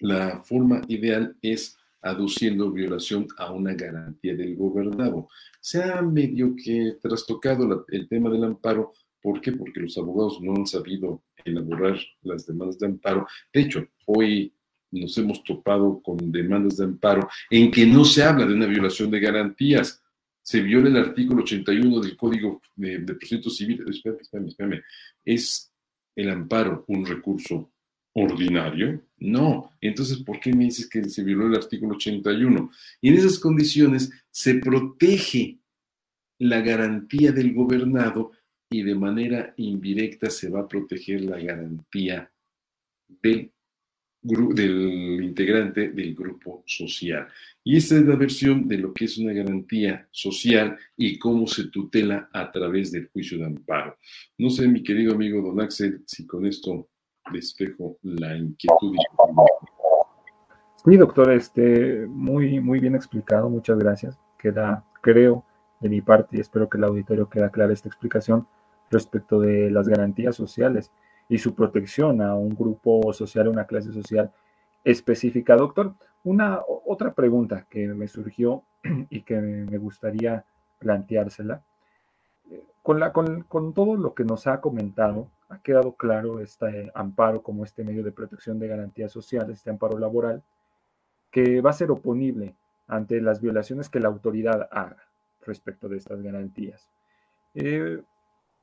[0.00, 5.28] La forma ideal es aduciendo violación a una garantía del gobernado.
[5.60, 8.92] Se ha medio que trastocado el tema del amparo.
[9.20, 9.52] ¿Por qué?
[9.52, 13.26] Porque los abogados no han sabido elaborar las demandas de amparo.
[13.52, 14.54] De hecho, hoy
[14.90, 19.10] nos hemos topado con demandas de amparo en que no se habla de una violación
[19.10, 20.02] de garantías,
[20.48, 23.84] se viola el artículo 81 del Código de, Procedimiento Civil.
[23.86, 24.82] Espérame, espérame, espérame.
[25.22, 25.70] ¿Es
[26.16, 27.70] el amparo un recurso
[28.14, 29.02] ordinario?
[29.18, 29.72] No.
[29.80, 32.70] Entonces, ¿por qué me dices que se violó el artículo 81?
[33.00, 35.58] Y en esas condiciones se protege
[36.38, 38.32] la garantía del gobernado
[38.70, 42.30] y de manera indirecta se va a proteger la garantía
[43.22, 43.52] del,
[44.22, 47.28] del integrante del grupo social.
[47.64, 51.68] Y esta es la versión de lo que es una garantía social y cómo se
[51.68, 53.96] tutela a través del juicio de amparo.
[54.36, 56.90] No sé, mi querido amigo Don Axel, si con esto
[57.32, 58.94] despejo la inquietud.
[60.84, 64.18] Sí, doctor, este, muy, muy bien explicado, muchas gracias.
[64.38, 65.44] Queda, creo,
[65.80, 68.46] de mi parte, y espero que el auditorio quede clara esta explicación
[68.90, 70.92] respecto de las garantías sociales
[71.28, 74.32] y su protección a un grupo social, una clase social
[74.84, 75.56] específica.
[75.56, 78.64] Doctor, una otra pregunta que me surgió
[79.10, 80.44] y que me gustaría
[80.78, 81.62] planteársela.
[82.82, 87.42] Con, la, con, con todo lo que nos ha comentado, ha quedado claro este amparo
[87.42, 90.42] como este medio de protección de garantías sociales, este amparo laboral,
[91.30, 92.54] que va a ser oponible
[92.86, 95.08] ante las violaciones que la autoridad haga
[95.42, 96.88] respecto de estas garantías.
[97.54, 98.02] Eh,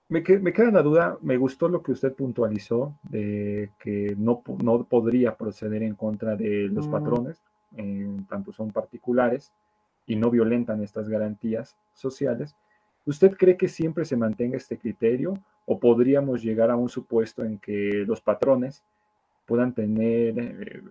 [0.07, 5.35] me, queda la duda, me gustó lo que usted puntualizó de que no, no podría
[5.35, 6.91] proceder en contra de los mm.
[6.91, 7.41] patrones,
[7.75, 9.51] en tanto son particulares
[10.05, 12.55] y no violentan estas garantías sociales.
[13.05, 15.33] ¿Usted cree que siempre se mantenga este criterio
[15.65, 18.83] o podríamos llegar a un supuesto en que los patrones
[19.45, 20.81] puedan tener eh,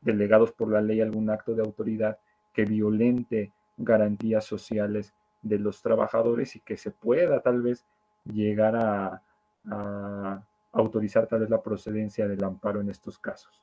[0.00, 2.18] delegados por la ley algún acto de autoridad
[2.52, 5.12] que violente garantías sociales
[5.42, 7.84] de los trabajadores y que se pueda tal vez
[8.24, 9.22] llegar a,
[10.72, 13.60] autorizar tal vez la procedencia del amparo en estos casos.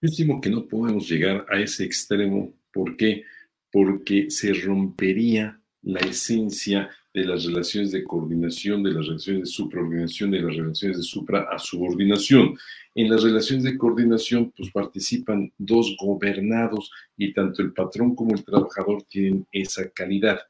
[0.00, 2.52] Yo estimo que no podemos llegar a ese extremo.
[2.72, 3.24] ¿Por qué?
[3.72, 10.30] Porque se rompería la esencia de las relaciones de coordinación, de las relaciones de supraordinación,
[10.32, 12.58] de las relaciones de supra a subordinación.
[12.94, 18.44] En las relaciones de coordinación, pues participan dos gobernados y tanto el patrón como el
[18.44, 20.40] trabajador tienen esa calidad.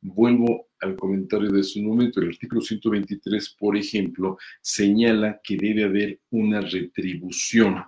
[0.00, 2.20] Vuelvo al comentario de su momento.
[2.20, 7.84] El artículo 123, por ejemplo, señala que debe haber una retribución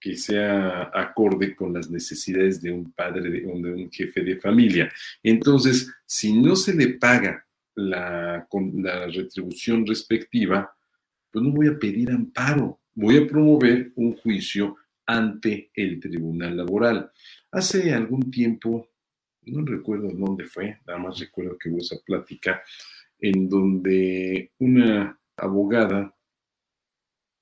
[0.00, 4.90] que sea acorde con las necesidades de un padre, de un, jefe de familia.
[5.22, 7.44] Entonces, si no se le paga
[7.74, 10.72] la, la retribución respectiva,
[11.30, 14.76] pues no voy a pedir amparo, voy a promover un juicio
[15.06, 17.10] ante el tribunal laboral.
[17.50, 18.88] Hace algún tiempo
[19.50, 22.62] no recuerdo dónde fue, nada más recuerdo que hubo esa plática
[23.18, 26.14] en donde una abogada,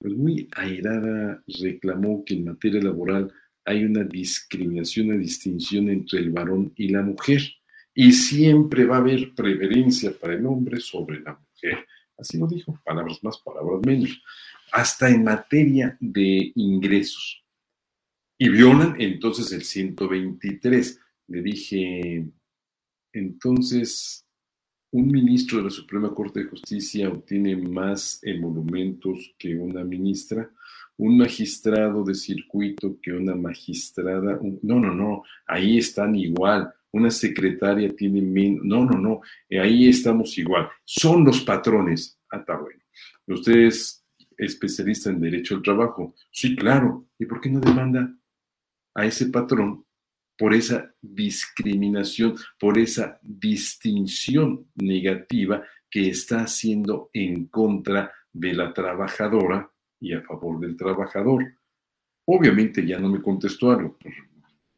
[0.07, 3.33] pues muy airada, reclamó que en materia laboral
[3.65, 7.43] hay una discriminación, una distinción entre el varón y la mujer,
[7.93, 11.85] y siempre va a haber preferencia para el hombre sobre la mujer.
[12.17, 14.23] Así lo dijo, palabras más, palabras menos.
[14.71, 17.45] Hasta en materia de ingresos.
[18.39, 22.27] Y violan entonces el 123 le dije,
[23.13, 24.25] entonces,
[24.91, 30.51] un ministro de la Suprema Corte de Justicia obtiene más emolumentos que una ministra,
[30.97, 37.95] un magistrado de circuito que una magistrada, no, no, no, ahí están igual, una secretaria
[37.95, 39.21] tiene menos, no, no, no,
[39.61, 42.81] ahí estamos igual, son los patrones, ah, está bueno.
[43.27, 44.05] Usted es
[44.39, 48.15] especialista en derecho al trabajo, sí, claro, ¿y por qué no demanda
[48.95, 49.86] a ese patrón
[50.37, 59.71] por esa discriminación, por esa distinción negativa que está haciendo en contra de la trabajadora
[60.01, 61.45] y a favor del trabajador.
[62.27, 63.97] Obviamente ya no me contestó algo,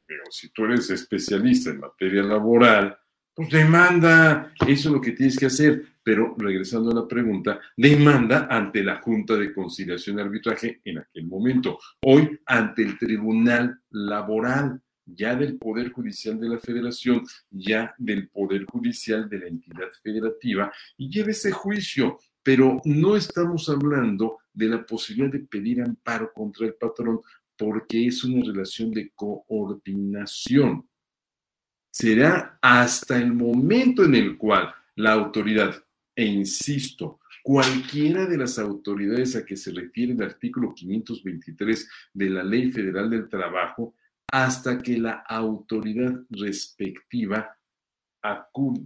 [0.07, 2.97] pero si tú eres especialista en materia laboral,
[3.35, 5.85] pues demanda, eso es lo que tienes que hacer.
[6.03, 11.27] Pero regresando a la pregunta, demanda ante la Junta de Conciliación y Arbitraje en aquel
[11.27, 14.83] momento, hoy ante el Tribunal Laboral
[15.15, 20.73] ya del Poder Judicial de la Federación, ya del Poder Judicial de la entidad federativa,
[20.97, 22.19] y lleve ese juicio.
[22.43, 27.21] Pero no estamos hablando de la posibilidad de pedir amparo contra el patrón
[27.57, 30.89] porque es una relación de coordinación.
[31.91, 35.75] Será hasta el momento en el cual la autoridad,
[36.15, 42.45] e insisto, cualquiera de las autoridades a que se refiere el artículo 523 de la
[42.45, 43.95] Ley Federal del Trabajo,
[44.31, 47.59] hasta que la autoridad respectiva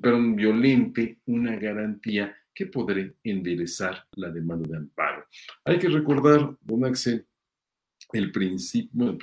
[0.00, 5.26] perdón, violente una garantía que podré enderezar la demanda de amparo.
[5.64, 7.26] Hay que recordar, don Axel,
[8.12, 9.18] el principio,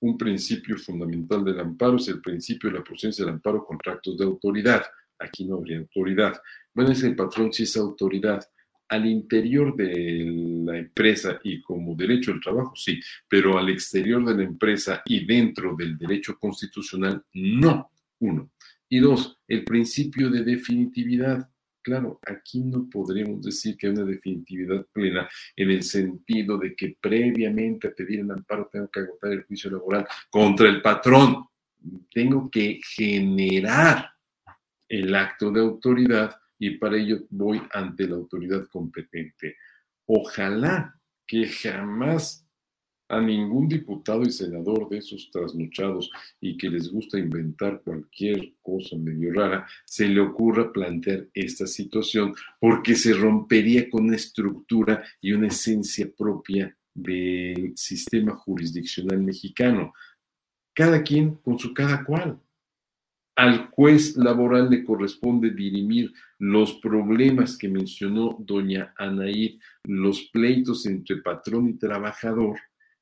[0.00, 4.16] un principio fundamental del amparo es el principio de la procedencia del amparo contra actos
[4.16, 4.84] de autoridad.
[5.18, 6.40] Aquí no habría autoridad.
[6.72, 8.44] Bueno, es el patrón si es autoridad.
[8.88, 14.36] Al interior de la empresa y como derecho del trabajo, sí, pero al exterior de
[14.36, 17.90] la empresa y dentro del derecho constitucional, no.
[18.18, 18.50] Uno.
[18.88, 21.48] Y dos, el principio de definitividad.
[21.82, 26.96] Claro, aquí no podremos decir que hay una definitividad plena en el sentido de que
[27.00, 31.44] previamente a pedir el amparo tengo que agotar el juicio laboral contra el patrón.
[32.12, 34.10] Tengo que generar
[34.88, 39.56] el acto de autoridad y para ello voy ante la autoridad competente.
[40.06, 42.46] Ojalá que jamás
[43.08, 48.96] a ningún diputado y senador de esos trasnochados y que les gusta inventar cualquier cosa
[48.96, 55.32] medio rara, se le ocurra plantear esta situación porque se rompería con una estructura y
[55.32, 59.92] una esencia propia del sistema jurisdiccional mexicano.
[60.74, 62.40] Cada quien con su cada cual.
[63.36, 71.18] Al juez laboral le corresponde dirimir los problemas que mencionó doña Anaí, los pleitos entre
[71.18, 72.58] patrón y trabajador,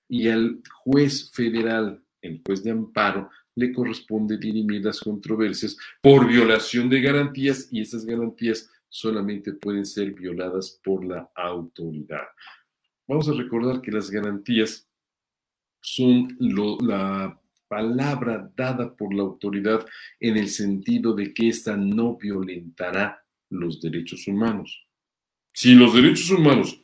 [0.09, 6.89] y al juez federal, el juez de amparo, le corresponde dirimir las controversias por violación
[6.89, 12.27] de garantías y esas garantías solamente pueden ser violadas por la autoridad.
[13.07, 14.89] Vamos a recordar que las garantías
[15.81, 16.37] son
[16.81, 17.41] la
[17.75, 19.85] palabra dada por la autoridad
[20.21, 23.21] en el sentido de que ésta no violentará
[23.51, 24.87] los derechos humanos.
[25.53, 26.81] Si los derechos humanos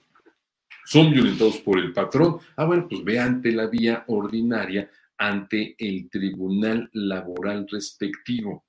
[0.85, 6.11] son violentados por el patrón, ah, bueno, pues ve ante la vía ordinaria, ante el
[6.11, 8.65] tribunal laboral respectivo.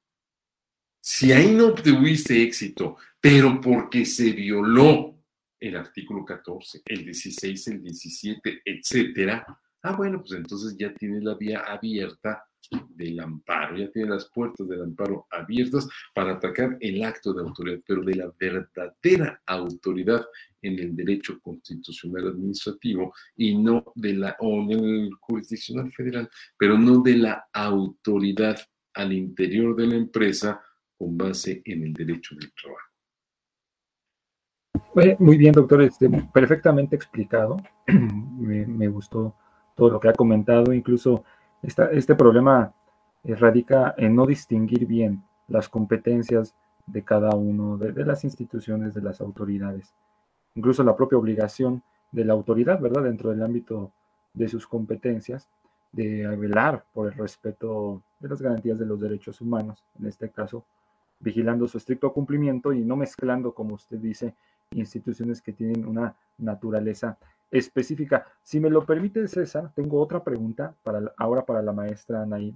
[0.99, 5.15] Si ahí no obtuviste éxito, pero porque se violó
[5.59, 11.35] el artículo 14, el 16, el 17, etcétera, ah, bueno, pues entonces ya tiene la
[11.35, 12.45] vía abierta
[12.95, 17.79] del amparo, ya tiene las puertas del amparo abiertas para atacar el acto de autoridad,
[17.85, 20.25] pero de la verdadera autoridad
[20.61, 26.77] en el derecho constitucional administrativo y no de la, o en el jurisdiccional federal, pero
[26.77, 28.59] no de la autoridad
[28.93, 30.61] al interior de la empresa
[30.97, 32.87] con base en el derecho del trabajo.
[35.19, 37.57] Muy bien, doctor, este, perfectamente explicado.
[37.87, 39.35] me gustó
[39.81, 41.23] todo lo que ha comentado, incluso
[41.63, 42.71] este problema
[43.23, 46.53] radica en no distinguir bien las competencias
[46.85, 49.95] de cada uno de, las instituciones, de las autoridades.
[50.53, 53.01] Incluso la propia obligación de la autoridad, ¿verdad?
[53.05, 53.91] Dentro del ámbito
[54.35, 55.49] de sus competencias,
[55.91, 60.63] de velar por el respeto de las garantías de los derechos humanos, en este caso,
[61.19, 64.35] vigilando su estricto cumplimiento y no mezclando, como usted dice,
[64.69, 67.17] instituciones que tienen una naturaleza
[67.51, 68.25] específica.
[68.41, 72.55] Si me lo permite, César, tengo otra pregunta para ahora para la maestra Anaí,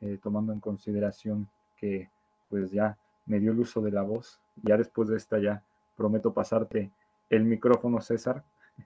[0.00, 2.08] eh, tomando en consideración que
[2.48, 2.96] pues ya
[3.26, 4.40] me dio el uso de la voz.
[4.62, 5.62] Ya después de esta ya
[5.96, 6.90] prometo pasarte
[7.28, 8.42] el micrófono, César.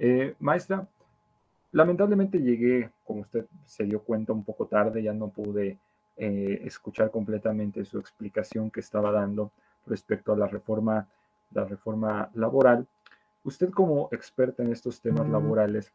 [0.00, 0.86] Eh, maestra,
[1.72, 5.76] lamentablemente llegué, como usted se dio cuenta, un poco tarde, ya no pude
[6.16, 9.50] eh, escuchar completamente su explicación que estaba dando
[9.86, 11.08] respecto a la reforma,
[11.50, 12.86] la reforma laboral
[13.48, 15.92] usted como experta en estos temas laborales,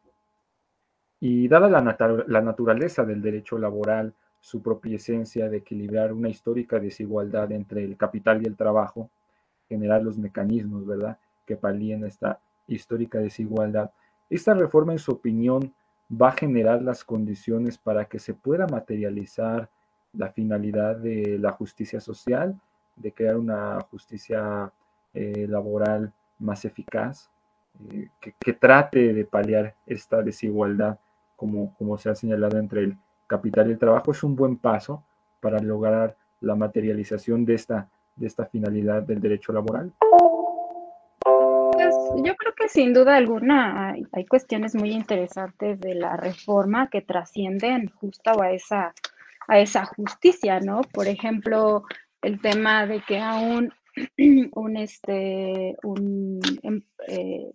[1.20, 6.78] y dada la, la, naturaleza del derecho laboral, su propia esencia de equilibrar una histórica
[6.78, 9.08] desigualdad entre el capital y el trabajo,
[9.68, 13.90] generar los mecanismos, ¿verdad?, que palíen esta histórica desigualdad.
[14.28, 15.72] Esta reforma, en su opinión,
[16.10, 19.70] va a generar las condiciones para que se pueda materializar
[20.12, 22.60] la finalidad de la justicia social,
[22.96, 24.72] de crear una justicia
[25.14, 27.30] eh, laboral más eficaz,
[27.90, 30.98] eh, que, trate de paliar esta desigualdad,
[31.36, 32.96] como, como se ha señalado entre el
[33.26, 35.04] capital y el trabajo, es un buen paso
[35.40, 39.92] para lograr la materialización de esta, de esta finalidad del derecho laboral.
[41.72, 41.94] Pues,
[42.24, 47.02] yo creo que sin duda alguna hay, hay, cuestiones muy interesantes de la reforma que
[47.02, 48.94] trascienden justo a esa,
[49.48, 50.82] a esa justicia, ¿no?
[50.92, 51.84] Por ejemplo,
[52.22, 53.72] el tema de que aún
[54.54, 57.52] un, este, un, em, eh,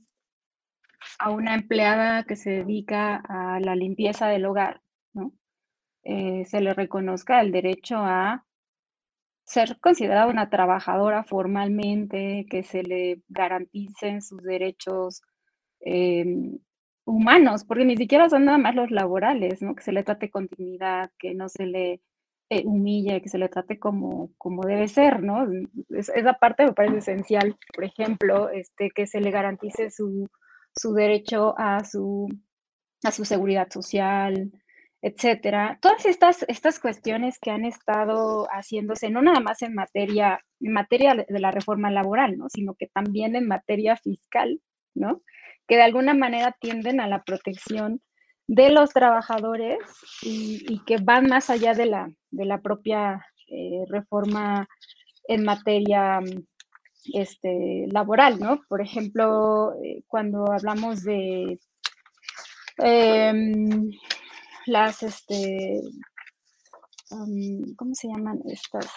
[1.19, 4.81] a una empleada que se dedica a la limpieza del hogar,
[5.13, 5.33] ¿no?
[6.03, 8.45] Eh, se le reconozca el derecho a
[9.45, 15.21] ser considerada una trabajadora formalmente, que se le garanticen sus derechos
[15.81, 16.59] em,
[17.05, 19.75] humanos, porque ni siquiera son nada más los laborales, ¿no?
[19.75, 22.01] Que se le trate con dignidad, que no se le
[22.49, 25.47] eh, humille, que se le trate como, como debe ser, ¿no?
[25.89, 27.57] esa parte me parece esencial.
[27.75, 30.29] Por ejemplo, este, que se le garantice su,
[30.75, 32.27] su derecho a su,
[33.03, 34.51] a su seguridad social,
[35.01, 35.79] etcétera.
[35.81, 41.39] Todas estas, estas cuestiones que han estado haciéndose, no nada más en materia, materia de
[41.39, 42.49] la reforma laboral, ¿no?
[42.49, 44.61] sino que también en materia fiscal,
[44.93, 45.21] ¿no?
[45.67, 48.01] que de alguna manera tienden a la protección
[48.47, 49.77] de los trabajadores
[50.23, 54.67] y, que van más allá de la, de la propia eh, reforma
[55.27, 56.19] en materia
[57.05, 58.61] este, laboral, ¿no?
[58.67, 61.59] Por ejemplo, eh, cuando hablamos de
[62.77, 63.91] em,
[64.65, 65.81] las, este,
[67.75, 68.87] ¿cómo se llaman estas?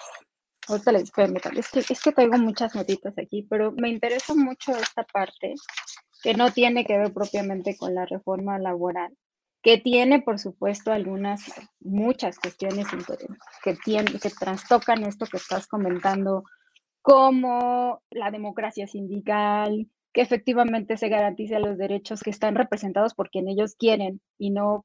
[0.69, 1.11] Ahorita les
[1.57, 5.55] es que, es que traigo muchas notitas aquí, pero me interesa mucho esta parte
[6.23, 9.13] que no tiene que ver propiamente con la reforma laboral,
[9.61, 11.43] que tiene, por supuesto, algunas,
[11.81, 12.87] muchas cuestiones
[13.65, 16.45] que, que trastocan esto que estás comentando,
[17.03, 23.49] como la democracia sindical, que efectivamente se garantice los derechos que están representados por quien
[23.49, 24.85] ellos quieren y no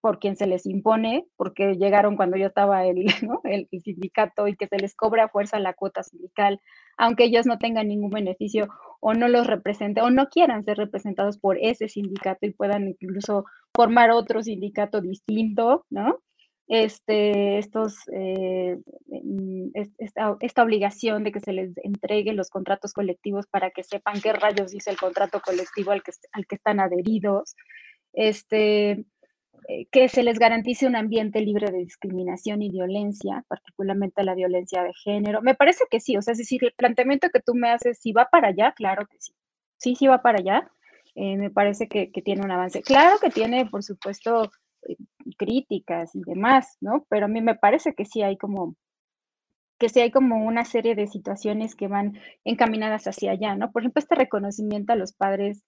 [0.00, 3.06] por quien se les impone, porque llegaron cuando yo estaba el,
[3.44, 6.60] el, sindicato y que se les cobra a fuerza la cuota sindical,
[6.96, 8.68] aunque ellos no tengan ningún beneficio
[9.00, 13.46] o no los representen o no quieran ser representados por ese sindicato y puedan incluso
[13.74, 16.20] formar otro sindicato distinto, ¿no?
[16.68, 18.76] Este, estos, eh,
[19.06, 19.68] mm,
[19.98, 24.32] esta, esta, obligación de que se les entreguen los contratos colectivos para que sepan qué
[24.32, 27.54] rayos dice el contrato colectivo al que, al que están adheridos,
[28.12, 29.06] este,
[29.68, 34.82] eh, que se les garantice un ambiente libre de discriminación y violencia, particularmente la violencia
[34.82, 35.42] de género.
[35.42, 38.12] Me parece que sí, o sea, es decir, el planteamiento que tú me haces, si
[38.12, 39.32] va para allá, claro que sí.
[39.78, 40.70] Sí, sí va para allá.
[41.16, 42.82] Eh, me parece que, tiene un avance.
[42.82, 44.50] Claro que tiene, por supuesto,
[45.38, 47.06] críticas y demás, ¿no?
[47.08, 48.76] Pero a mí me parece que sí hay como
[49.78, 53.72] que sí hay como una serie de situaciones que van encaminadas hacia allá, ¿no?
[53.72, 55.62] Por ejemplo, este reconocimiento a los padres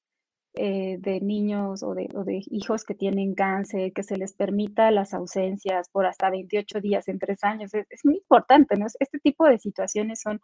[0.54, 2.08] eh, de niños o de,
[2.50, 7.18] hijos que tienen cáncer, que se les permita las ausencias por hasta 28 días en
[7.18, 7.72] tres años.
[7.74, 8.86] Es, muy importante, ¿no?
[8.98, 10.40] Este tipo de situaciones son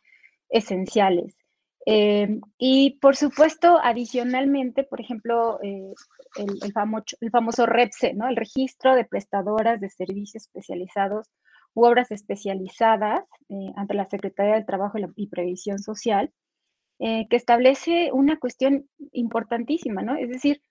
[0.51, 1.35] esenciales.
[1.87, 5.93] Eh, y por supuesto, adicionalmente, por ejemplo, eh,
[6.37, 8.29] el, famoso, el, famoso, REPSE, ¿no?
[8.29, 11.31] El registro de prestadoras de servicios especializados
[11.75, 13.25] u obras especializadas
[13.77, 16.33] ante la Secretaría del Trabajo y Previsión Social,
[17.01, 20.15] eh, que establece una cuestión importantísima, ¿no?
[20.15, 20.63] Es decir,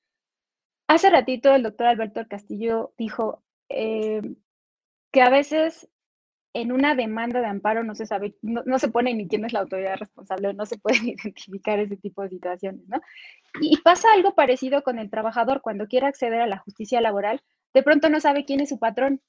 [0.87, 4.21] hace ratito el doctor Alberto Castillo dijo eh,
[5.11, 5.89] que a veces
[6.53, 9.61] en una demanda de amparo no se sabe, no, se pone ni quién es la
[9.61, 13.01] autoridad responsable, no se pueden identificar ese tipo de situaciones, ¿no?
[13.59, 17.41] Y, pasa algo parecido con el trabajador cuando quiere acceder a la justicia laboral,
[17.73, 19.21] de pronto no sabe quién es su patrón,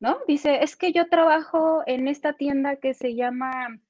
[0.00, 0.18] ¿no?
[0.28, 3.80] Dice, es que yo trabajo en esta tienda que se llama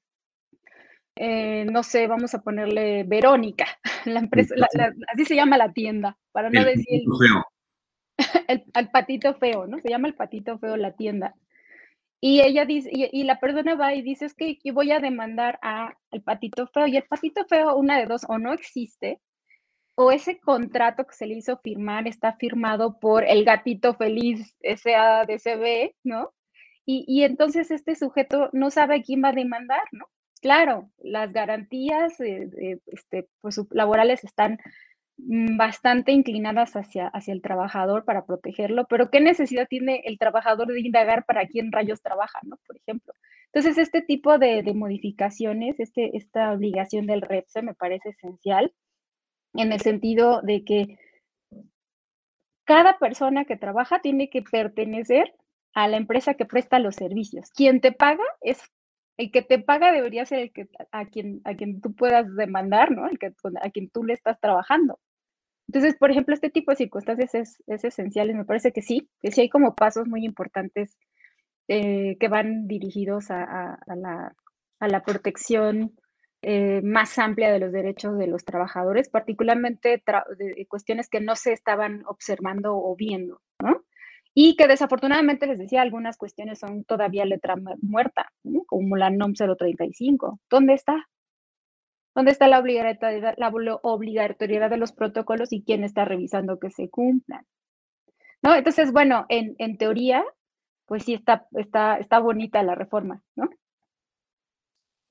[1.17, 3.65] eh, no sé, vamos a ponerle Verónica,
[4.05, 4.55] la empresa,
[5.13, 7.05] así se llama la tienda, para no decir el,
[8.47, 9.79] el, patito feo, ¿no?
[9.79, 11.35] Se llama el patito feo la tienda.
[12.21, 15.95] Y ella dice, y, la persona va y dice, es que voy a demandar a
[16.11, 19.19] el patito feo, y el patito feo, una de dos, o no existe,
[19.95, 25.93] o ese contrato que se le hizo firmar está firmado por el gatito feliz SADCB,
[26.03, 26.33] ¿no?
[26.85, 30.07] Y, y entonces este sujeto no sabe quién va a demandar, ¿no?
[30.41, 34.59] Claro, las garantías eh, este, pues, laborales están
[35.17, 40.81] bastante inclinadas hacia, hacia el trabajador para protegerlo, pero ¿qué necesidad tiene el trabajador de
[40.81, 42.57] indagar para quién rayos trabaja, ¿no?
[42.67, 43.13] Por ejemplo.
[43.53, 48.73] Entonces, este tipo de, modificaciones, este, esta obligación del REPSE me parece esencial
[49.53, 50.99] en el sentido de que
[52.65, 55.33] cada persona que trabaja tiene que pertenecer
[55.73, 57.51] a la empresa que presta los servicios.
[57.51, 58.61] Quien te paga es
[59.17, 62.91] el que te paga debería ser el que a quien, a quien tú puedas demandar,
[62.91, 63.07] ¿no?
[63.07, 64.99] El que, a quien tú le estás trabajando.
[65.67, 69.31] Entonces, por ejemplo, este tipo de circunstancias es, esencial y me parece que sí, que
[69.31, 70.97] sí hay como pasos muy importantes
[71.67, 75.95] eh, que van dirigidos a, la, protección
[76.41, 80.03] eh, más amplia de los derechos de los trabajadores, particularmente
[80.37, 83.83] de cuestiones que no se estaban observando o viendo, ¿no?
[84.37, 88.33] Y que desafortunadamente les decía, algunas cuestiones son todavía letra muerta,
[88.67, 90.41] como la NOM 035.
[90.49, 91.07] ¿Dónde está?
[92.13, 93.47] ¿Dónde está la obligatoriedad, la
[93.81, 97.45] obligatoriedad de los protocolos y quién está revisando que se cumplan?
[98.43, 98.53] ¿No?
[98.53, 100.25] Entonces, bueno, en, en teoría,
[100.85, 103.49] pues sí está, está, está bonita la reforma, ¿no?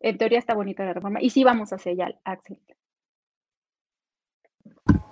[0.00, 2.60] En teoría está bonita la reforma y sí vamos hacia allá, Axel.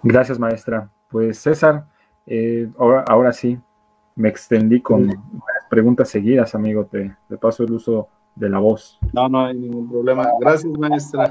[0.03, 0.93] Gracias, maestra.
[1.11, 1.87] Pues César,
[2.27, 3.59] eh, ahora, ahora sí,
[4.17, 5.11] me extendí con
[5.71, 6.87] preguntas seguidas, amigo.
[6.87, 8.99] Te, paso el uso de la voz.
[9.13, 10.29] No, no hay ningún problema.
[10.41, 11.31] Gracias, maestra.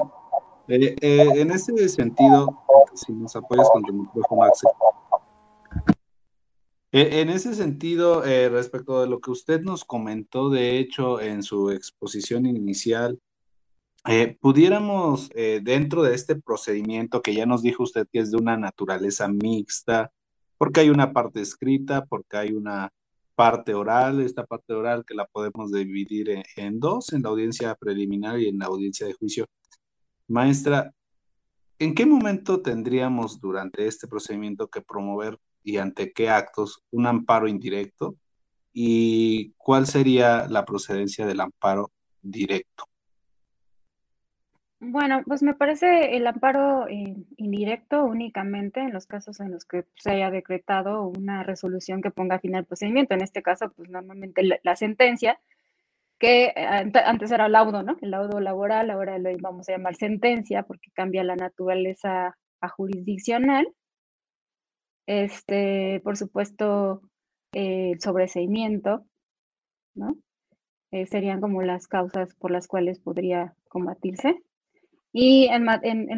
[0.67, 2.63] Eh, eh, en ese sentido,
[2.93, 4.69] si nos apoyas con tu micrófono, Axel.
[6.93, 11.41] E, en ese sentido, eh, respecto de lo que usted nos comentó, de hecho, en
[11.41, 13.19] su exposición inicial,
[14.07, 18.37] eh, pudiéramos, eh, dentro de este procedimiento que ya nos dijo usted que es de
[18.37, 20.11] una naturaleza mixta,
[20.61, 22.93] porque hay una parte escrita, porque hay una
[23.33, 28.39] parte oral, esta parte oral que la podemos dividir en dos, en la audiencia preliminar
[28.39, 29.47] y en la audiencia de juicio.
[30.27, 30.93] Maestra,
[31.79, 37.47] ¿en qué momento tendríamos durante este procedimiento que promover y ante qué actos un amparo
[37.47, 38.15] indirecto
[38.71, 42.90] y cuál sería la procedencia del amparo directo.
[44.81, 49.85] Bueno, pues me parece el amparo eh, indirecto únicamente en los casos en los que
[49.95, 53.13] se haya decretado una resolución que ponga fin al procedimiento.
[53.13, 55.39] En este caso, pues normalmente la, sentencia,
[56.19, 57.97] que eh, antes era laudo, ¿no?
[58.01, 63.67] El laudo laboral, ahora lo vamos a llamar sentencia porque cambia la naturaleza a jurisdiccional
[65.07, 67.01] este, por supuesto,
[67.53, 69.05] el sobreseimiento,
[69.93, 70.15] ¿no?
[70.91, 74.41] Eh, serían como las causas por las cuales podría combatirse.
[75.13, 75.65] Y en,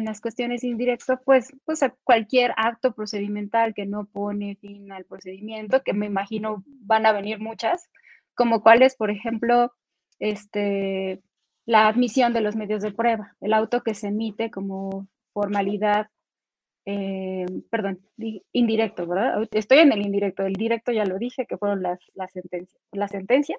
[0.04, 5.92] las cuestiones indirectas, pues, pues cualquier acto procedimental que no pone fin al procedimiento, que
[5.92, 7.90] me imagino van a venir muchas,
[8.34, 9.72] como cuáles, por ejemplo,
[10.20, 11.20] este,
[11.66, 16.08] la admisión de los medios de prueba, el auto que se emite como formalidad
[16.86, 18.00] eh, perdón,
[18.52, 19.48] indirecto, ¿verdad?
[19.52, 23.08] Estoy en el indirecto, el directo ya lo dije, que fueron las, la, sentencia, la
[23.08, 23.58] sentencia.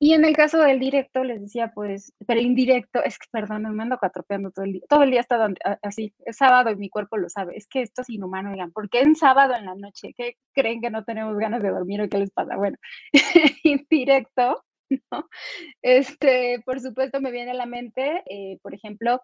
[0.00, 3.82] Y en el caso del directo, les decía, pues, pero indirecto, es que, perdón, me
[3.82, 4.82] ando atropeando todo el día.
[4.88, 5.48] Todo el día está
[5.82, 7.56] así, es sábado y mi cuerpo lo sabe.
[7.56, 10.12] Es que esto es inhumano, digan, ¿por qué en sábado en la noche?
[10.16, 12.56] ¿Qué creen que no tenemos ganas de dormir o qué les pasa?
[12.56, 12.76] Bueno,
[13.64, 14.64] indirecto,
[15.10, 15.28] ¿no?
[15.82, 19.22] Este, por supuesto, me viene a la mente, eh, por ejemplo,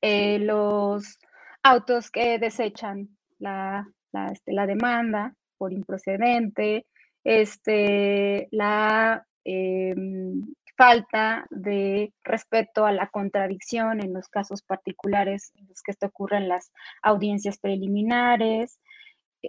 [0.00, 1.18] eh, los
[1.62, 3.86] autos que desechan la,
[4.32, 6.86] este, la, demanda por improcedente,
[7.24, 10.42] este, la em,
[10.76, 16.38] falta de respeto a la contradicción en los casos particulares en los que esto ocurre
[16.38, 18.78] en las audiencias preliminares.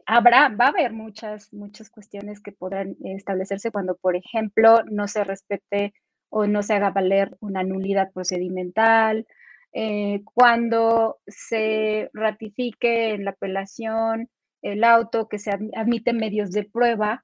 [0.05, 5.23] Habrá, va a haber muchas, muchas cuestiones que podrán establecerse cuando, por ejemplo, no se
[5.23, 5.93] respete
[6.29, 9.27] o no se haga valer una nulidad procedimental,
[9.73, 14.29] eh, cuando se ratifique en la apelación
[14.61, 17.23] el auto que se admite medios de prueba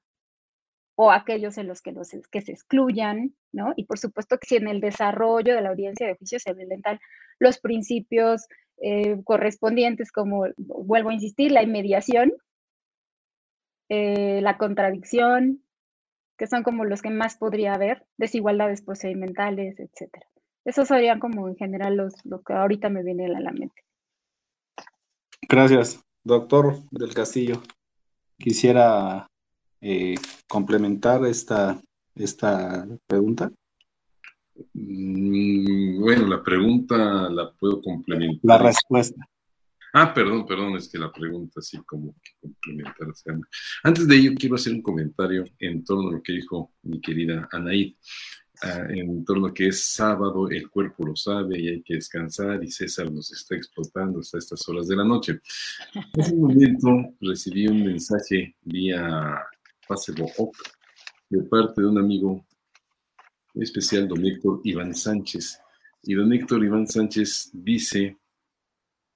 [1.02, 3.72] o aquellos en los que, los, que se excluyan, ¿no?
[3.74, 7.00] Y por supuesto que si en el desarrollo de la audiencia de juicio se violentan
[7.38, 8.46] los principios
[8.82, 12.34] eh, correspondientes, como, vuelvo a insistir, la inmediación,
[13.88, 15.64] eh, la contradicción,
[16.36, 20.26] que son como los que más podría haber, desigualdades procedimentales, etcétera.
[20.66, 23.82] Esos serían como en general los, lo que ahorita me viene a la mente.
[25.48, 27.62] Gracias, doctor del Castillo.
[28.36, 29.30] Quisiera
[29.80, 30.14] eh,
[30.46, 31.80] complementar esta,
[32.14, 33.50] esta pregunta.
[34.74, 38.40] Mm, bueno, la pregunta la puedo complementar.
[38.42, 39.26] La respuesta.
[39.92, 43.08] Ah, perdón, perdón, es que la pregunta así como que complementar.
[43.82, 47.48] Antes de ello, quiero hacer un comentario en torno a lo que dijo mi querida
[47.50, 47.94] Anaid.
[48.62, 52.62] Ah, en torno a que es sábado, el cuerpo lo sabe y hay que descansar
[52.62, 55.40] y César nos está explotando hasta estas horas de la noche.
[55.94, 59.40] En ese momento recibí un mensaje vía
[59.96, 60.52] Facebook
[61.28, 62.44] de parte de un amigo
[63.54, 65.60] muy especial, don Héctor Iván Sánchez.
[66.02, 68.16] Y don Héctor Iván Sánchez dice,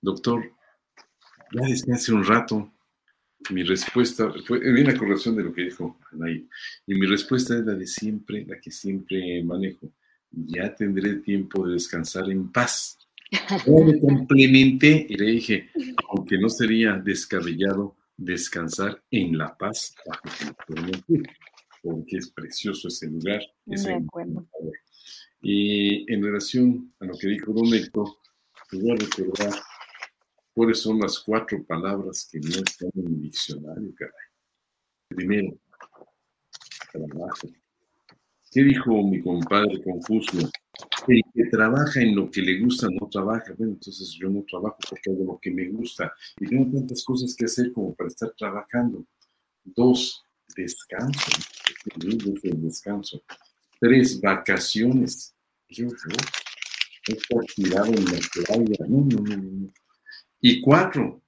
[0.01, 0.45] doctor,
[1.53, 2.73] ya descanse un rato,
[3.51, 6.49] mi respuesta fue bien la corrección de lo que dijo Anaí.
[6.87, 9.91] Y mi respuesta es la de siempre, la que siempre manejo.
[10.31, 12.99] Ya tendré tiempo de descansar en paz.
[13.67, 15.71] Yo le complementé y le dije,
[16.09, 19.95] aunque no sería descabellado descansar en la paz,
[21.83, 23.43] porque es precioso ese lugar.
[23.67, 23.99] Ese
[25.43, 28.09] y en relación a lo que dijo Don Héctor,
[28.73, 29.53] voy a recordar
[30.55, 34.13] ¿Cuáles son las cuatro palabras que no están en el diccionario, caray?
[35.09, 35.59] Primero,
[36.93, 37.49] trabajo.
[38.53, 40.49] ¿Qué dijo mi compadre Confucio?
[41.07, 43.55] El que trabaja en lo que le gusta no trabaja.
[43.57, 47.35] Bueno, entonces yo no trabajo porque hago lo que me gusta y tengo tantas cosas
[47.35, 49.07] que hacer como para estar trabajando.
[49.65, 50.25] Dos,
[50.57, 51.31] descanso.
[52.57, 53.23] descanso.
[53.81, 55.35] Tres, vacaciones.
[55.69, 58.87] Yo, yo, estar tirado en la playa.
[58.89, 59.73] No, no, no, no.
[60.41, 61.23] Y cuatro,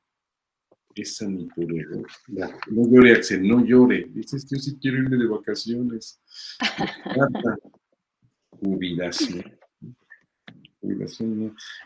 [0.94, 4.06] esa ni por No llore, Axel, no llore.
[4.10, 6.20] Dices, yo sí quiero irme de vacaciones.
[8.50, 9.55] Jubilación.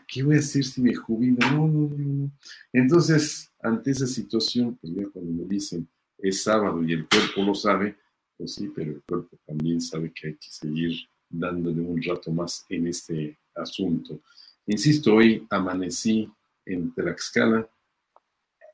[0.07, 1.37] ¿Qué voy a hacer si me jubilo?
[1.51, 2.31] No, no, no, no.
[2.73, 5.87] Entonces, ante esa situación, pues ya cuando me dicen,
[6.17, 7.97] es sábado y el cuerpo lo sabe,
[8.37, 10.93] pues sí, pero el cuerpo también sabe que hay que seguir
[11.29, 14.21] dándole un rato más en este asunto.
[14.65, 16.29] Insisto, hoy amanecí
[16.65, 17.67] en Tlaxcala,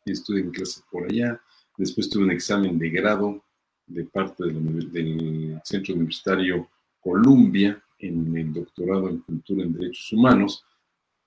[0.05, 1.41] estuve en clase por allá,
[1.77, 3.43] después tuve un examen de grado
[3.85, 10.63] de parte del Centro Universitario Columbia en el doctorado en Cultura en Derechos Humanos,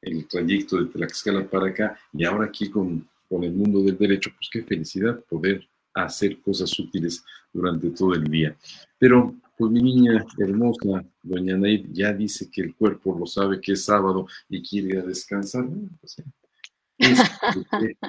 [0.01, 4.31] el trayecto de Tlaxcala para acá y ahora aquí con, con el mundo del derecho,
[4.37, 8.57] pues qué felicidad poder hacer cosas útiles durante todo el día.
[8.99, 13.73] Pero pues mi niña hermosa, doña Naid, ya dice que el cuerpo lo sabe que
[13.73, 15.69] es sábado y quiere descansar.
[16.01, 16.17] Pues,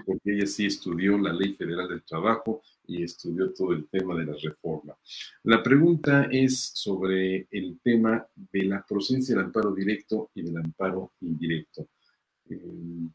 [0.06, 4.26] porque ella sí estudió la Ley Federal del Trabajo y estudió todo el tema de
[4.26, 4.96] la reforma.
[5.44, 11.14] La pregunta es sobre el tema de la procedencia del amparo directo y del amparo
[11.22, 11.88] indirecto.
[12.50, 13.10] Eh,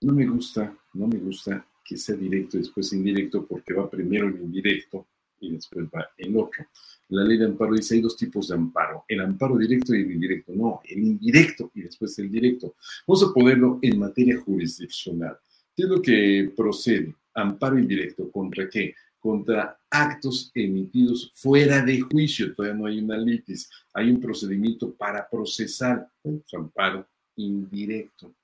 [0.00, 4.28] no me gusta, no me gusta que sea directo y después indirecto porque va primero
[4.28, 5.08] el indirecto
[5.40, 6.64] y después va el otro.
[7.10, 10.12] La ley de amparo dice hay dos tipos de amparo, el amparo directo y el
[10.12, 10.52] indirecto.
[10.54, 12.74] No, el indirecto y después el directo.
[13.06, 15.38] Vamos a ponerlo en materia jurisdiccional.
[15.74, 17.14] ¿Qué es lo que procede?
[17.34, 18.30] Amparo indirecto.
[18.30, 18.94] ¿Contra qué?
[19.18, 22.54] Contra actos emitidos fuera de juicio.
[22.54, 23.70] Todavía no hay una litis.
[23.94, 26.08] Hay un procedimiento para procesar.
[26.20, 27.06] Pues, amparo
[27.36, 28.34] indirecto.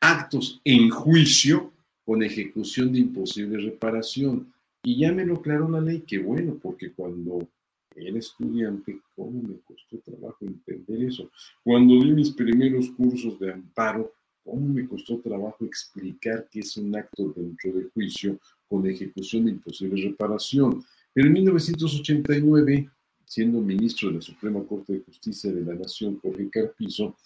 [0.00, 1.72] Actos en juicio
[2.04, 4.53] con ejecución de imposible reparación.
[4.84, 7.48] Y ya me lo aclaró la ley, que bueno, porque cuando
[7.96, 11.30] era estudiante, ¿cómo me costó trabajo entender eso?
[11.62, 14.12] Cuando di mis primeros cursos de amparo,
[14.44, 18.38] ¿cómo me costó trabajo explicar que es un acto dentro de juicio
[18.68, 20.84] con ejecución de imposible reparación?
[21.14, 22.90] En 1989,
[23.24, 27.16] siendo ministro de la Suprema Corte de Justicia de la Nación, Jorge Carpizo,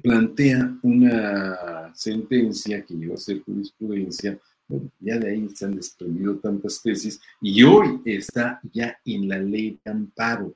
[0.00, 4.38] plantea una sentencia que llegó a ser jurisprudencia
[5.00, 9.78] ya de ahí se han desprendido tantas tesis y hoy está ya en la ley
[9.84, 10.54] de amparo.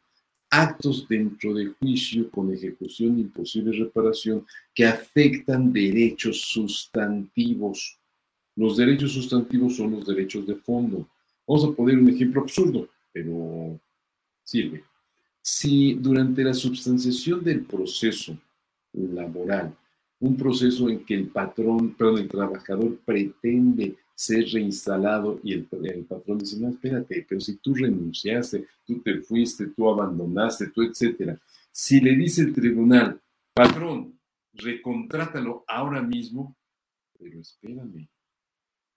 [0.50, 7.98] Actos dentro de juicio con ejecución de imposible reparación que afectan derechos sustantivos.
[8.56, 11.06] Los derechos sustantivos son los derechos de fondo.
[11.46, 13.78] Vamos a poner un ejemplo absurdo, pero
[14.42, 14.84] sirve.
[15.42, 18.36] Si durante la substanciación del proceso
[18.92, 19.76] laboral
[20.20, 26.38] un proceso en que el patrón, perdón, el trabajador pretende ser reinstalado y el, patrón
[26.38, 31.38] dice, no, espérate, pero si tú renunciaste, tú te fuiste, tú abandonaste, tú, etcétera.
[31.70, 33.20] Si le dice el tribunal,
[33.54, 34.18] patrón,
[34.54, 36.56] recontrátalo ahora mismo,
[37.16, 38.08] pero espérame,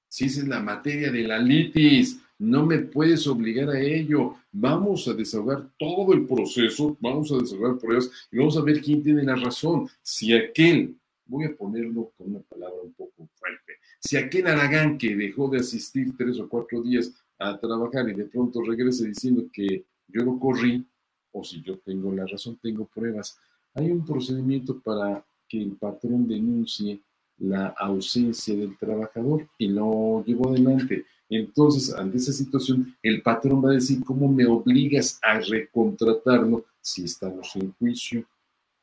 [0.07, 4.35] si esa es la materia de la litis, no me puedes obligar a ello.
[4.51, 9.03] Vamos a desahogar todo el proceso, vamos a desahogar pruebas y vamos a ver quién
[9.03, 9.87] tiene la razón.
[10.01, 10.95] Si aquel
[11.31, 13.73] voy a ponerlo con una palabra un poco fuerte.
[13.99, 18.25] Si aquel Aragán que dejó de asistir tres o cuatro días a trabajar y de
[18.25, 20.85] pronto regrese diciendo que yo lo corrí,
[21.31, 23.39] o si yo tengo la razón, tengo pruebas,
[23.73, 27.01] hay un procedimiento para que el patrón denuncie
[27.37, 31.05] la ausencia del trabajador y lo llevó adelante.
[31.29, 37.05] Entonces, ante esa situación, el patrón va a decir, ¿cómo me obligas a recontratarlo si
[37.05, 38.25] estamos en juicio?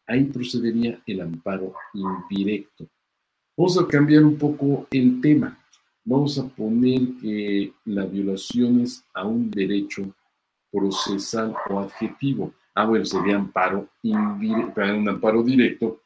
[0.09, 2.89] Ahí procedería el amparo indirecto.
[3.57, 5.59] Vamos a cambiar un poco el tema.
[6.05, 10.15] Vamos a poner que la violación es a un derecho
[10.73, 12.55] procesal o adjetivo.
[12.75, 16.01] Ah, bueno, sería amparo indirecto, un amparo directo,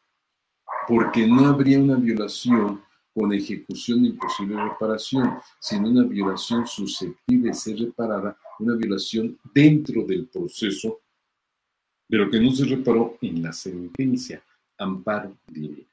[0.88, 2.82] porque no habría una violación
[3.14, 10.02] con ejecución de imposible reparación, sino una violación susceptible de ser reparada, una violación dentro
[10.04, 11.01] del proceso
[12.12, 14.42] pero que no se reparó en la sentencia,
[14.76, 15.88] amparo directo.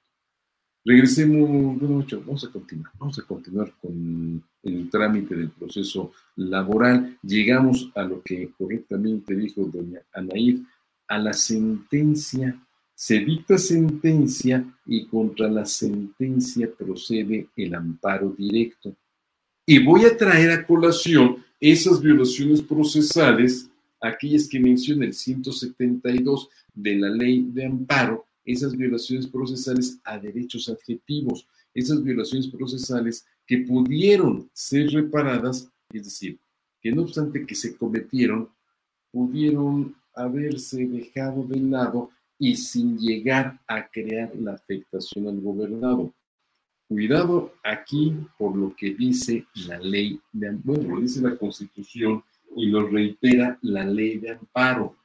[0.83, 7.17] Regresemos, bueno, vamos a continuar, vamos a continuar con el trámite del proceso laboral.
[7.23, 10.59] Llegamos a lo que correctamente dijo doña Anaíd,
[11.07, 12.53] a la sentencia,
[12.93, 18.93] se dicta sentencia y contra la sentencia procede el amparo directo.
[19.65, 23.69] Y voy a traer a colación esas violaciones procesales
[24.01, 30.69] aquellas que menciona el 172 de la ley de amparo, esas violaciones procesales a derechos
[30.69, 36.39] adjetivos, esas violaciones procesales que pudieron ser reparadas, es decir,
[36.81, 38.49] que no obstante que se cometieron,
[39.11, 46.13] pudieron haberse dejado de lado y sin llegar a crear la afectación al gobernado.
[46.87, 52.23] Cuidado aquí por lo que dice la ley de, bueno, dice la Constitución
[52.55, 54.95] y lo reitera la ley de amparo.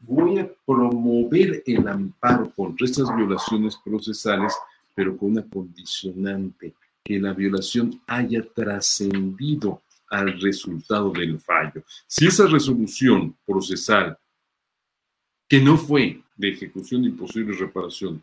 [0.00, 4.54] Voy a promover el amparo contra estas violaciones procesales,
[4.94, 6.74] pero con una condicionante,
[7.04, 11.82] que la violación haya trascendido al resultado del fallo.
[12.06, 14.18] Si esa resolución procesal,
[15.48, 18.22] que no fue de ejecución de imposible reparación,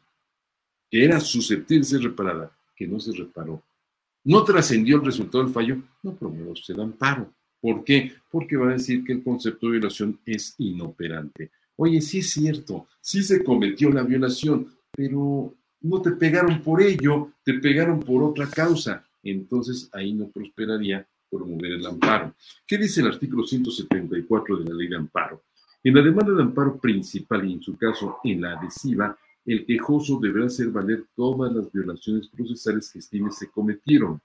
[0.89, 3.61] que era susceptible de ser reparada, que no se reparó,
[4.23, 7.31] no trascendió el resultado del fallo, no promueva usted amparo.
[7.61, 8.13] ¿Por qué?
[8.31, 11.51] Porque va a decir que el concepto de violación es inoperante.
[11.75, 17.33] Oye, sí es cierto, sí se cometió la violación, pero no te pegaron por ello,
[17.43, 19.05] te pegaron por otra causa.
[19.23, 22.33] Entonces ahí no prosperaría promover el amparo.
[22.65, 25.43] ¿Qué dice el artículo 174 de la ley de amparo?
[25.83, 30.19] En la demanda de amparo principal y en su caso en la adhesiva, el quejoso
[30.21, 34.21] deberá hacer valer todas las violaciones procesales que estime se cometieron.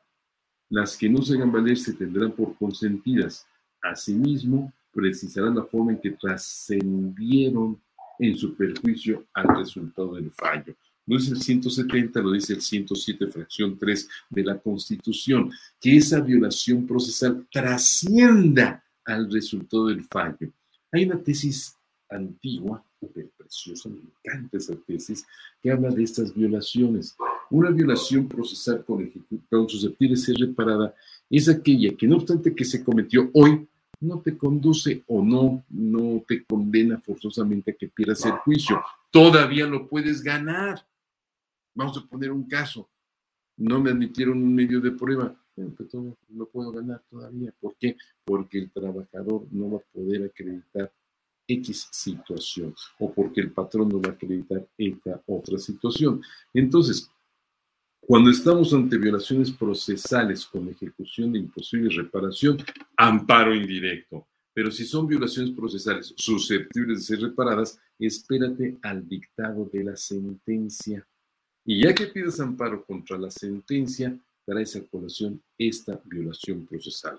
[0.71, 3.47] Las que no se hagan valer se tendrán por consentidas.
[3.83, 7.81] Asimismo, precisará la forma en que trascendieron
[8.19, 10.75] en su perjuicio al resultado del fallo.
[11.07, 16.21] No es el 170, lo dice el 107, fracción 3 de la Constitución, que esa
[16.21, 20.51] violación procesal trascienda al resultado del fallo.
[20.91, 21.77] Hay una tesis
[22.17, 25.27] antigua, súper preciosa, me encanta esa tesis,
[25.63, 27.17] que habla de estas violaciones.
[27.51, 29.11] Una violación procesal con,
[29.51, 30.95] con susceptible de ser reparada
[31.31, 33.67] es aquella que no obstante que se cometió hoy,
[34.01, 38.81] no te conduce o no, no te condena forzosamente a que pierdas el juicio.
[39.11, 40.87] Todavía lo puedes ganar.
[41.75, 42.89] Vamos a poner un caso.
[43.57, 45.35] No me admitieron un medio de prueba.
[45.55, 45.95] Pues
[46.29, 47.53] lo puedo ganar todavía.
[47.61, 47.97] ¿Por qué?
[48.25, 50.93] Porque el trabajador no va a poder acreditar
[51.47, 56.23] X situación o porque el patrón no va a acreditar esta otra situación.
[56.53, 57.11] Entonces,
[58.01, 62.59] cuando estamos ante violaciones procesales con ejecución de imposible reparación,
[62.97, 64.27] amparo indirecto.
[64.53, 71.07] Pero si son violaciones procesales susceptibles de ser reparadas, espérate al dictado de la sentencia.
[71.65, 77.19] Y ya que pidas amparo contra la sentencia, traes a colación esta violación procesal.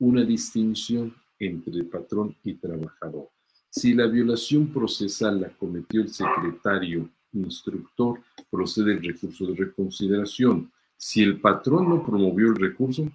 [0.00, 3.30] Una distinción entre patrón y trabajador.
[3.76, 10.70] Si la violación procesal la cometió el secretario instructor, procede el recurso de reconsideración.
[10.96, 13.10] Si el patrón no promovió el recurso,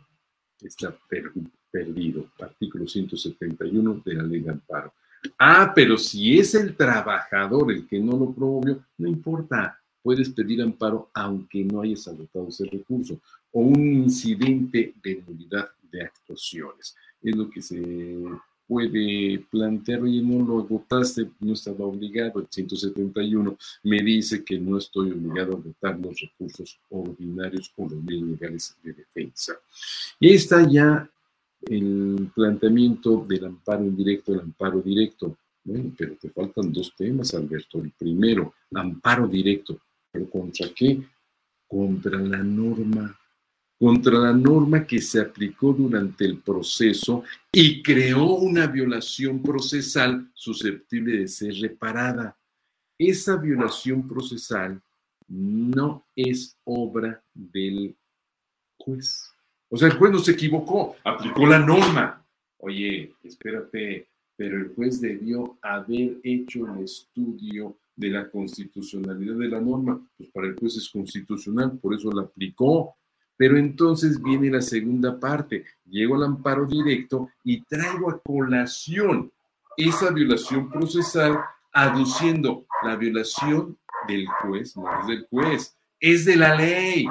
[0.61, 0.93] está
[1.71, 2.25] perdido.
[2.41, 4.93] Artículo 171 de la ley de amparo.
[5.37, 10.61] Ah, pero si es el trabajador el que no lo promovió, no importa, puedes pedir
[10.61, 13.21] amparo aunque no hayas agotado ese recurso
[13.53, 16.97] o un incidente de nulidad de actuaciones.
[17.21, 17.79] Es lo que se
[18.69, 24.77] puede plantear, oye, no lo agotaste, no estaba obligado, el 171 me dice que no
[24.77, 29.53] estoy obligado a agotar los recursos ordinarios o los medios legales de defensa.
[30.19, 31.09] Y ahí está ya
[31.63, 35.35] el planteamiento del amparo indirecto, el amparo directo.
[35.63, 37.79] Bueno, pero te faltan dos temas, Alberto.
[37.79, 39.79] El primero, amparo directo.
[40.11, 41.01] ¿Pero contra qué?
[41.67, 43.19] Contra la norma
[43.79, 51.19] contra la norma que se aplicó durante el proceso y creó una violación procesal susceptible
[51.19, 52.37] de ser reparada.
[52.97, 54.81] Esa violación procesal
[55.29, 57.95] no es obra del
[58.77, 59.31] juez.
[59.69, 62.25] O sea, el juez no se equivocó, aplicó la norma.
[62.57, 69.61] Oye, espérate, pero el juez debió haber hecho el estudio de la constitucionalidad de la
[69.61, 70.05] norma.
[70.17, 72.97] Pues para el juez es constitucional, por eso la aplicó.
[73.39, 75.63] Pero entonces viene la segunda parte.
[75.85, 79.31] Llego al amparo directo y traigo a colación
[79.77, 81.39] esa violación procesal
[81.71, 83.77] aduciendo la violación
[84.09, 87.05] del juez, no es del juez, es de la ley.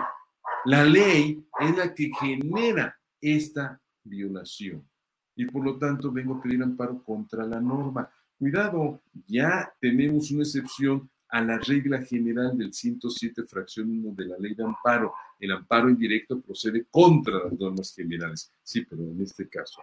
[0.67, 4.87] La ley es la que genera esta violación.
[5.35, 8.11] Y por lo tanto vengo a pedir amparo contra la norma.
[8.39, 14.39] Cuidado, ya tenemos una excepción a la regla general del 107, fracción 1 de la
[14.39, 15.13] ley de amparo.
[15.39, 18.53] El amparo indirecto procede contra las normas generales.
[18.63, 19.81] Sí, pero en este caso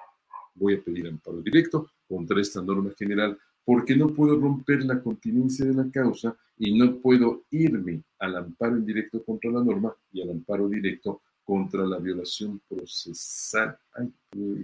[0.56, 5.66] voy a pedir amparo directo contra esta norma general porque no puedo romper la continencia
[5.66, 10.30] de la causa y no puedo irme al amparo indirecto contra la norma y al
[10.30, 13.78] amparo directo contra la violación procesal.
[13.94, 14.12] Ay,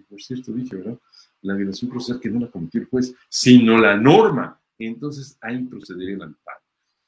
[0.07, 0.99] por cierto, dije, ¿verdad?
[1.41, 4.59] La violación procesal que no la cometió el juez, sino la norma.
[4.77, 6.60] Entonces ahí procedería el amparo.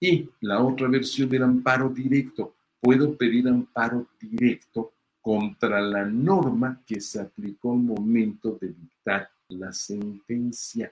[0.03, 6.99] Y la otra versión del amparo directo, puedo pedir amparo directo contra la norma que
[6.99, 10.91] se aplicó al momento de dictar la sentencia.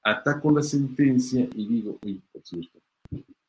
[0.00, 2.78] Ataco la sentencia y digo, uy, por cierto,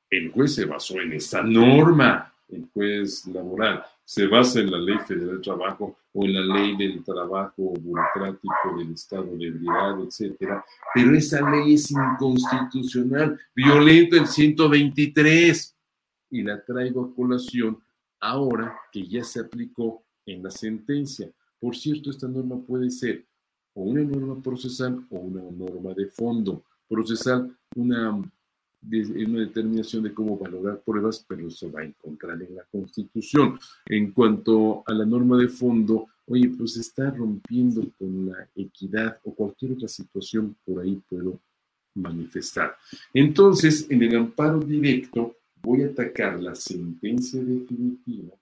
[0.10, 4.98] el juez se basó en esa norma, el juez laboral se basa en la ley
[5.00, 10.64] federal del trabajo o en la ley del trabajo burocrático del estado de ebriedad, etcétera,
[10.94, 15.76] pero esa ley es inconstitucional, violenta el 123
[16.30, 17.78] y la traigo a colación
[18.22, 21.30] ahora que ya se aplicó en la sentencia.
[21.60, 23.26] Por cierto, esta norma puede ser
[23.74, 26.64] o una norma procesal o una norma de fondo.
[26.88, 28.22] Procesal, una,
[28.82, 33.60] una determinación de cómo valorar pruebas, pero se va a encontrar en la Constitución.
[33.86, 39.34] En cuanto a la norma de fondo, oye, pues está rompiendo con la equidad o
[39.34, 41.40] cualquier otra situación por ahí puedo
[41.95, 42.76] manifestar.
[43.14, 48.34] Entonces, en el amparo directo, voy a atacar la sentencia definitiva,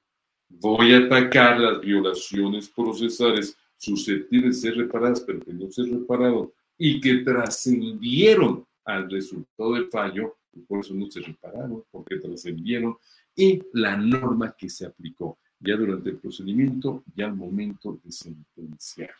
[0.49, 6.53] voy a atacar las violaciones procesales susceptibles de ser reparadas, pero que no ser reparado,
[6.78, 10.38] y que trascendieron al resultado del fallo,
[10.68, 12.95] por eso no se repararon, porque trascendieron,
[13.36, 19.12] y la norma que se aplicó ya durante el procedimiento, ya al momento de sentenciar.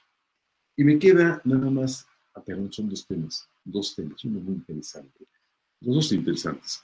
[0.78, 2.08] Y me queda nada más,
[2.46, 5.26] perdón, son dos temas, dos temas, uno muy interesante,
[5.82, 6.84] los dos interesantes.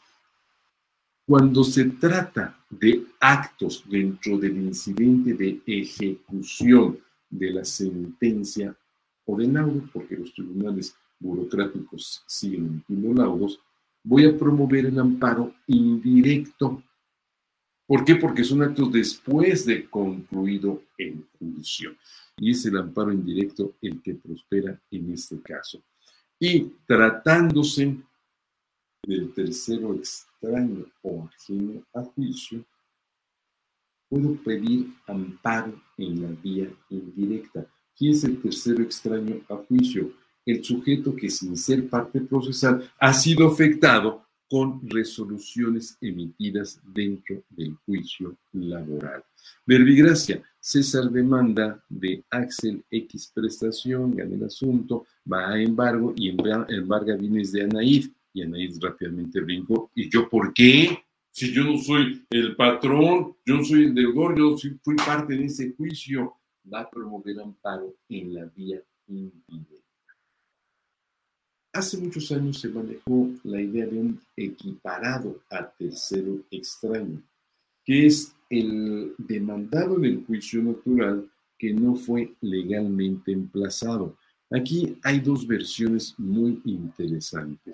[1.25, 6.99] Cuando se trata de actos dentro del incidente de ejecución
[7.29, 8.75] de la sentencia
[9.25, 13.59] o de laudo, porque los tribunales burocráticos siguen laudos,
[14.03, 16.83] voy a promover el amparo indirecto.
[17.85, 18.15] ¿Por qué?
[18.15, 21.95] Porque son actos después de concluido el juicio.
[22.37, 25.83] Y es el amparo indirecto el que prospera en este caso.
[26.39, 27.97] Y tratándose
[29.03, 32.63] del tercero extraño o ajeno a juicio,
[34.09, 37.67] puedo pedir amparo en la vía indirecta.
[37.95, 40.11] ¿Quién es el tercero extraño a juicio?
[40.45, 47.73] El sujeto que sin ser parte procesal ha sido afectado con resoluciones emitidas dentro del
[47.85, 49.23] juicio laboral.
[49.65, 57.15] Verbigracia, César demanda de Axel X prestación, gana el asunto, va a embargo y embarga
[57.15, 58.11] bienes de Anaid.
[58.33, 59.89] Y Anaid rápidamente brincó.
[59.95, 60.99] ¿Y yo por qué?
[61.31, 65.45] Si yo no soy el patrón, yo no soy el deudor, yo fui parte de
[65.45, 66.33] ese juicio,
[66.71, 69.90] va a promover amparo en la vía indirecta.
[71.73, 77.21] Hace muchos años se manejó la idea de un equiparado a tercero extraño,
[77.85, 84.17] que es el demandado en el juicio natural que no fue legalmente emplazado.
[84.49, 87.73] Aquí hay dos versiones muy interesantes.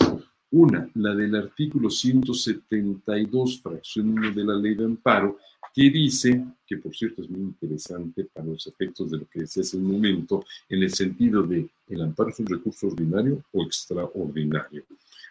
[0.51, 5.37] Una, la del artículo 172, fracción 1 de la ley de amparo,
[5.73, 9.77] que dice, que por cierto es muy interesante para los efectos de lo que hace
[9.77, 14.83] un momento, en el sentido de el amparo es un recurso ordinario o extraordinario.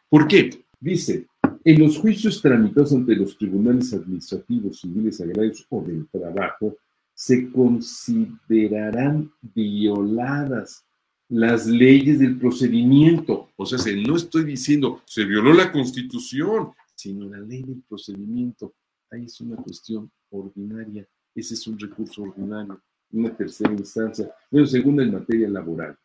[0.08, 0.50] ¿Por qué?
[0.78, 1.26] Dice,
[1.64, 6.76] en los juicios tramitados ante los tribunales administrativos, civiles, agrarios o del trabajo,
[7.12, 10.85] se considerarán violadas
[11.28, 13.50] las leyes del procedimiento.
[13.56, 18.74] O sea, no estoy diciendo se violó la constitución, sino la ley del procedimiento.
[19.10, 21.06] Ahí es una cuestión ordinaria.
[21.34, 22.80] Ese es un recurso ordinario,
[23.12, 24.30] una tercera instancia.
[24.50, 25.96] Pero segunda en materia laboral.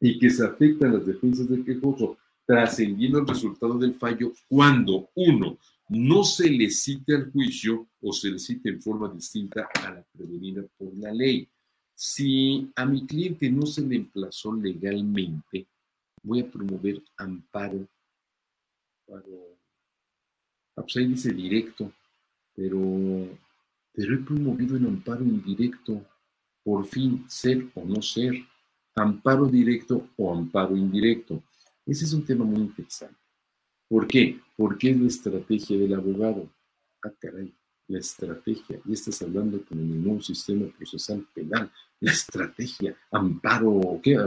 [0.00, 2.16] Y que se afectan las defensas del quejoso,
[2.46, 8.30] trascendiendo el resultado del fallo cuando, uno, no se le cite al juicio o se
[8.30, 11.48] le cite en forma distinta a la prevenida por la ley.
[12.02, 15.66] Si a mi cliente no se le emplazó legalmente,
[16.22, 17.86] voy a promover amparo.
[19.06, 19.26] Para...
[20.76, 21.92] Ah, pues ahí dice directo,
[22.54, 22.80] pero,
[23.92, 26.02] pero he promovido el amparo indirecto.
[26.64, 28.32] Por fin, ser o no ser.
[28.94, 31.42] Amparo directo o amparo indirecto.
[31.84, 33.20] Ese es un tema muy interesante.
[33.86, 34.40] ¿Por qué?
[34.56, 36.48] Porque es la estrategia del abogado.
[37.02, 37.52] Ah, caray
[37.90, 41.70] la estrategia, y estás hablando con el nuevo sistema procesal penal,
[42.00, 44.18] la estrategia, amparo, ¿qué?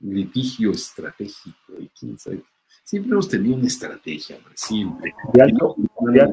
[0.00, 2.42] litigio estratégico, y quién sabe.
[2.82, 5.14] Siempre hemos tenido una estrategia, siempre.
[5.32, 5.76] De alto,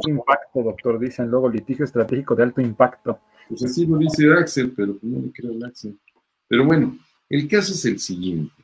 [0.08, 3.20] impacto, doctor, dicen luego litigio estratégico de alto impacto.
[3.48, 6.00] Pues así lo dice Axel, pero no le creo a Axel.
[6.48, 6.98] Pero bueno,
[7.30, 8.64] el caso es el siguiente.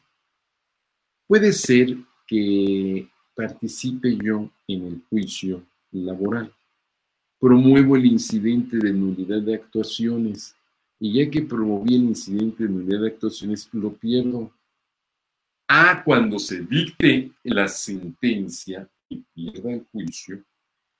[1.27, 1.95] Puede ser
[2.27, 6.54] que participe yo en el juicio laboral.
[7.39, 10.55] Promuevo el incidente de nulidad de actuaciones
[10.99, 14.51] y ya que promoví el incidente de nulidad de actuaciones, lo pierdo.
[15.67, 20.43] Ah, cuando se dicte la sentencia y pierda el juicio,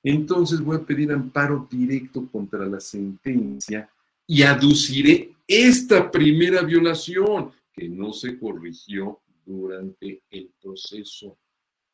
[0.03, 3.89] entonces voy a pedir amparo directo contra la sentencia
[4.27, 11.37] y aduciré esta primera violación que no se corrigió durante el proceso.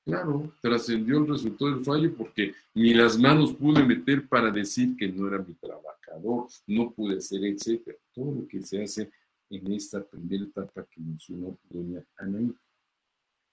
[0.04, 5.08] Claro, trascendió el resultado del fallo porque ni las manos pude meter para decir que
[5.08, 7.98] no era mi trabajador, no pude hacer, etcétera.
[8.14, 9.12] Todo lo que se hace
[9.50, 12.54] en esta primera etapa que mencionó doña Anaí.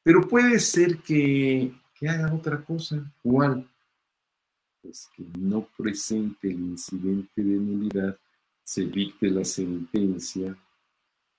[0.02, 3.12] Pero puede ser que, que haga otra cosa.
[3.22, 3.68] ¿Cuál?
[4.80, 8.18] Pues que no presente el incidente de nulidad
[8.64, 10.56] se dicte la sentencia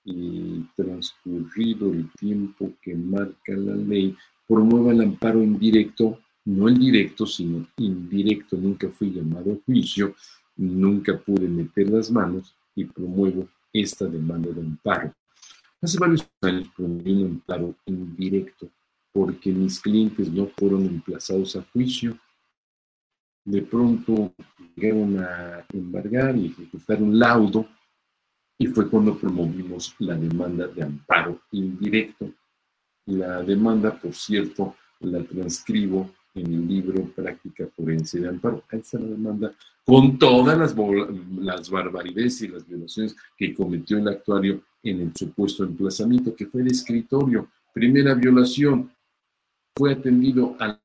[0.03, 4.17] y transcurrido el tiempo que marca la ley,
[4.49, 10.15] promueva el amparo indirecto, no el directo, sino indirecto, nunca fui llamado a juicio,
[10.55, 15.13] nunca pude meter las manos y promuevo esta demanda de amparo.
[15.79, 18.67] Hace varios años promoví un amparo indirecto
[19.13, 22.17] porque mis clientes no fueron emplazados a juicio.
[23.45, 24.33] De pronto
[24.75, 27.67] llegaron a embargar y ejecutar un laudo
[28.57, 32.33] y fue cuando promovimos la demanda de amparo indirecto.
[33.09, 38.63] La demanda, por cierto, la transcribo en el libro Práctica Forense de Amparo.
[38.69, 39.53] Ahí está la demanda
[39.83, 40.75] con todas las,
[41.71, 46.69] barbaridades y las violaciones que cometió el actuario en el supuesto emplazamiento, que fue de
[46.69, 47.47] escritorio.
[47.73, 48.91] Primera violación,
[49.75, 50.79] fue atendido a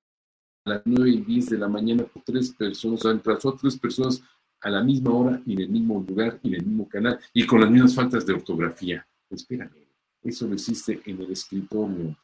[0.64, 4.22] las 9 y 10 de la mañana por tres personas, o a tres personas
[4.62, 7.44] a la misma hora y en el mismo lugar y en el mismo canal y
[7.44, 9.06] con las mismas faltas de ortografía.
[9.28, 9.83] Espérame,
[10.24, 12.16] eso lo existe en el escritorio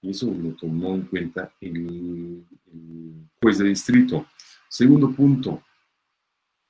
[0.00, 2.44] y eso lo tomó en cuenta el,
[3.40, 4.26] juez de distrito.
[4.68, 5.62] Segundo punto,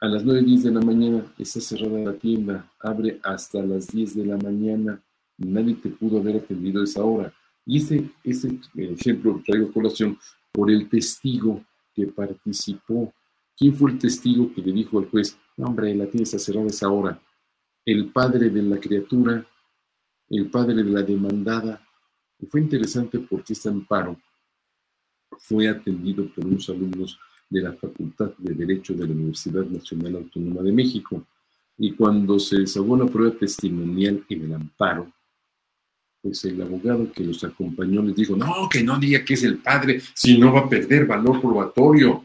[0.01, 3.89] a las 9 y 10 de la mañana está cerrada la tienda, abre hasta las
[3.89, 5.03] 10 de la mañana,
[5.39, 7.32] nadie te pudo haber atendido esa hora.
[7.65, 10.19] Y este, este ejemplo lo traigo colación
[10.53, 11.65] por el testigo
[11.95, 13.12] que participó
[13.57, 16.89] ¿Quién fue el testigo que le dijo al juez, hombre, la tienda está cerrada esa
[16.89, 17.20] hora?
[17.85, 19.47] El padre de la criatura,
[20.31, 21.81] el padre de la demandada.
[22.39, 24.21] Y fue interesante porque este amparo
[25.39, 27.19] fue atendido por unos alumnos
[27.49, 31.27] de la Facultad de Derecho de la Universidad Nacional Autónoma de México.
[31.77, 35.13] Y cuando se desahogó la prueba testimonial en el amparo,
[36.23, 39.59] pues el abogado que los acompañó les dijo, no, que no diga que es el
[39.59, 42.25] padre, si no va a perder valor probatorio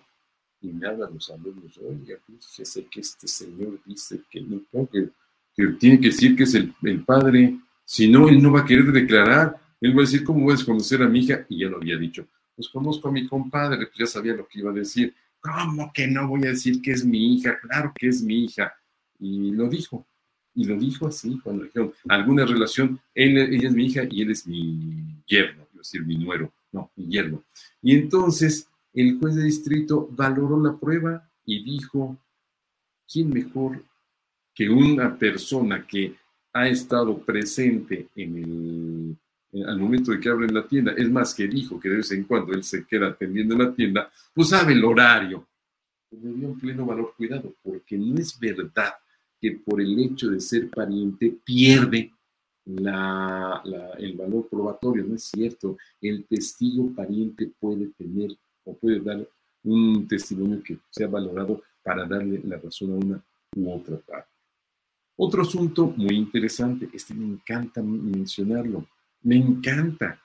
[0.61, 4.61] y hablan los alumnos, oiga, fíjese que este señor dice que no,
[4.91, 5.09] que,
[5.55, 7.59] que tiene que decir que es el, el, padre,
[7.89, 10.57] si no, él no va a querer declarar, él va a decir, ¿cómo voy a
[10.57, 11.43] desconocer a mi hija?
[11.49, 14.59] Y ya lo había dicho, pues conozco a mi compadre, pues ya sabía lo que
[14.59, 17.57] iba a decir, ¿cómo que no voy a decir que es mi hija?
[17.59, 18.71] Claro que es mi hija.
[19.17, 20.05] Y lo dijo,
[20.53, 24.29] y lo dijo así, cuando dijeron, alguna relación, él, ella es mi hija y él
[24.29, 27.43] es mi yerno, es decir, mi nuero, no, mi yerno.
[27.81, 32.15] Y entonces, el juez de distrito valoró la prueba y dijo,
[33.11, 33.83] ¿quién mejor
[34.53, 36.13] que una persona que
[36.53, 39.17] ha estado presente en
[39.53, 40.93] el, al momento de que abren la tienda?
[40.93, 43.73] Es más, que dijo que de vez en cuando él se queda atendiendo en la
[43.73, 45.47] tienda, pues sabe el horario.
[46.11, 48.93] Le dio un pleno valor cuidado, porque no es verdad
[49.39, 52.11] que por el hecho de ser pariente pierde
[52.65, 53.61] la,
[53.97, 55.77] el valor probatorio, no es cierto.
[56.01, 58.35] El testigo pariente puede tener
[58.79, 59.27] puede dar
[59.63, 63.23] un testimonio que sea valorado para darle la razón a una
[63.55, 64.29] u otra parte.
[65.21, 68.85] Otro asunto muy interesante, este me encanta mencionarlo,
[69.21, 70.17] me encanta.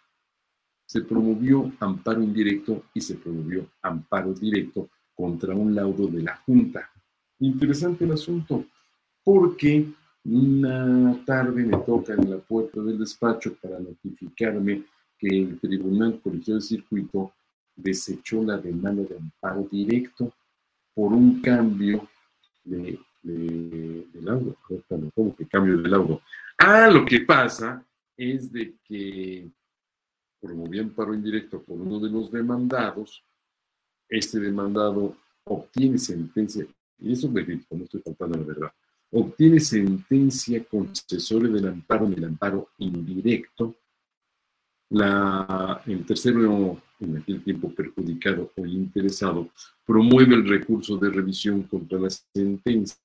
[0.86, 6.88] Se promovió amparo indirecto y se promovió amparo directo contra un laudo de la Junta.
[7.40, 8.66] Interesante el asunto,
[9.24, 9.84] porque
[10.26, 14.84] una tarde me toca en la puerta del despacho para notificarme
[15.18, 17.32] que el Tribunal Colegiado de Circuito
[17.74, 20.32] desechó la demanda de amparo directo
[20.94, 22.08] por un cambio
[22.62, 24.56] de, de, laudo.
[25.14, 26.22] ¿Cómo que cambio de laudo?
[26.58, 27.84] Ah, lo que pasa
[28.16, 29.50] es de que
[30.40, 33.24] promovía amparo indirecto por uno de los demandados,
[34.08, 36.66] este demandado obtiene sentencia,
[36.98, 38.72] y eso me dijo, no estoy faltando la verdad,
[39.10, 43.74] obtiene sentencia concesoria del amparo en el amparo indirecto.
[44.90, 49.50] La, el tercero en aquel tiempo perjudicado o interesado,
[49.84, 52.96] promueve el recurso de revisión contra la sentencia,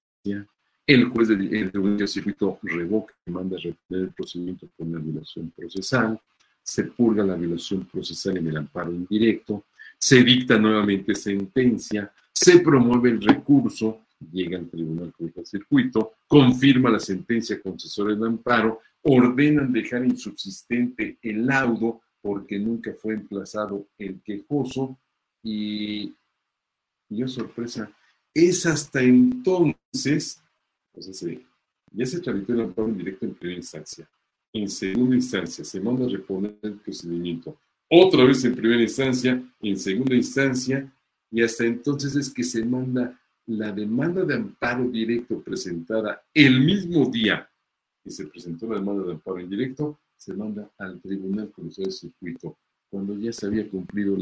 [0.85, 6.19] el juez del circuito revoca y manda a repetir el procedimiento por una violación procesal,
[6.63, 9.65] se purga la violación procesal en el amparo indirecto,
[9.97, 16.99] se dicta nuevamente sentencia, se promueve el recurso, llega al tribunal del circuito, confirma la
[16.99, 24.97] sentencia concesora del amparo, ordenan dejar insubsistente el laudo porque nunca fue emplazado el quejoso
[25.43, 26.13] y,
[27.09, 27.91] yo sorpresa,
[28.33, 30.41] es hasta entonces,
[30.91, 31.25] pues
[31.91, 34.09] ya se tramitó el amparo directo en primera instancia.
[34.53, 37.57] En segunda instancia se manda a reponer el procedimiento.
[37.89, 40.91] Otra vez en primera instancia, en segunda instancia,
[41.31, 47.09] y hasta entonces es que se manda la demanda de amparo directo presentada el mismo
[47.09, 47.49] día
[48.03, 52.57] que se presentó la demanda de amparo indirecto se manda al Tribunal Colegiado de Circuito
[52.89, 54.17] cuando ya se había cumplido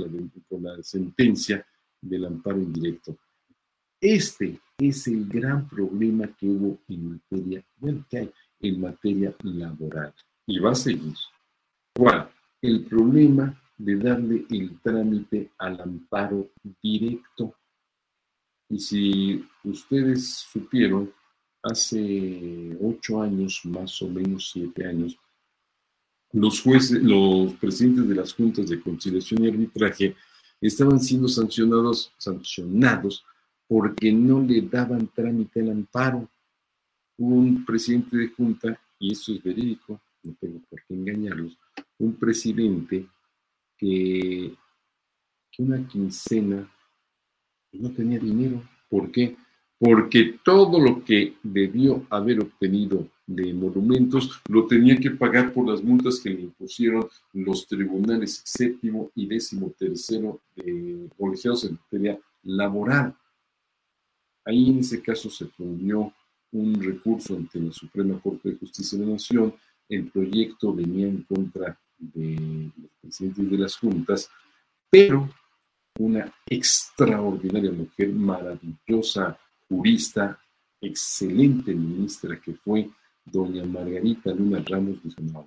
[0.48, 1.66] con la sentencia
[2.02, 3.18] del amparo indirecto.
[4.00, 10.14] Este es el gran problema que hubo en materia, bueno, que hay en materia laboral
[10.46, 11.16] y va a seguir.
[11.96, 12.30] ¿Cuál?
[12.62, 16.50] El problema de darle el trámite al amparo
[16.82, 17.56] directo.
[18.70, 21.12] Y si ustedes supieron,
[21.64, 25.18] hace ocho años, más o menos siete años,
[26.34, 30.16] los jueces, los presidentes de las juntas de conciliación y arbitraje
[30.62, 33.26] estaban siendo sancionados, sancionados
[33.68, 36.30] porque no le daban trámite al amparo.
[37.18, 41.58] Un presidente de junta, y esto es verídico, no tengo por qué engañarlos,
[41.98, 43.08] un presidente
[43.78, 44.54] que,
[45.52, 46.70] que una quincena
[47.72, 48.62] no tenía dinero.
[48.90, 49.36] ¿Por qué?
[49.80, 55.84] Porque todo lo que debió haber obtenido de monumentos lo tenía que pagar por las
[55.84, 63.16] multas que le impusieron los tribunales séptimo y décimo tercero de colegiados en materia laboral.
[64.48, 66.14] Ahí en ese caso se promovió
[66.54, 69.54] un recurso ante la Suprema Corte de Justicia de la Nación.
[69.90, 74.30] El proyecto venía en contra de los presidentes de las juntas,
[74.90, 75.30] pero
[76.00, 79.38] una extraordinaria mujer, maravillosa
[79.68, 80.40] jurista,
[80.80, 82.90] excelente ministra que fue
[83.26, 85.46] doña Margarita Luna Ramos, dijo, no,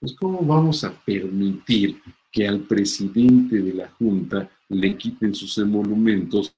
[0.00, 2.02] Pues, ¿cómo vamos a permitir
[2.32, 6.55] que al presidente de la Junta le quiten sus emolumentos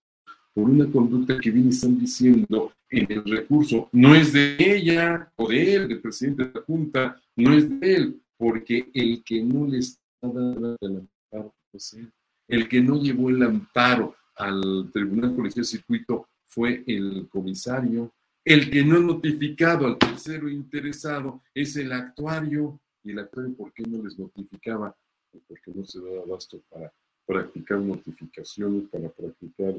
[0.58, 5.48] por una conducta que bien están diciendo en el recurso, no es de ella o
[5.48, 9.68] de él, del presidente de la Junta, no es de él, porque el que no
[9.68, 12.10] le está dando el amparo, pues él,
[12.48, 18.12] el que no llevó el amparo al Tribunal Colegial Circuito fue el comisario,
[18.44, 23.72] el que no ha notificado al tercero interesado es el actuario, y el actuario, ¿por
[23.72, 24.92] qué no les notificaba?
[25.30, 26.92] Porque no se daba abasto para
[27.28, 29.74] practicar notificaciones, para practicar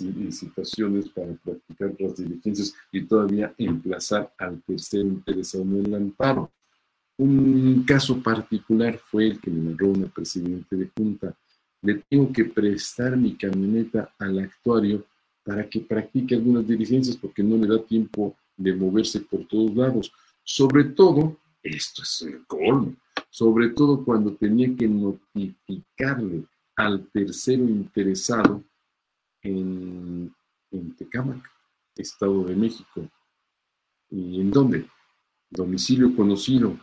[0.00, 6.52] licitaciones, para practicar las diligencias y todavía emplazar al tercero interesado en el amparo.
[7.16, 11.34] Un caso particular fue el que me narró una presidente de junta.
[11.80, 15.06] Le tengo que prestar mi camioneta al actuario
[15.42, 20.12] para que practique algunas diligencias porque no le da tiempo de moverse por todos lados.
[20.44, 22.94] Sobre todo, esto es el colmo,
[23.30, 26.44] sobre todo cuando tenía que notificarle
[26.86, 28.64] al tercero interesado
[29.42, 30.34] en,
[30.70, 31.50] en Tecámac,
[31.96, 33.08] Estado de México.
[34.10, 34.86] ¿Y en dónde?
[35.48, 36.78] Domicilio conocido.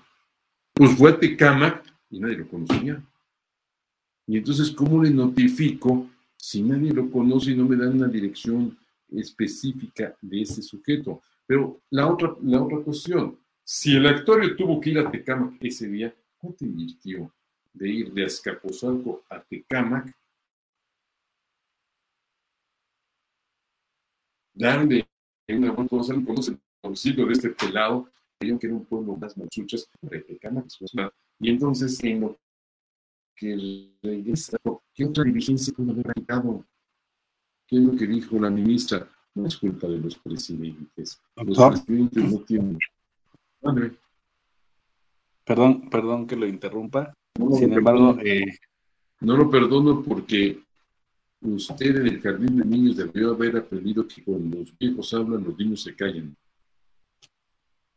[0.74, 3.04] Pues fue a Tecámac y nadie lo conocía.
[4.28, 8.78] Y entonces, ¿cómo le notifico si nadie lo conoce y no me dan una dirección
[9.10, 11.22] específica de ese sujeto?
[11.46, 15.88] Pero la otra, la otra cuestión, si el actorio tuvo que ir a Tecámac ese
[15.88, 17.32] día, ¿cuánto invirtió
[17.78, 20.12] de ir de Azcapotzalco a Tecámac
[24.58, 25.08] darle
[25.50, 28.10] una buena cosa, conoce el domicilio de este pelado,
[28.40, 29.90] que era un pueblo más manchuchas,
[31.40, 32.40] y entonces en lo
[33.36, 34.58] que regresa,
[34.94, 36.66] ¿qué otra dirigencia pudo haber radicado?
[37.68, 39.08] ¿Qué es lo que dijo la ministra?
[39.36, 41.22] No es culpa de los presidentes.
[41.36, 42.80] Los presidentes no tienen.
[45.46, 47.14] Perdón, perdón que lo interrumpa.
[47.54, 48.58] Sin embargo, eh...
[49.22, 50.60] no lo perdono porque
[51.42, 55.58] Usted en el jardín de niños debió haber aprendido que cuando los viejos hablan, los
[55.58, 56.36] niños se callan.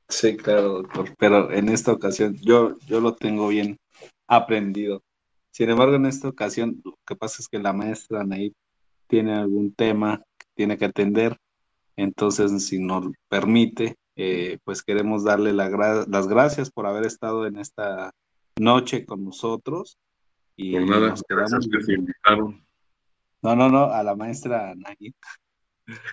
[0.09, 3.79] Sí, claro, doctor, pero en esta ocasión yo, yo lo tengo bien
[4.27, 5.03] aprendido.
[5.51, 8.53] Sin embargo, en esta ocasión lo que pasa es que la maestra Naib
[9.07, 11.37] tiene algún tema que tiene que atender,
[11.97, 18.13] entonces si nos permite, eh, pues queremos darle las gracias por haber estado en esta
[18.61, 19.99] noche con nosotros.
[20.57, 22.65] Y por nada, gracias que se invitaron.
[23.43, 25.15] No, no, no, a la maestra Nagui.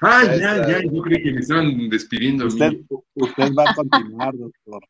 [0.01, 2.47] Ah, ya, ya, yo creí que me estaban despidiendo.
[2.47, 2.81] Usted,
[3.15, 4.81] usted va a continuar, doctor.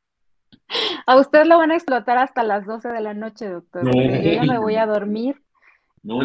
[1.06, 3.84] A usted lo van a explotar hasta las 12 de la noche, doctor.
[3.84, 5.42] No, yo ya me voy a dormir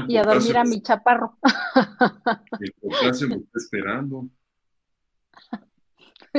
[0.09, 1.39] y a dormir a mi chaparro.
[2.61, 4.29] El potasio me está esperando.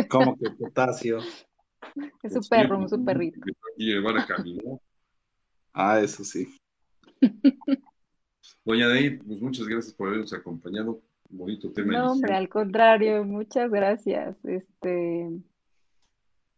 [0.09, 1.19] ¿Cómo que potasio?
[2.21, 3.39] Es su perro, un su perrito.
[3.77, 4.79] Y llevar a caminar.
[5.73, 6.47] Ah, eso sí.
[8.65, 11.01] Doña Dey, pues muchas gracias por habernos acompañado.
[11.29, 11.93] Bonito tema.
[11.93, 14.37] No, hombre, al contrario, muchas gracias.
[14.45, 15.29] Este,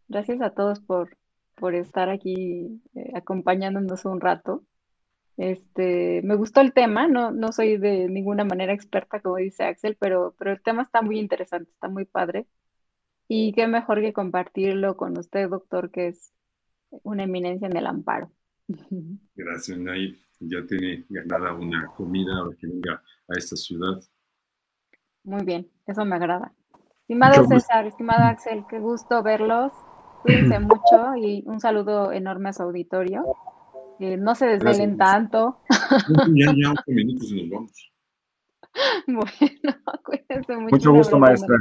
[0.08, 1.18] gracias a todos por,
[1.56, 4.64] por estar aquí eh, acompañándonos un rato.
[5.38, 9.98] Este, me gustó el tema, no, no soy de ninguna manera experta, como dice Axel,
[10.00, 12.46] pero, pero el tema está muy interesante, está muy padre.
[13.28, 16.32] Y qué mejor que compartirlo con usted, doctor, que es
[17.04, 18.32] una eminencia en el amparo.
[19.36, 24.02] Gracias, Naif ya tiene ganada una comida ahora que venga a esta ciudad.
[25.24, 26.54] Muy bien, eso me agrada.
[27.02, 29.72] Estimado César, estimado Axel, qué gusto verlos.
[30.24, 33.24] Cuídense mucho y un saludo enorme a su auditorio.
[34.00, 35.62] no se desvelen tanto.
[36.34, 37.92] Ya, ya, ocho minutos y nos vamos.
[39.08, 39.24] Bueno,
[40.04, 40.76] cuídense mucho.
[40.76, 41.56] Mucho gusto, maestra.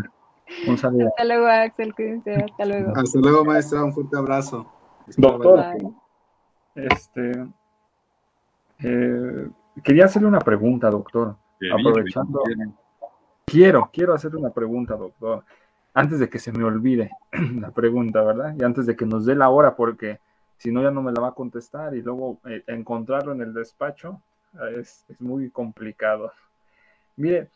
[0.67, 1.09] Un saludo.
[1.09, 2.35] Hasta luego, Axel, cuídense.
[2.35, 2.93] Hasta luego.
[2.95, 3.85] Hasta luego, maestra.
[3.85, 4.67] Un fuerte abrazo.
[5.17, 5.77] Doctor,
[6.75, 7.47] este,
[8.81, 9.49] eh,
[9.83, 11.37] quería hacerle una pregunta, doctor.
[11.73, 12.43] Aprovechando.
[13.45, 15.45] Quiero, quiero hacerle una pregunta, doctor
[15.95, 17.13] antes de que se me olvide
[17.61, 18.55] la pregunta, ¿verdad?
[18.59, 20.19] Y antes de que nos dé la hora, porque
[20.59, 23.55] si no ya no me la va a contestar y luego eh, encontrarlo en el
[23.55, 24.21] despacho
[24.55, 26.33] eh, es, muy complicado.
[27.17, 27.49] Mire,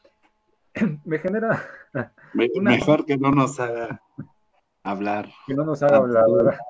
[1.05, 1.65] me genera...
[2.35, 4.01] Mejor que no nos haga
[4.83, 5.29] hablar.
[5.47, 6.59] Que no nos haga hablar, ¿verdad?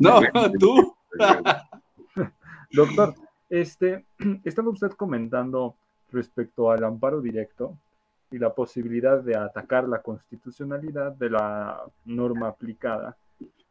[0.00, 0.20] No,
[0.60, 0.94] tú.
[2.72, 3.14] Doctor,
[3.50, 4.04] este,
[4.44, 5.74] estaba usted comentando
[6.12, 7.76] respecto al amparo directo
[8.30, 13.16] y la posibilidad de atacar la constitucionalidad de la norma aplicada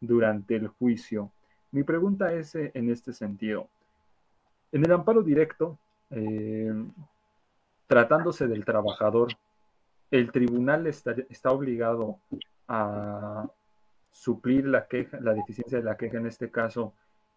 [0.02, 1.32] durante el juicio.
[1.72, 3.70] Mi pregunta es eh, en este sentido.
[4.72, 5.78] En el amparo directo,
[6.10, 6.74] eh,
[7.88, 9.30] tratándose del trabajador,
[10.12, 12.20] el tribunal está, está, obligado
[12.68, 13.50] a
[14.12, 16.94] suplir la queja, la deficiencia de la queja en este caso,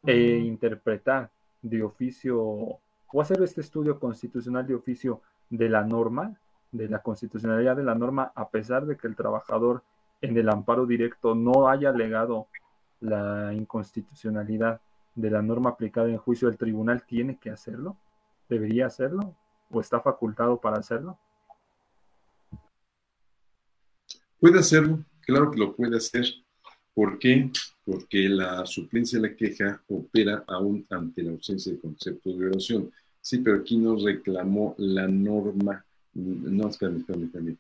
[0.07, 1.31] e interpretar
[1.61, 5.21] de oficio o hacer este estudio constitucional de oficio
[5.51, 6.39] de la norma
[6.73, 9.83] de la constitucionalidad de la norma, a pesar de que el trabajador
[10.21, 12.47] en el amparo directo no haya alegado
[13.01, 14.81] la inconstitucionalidad
[15.15, 17.97] de la norma aplicada en juicio, del tribunal tiene que hacerlo?
[18.49, 19.35] ¿Debería hacerlo?
[19.71, 21.19] ¿O está facultado para hacerlo?
[24.41, 26.25] Puede hacerlo, claro que lo puede hacer.
[26.95, 27.51] ¿Por qué?
[27.85, 32.91] Porque la suplencia de la queja opera aún ante la ausencia de concepto de violación.
[33.21, 35.85] Sí, pero aquí nos reclamó la norma
[36.15, 37.57] no, espérame, espérame, espérame.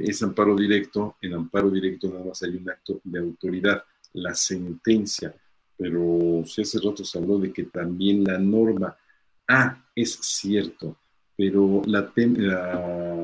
[0.00, 1.16] Es amparo directo.
[1.20, 3.82] En amparo directo nada más hay un acto de autoridad,
[4.14, 5.34] la sentencia.
[5.76, 8.96] Pero si hace rato se habló de que también la norma.
[9.48, 10.96] Ah, es cierto,
[11.36, 13.19] pero la, la,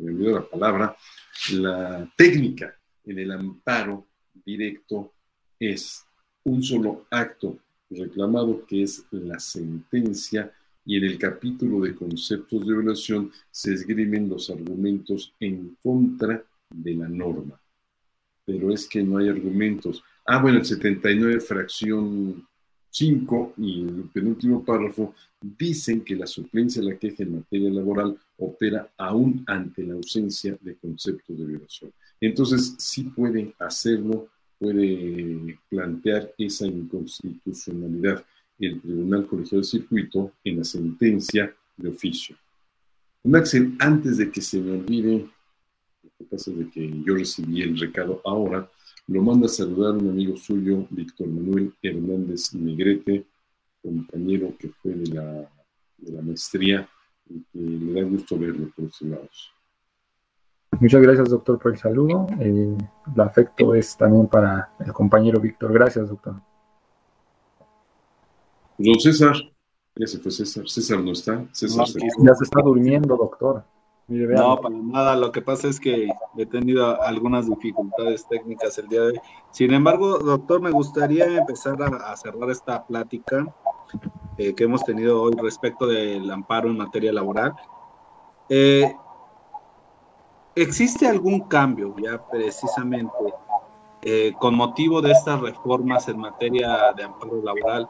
[0.00, 0.96] me la palabra,
[1.52, 2.74] la técnica
[3.04, 4.06] en el amparo
[4.44, 5.12] directo
[5.58, 6.04] es
[6.44, 7.58] un solo acto
[7.90, 10.52] reclamado que es la sentencia
[10.84, 16.94] y en el capítulo de conceptos de violación se esgrimen los argumentos en contra de
[16.94, 17.60] la norma.
[18.44, 20.02] Pero es que no hay argumentos.
[20.26, 22.46] Ah, bueno, el 79, fracción
[22.92, 28.18] 5 y el penúltimo párrafo dicen que la suplencia de la queja en materia laboral
[28.36, 31.90] opera aún ante la ausencia de conceptos de violación.
[32.20, 34.28] Entonces, sí puede hacerlo,
[34.58, 38.22] puede plantear esa inconstitucionalidad
[38.66, 42.36] el Tribunal Colegiado de Circuito en la sentencia de oficio.
[43.24, 45.28] Maxel, antes de que se me olvide,
[46.02, 48.70] lo que pasa es de que yo recibí el recado ahora,
[49.08, 53.26] lo manda a saludar un amigo suyo, Víctor Manuel Hernández Negrete,
[53.82, 55.50] compañero que fue de la,
[55.98, 56.88] de la maestría,
[57.28, 59.52] y que le da gusto verlo por estos lados.
[60.80, 62.26] Muchas gracias, doctor, por el saludo.
[62.40, 62.76] el
[63.18, 65.72] afecto es también para el compañero Víctor.
[65.72, 66.40] Gracias, doctor.
[68.78, 69.36] Don César,
[69.94, 70.68] ya se fue César.
[70.68, 71.44] César no está.
[71.52, 73.64] César Ya se está durmiendo, doctor.
[74.08, 75.16] No, para nada.
[75.16, 79.20] Lo que pasa es que he tenido algunas dificultades técnicas el día de hoy.
[79.50, 83.46] Sin embargo, doctor, me gustaría empezar a, cerrar esta plática
[84.38, 87.54] eh, que hemos tenido hoy respecto del amparo en materia laboral.
[88.48, 88.94] Eh,
[90.54, 93.08] ¿Existe algún cambio ya precisamente
[94.02, 97.88] eh, con motivo de estas reformas en materia de amparo laboral?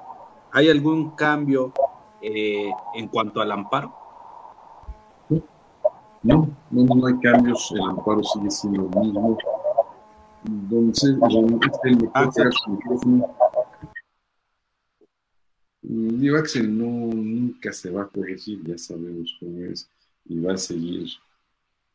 [0.53, 1.73] ¿Hay algún cambio
[2.21, 4.02] eh, en cuanto al amparo?
[6.23, 9.39] No, no, no hay cambios, el amparo sigue siendo lo mismo.
[10.47, 12.51] Entonces, Axel, Axel.
[15.83, 19.89] Digo, Axel no, nunca se va a corregir, ya sabemos cómo es,
[20.27, 21.09] y va a seguir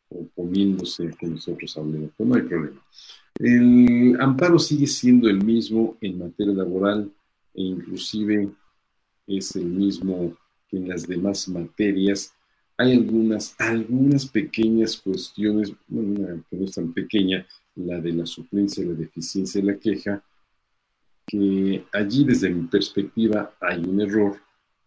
[0.09, 2.81] oponiéndose que nosotros hablemos, pero no hay problema.
[3.39, 7.11] El amparo sigue siendo el mismo en materia laboral,
[7.53, 8.49] e inclusive
[9.25, 10.33] es el mismo
[10.67, 12.33] que en las demás materias.
[12.77, 17.45] Hay algunas, algunas pequeñas cuestiones, una que no es tan pequeña,
[17.75, 20.23] la de la suplencia, la deficiencia de la queja,
[21.25, 24.37] que allí desde mi perspectiva hay un error,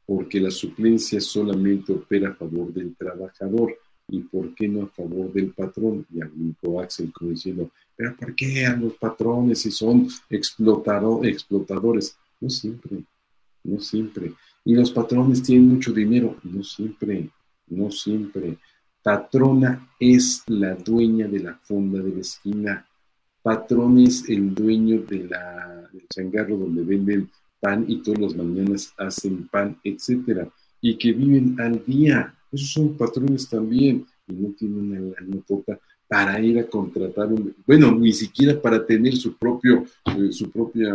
[0.07, 3.77] porque la suplencia solamente opera a favor del trabajador
[4.09, 6.07] y por qué no a favor del patrón.
[6.13, 12.17] Y argumentó Axel como diciendo, pero ¿por qué a los patrones si son explotadores?
[12.41, 13.05] No siempre,
[13.63, 14.33] no siempre.
[14.65, 17.31] Y los patrones tienen mucho dinero, no siempre,
[17.71, 18.59] no siempre.
[19.03, 22.87] Patrona es la dueña de la fonda de la esquina.
[23.43, 28.93] Patrón es el dueño de la, del changarro donde venden pan y todas las mañanas
[28.99, 30.49] hacen pan, etcétera.
[30.81, 32.35] Y que viven al día.
[32.53, 34.07] Esos son patrones también.
[34.27, 39.17] Y no tienen una nota para ir a contratar un, bueno, ni siquiera para tener
[39.17, 40.93] su propio, eh, su propia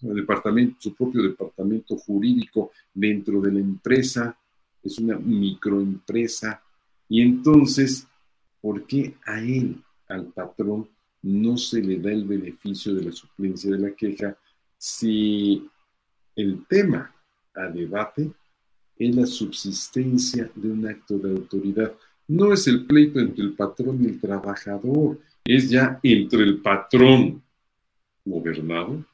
[0.00, 4.38] departamento, su propio departamento jurídico dentro de la empresa,
[4.82, 6.62] es una microempresa.
[7.08, 8.06] Y entonces,
[8.60, 10.88] ¿por qué a él, al patrón,
[11.22, 14.36] no se le da el beneficio de la suplencia de la queja
[14.76, 15.68] si
[16.36, 17.14] el tema
[17.54, 18.30] a debate
[18.96, 21.92] es la subsistencia de un acto de autoridad?
[22.28, 27.42] No es el pleito entre el patrón y el trabajador, es ya entre el patrón
[28.24, 29.04] gobernado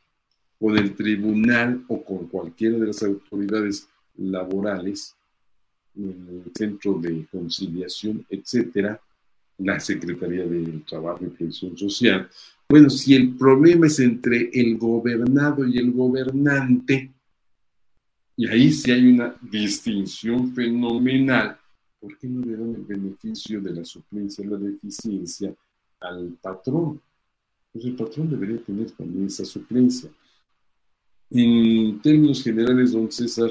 [0.59, 5.17] con el tribunal o con cualquiera de las autoridades laborales,
[6.55, 9.01] centro de conciliación, etcétera,
[9.59, 12.29] la Secretaría de Trabajo y Previsión Social.
[12.69, 17.13] Bueno, si el problema es entre el gobernado y el gobernante,
[18.37, 21.57] y ahí sí hay una distinción fenomenal,
[22.01, 25.55] ¿por qué no le dan el beneficio de la suplencia o la deficiencia
[26.01, 27.01] al patrón?
[27.73, 30.11] Pues el patrón debería tener también esa suplencia.
[31.31, 33.51] En términos generales, don César,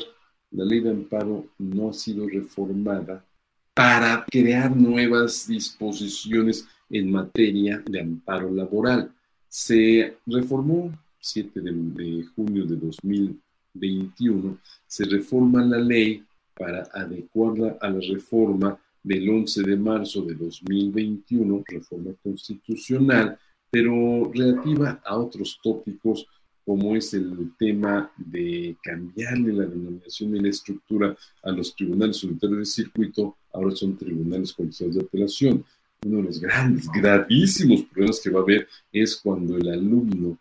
[0.53, 3.25] la ley de amparo no ha sido reformada
[3.73, 9.11] para crear nuevas disposiciones en materia de amparo laboral.
[9.47, 16.23] Se reformó 7 de, de junio de 2021, se reforma la ley
[16.53, 23.37] para adecuarla a la reforma del 11 de marzo de 2021, reforma constitucional,
[23.71, 26.27] pero relativa a otros tópicos
[26.65, 32.59] como es el tema de cambiarle la denominación y la estructura a los tribunales unitarios
[32.59, 35.65] de circuito, ahora son tribunales colegiados de apelación.
[36.05, 40.37] Uno de los grandes, gravísimos problemas que va a haber es cuando el alumno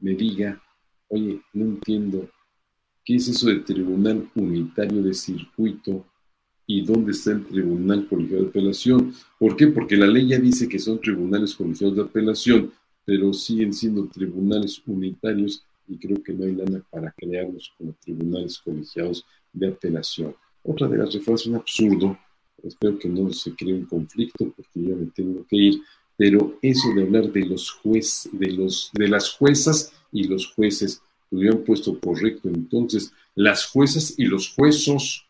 [0.00, 0.60] me diga,
[1.08, 2.28] oye, no entiendo,
[3.04, 6.06] ¿qué es eso de tribunal unitario de circuito?
[6.68, 9.14] ¿Y dónde está el tribunal colegiado de apelación?
[9.38, 9.68] ¿Por qué?
[9.68, 12.72] Porque la ley ya dice que son tribunales colegiados de apelación,
[13.06, 18.58] pero siguen siendo tribunales unitarios y creo que no hay lana para crearlos como tribunales
[18.58, 20.34] colegiados de apelación.
[20.64, 22.18] Otra de las reformas es un absurdo,
[22.64, 25.80] espero que no se cree un conflicto porque yo me tengo que ir,
[26.16, 31.00] pero eso de hablar de los jueces, de, de las juezas y los jueces,
[31.30, 35.22] lo hubieran puesto correcto entonces, las juezas y los juezos.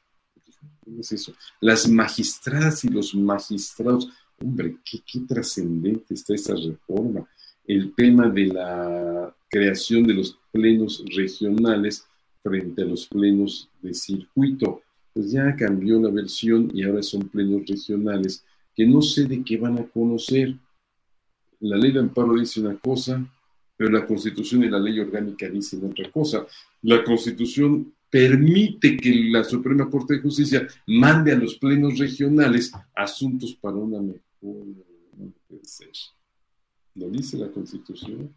[1.61, 4.09] Las magistradas y los magistrados,
[4.41, 7.27] hombre, qué, qué trascendente está esa reforma
[7.67, 12.07] el tema de la creación de los plenos regionales
[12.43, 14.83] frente a los plenos de circuito.
[15.13, 18.45] Pues ya cambió la versión y ahora son plenos regionales
[18.75, 20.55] que no sé de qué van a conocer.
[21.61, 23.27] La ley de amparo dice una cosa,
[23.77, 26.47] pero la constitución y la ley orgánica dicen otra cosa.
[26.83, 33.55] La constitución permite que la Suprema Corte de Justicia mande a los plenos regionales asuntos
[33.55, 34.67] para una mejor.
[35.49, 35.89] Puede ser
[36.97, 38.35] lo dice la Constitución,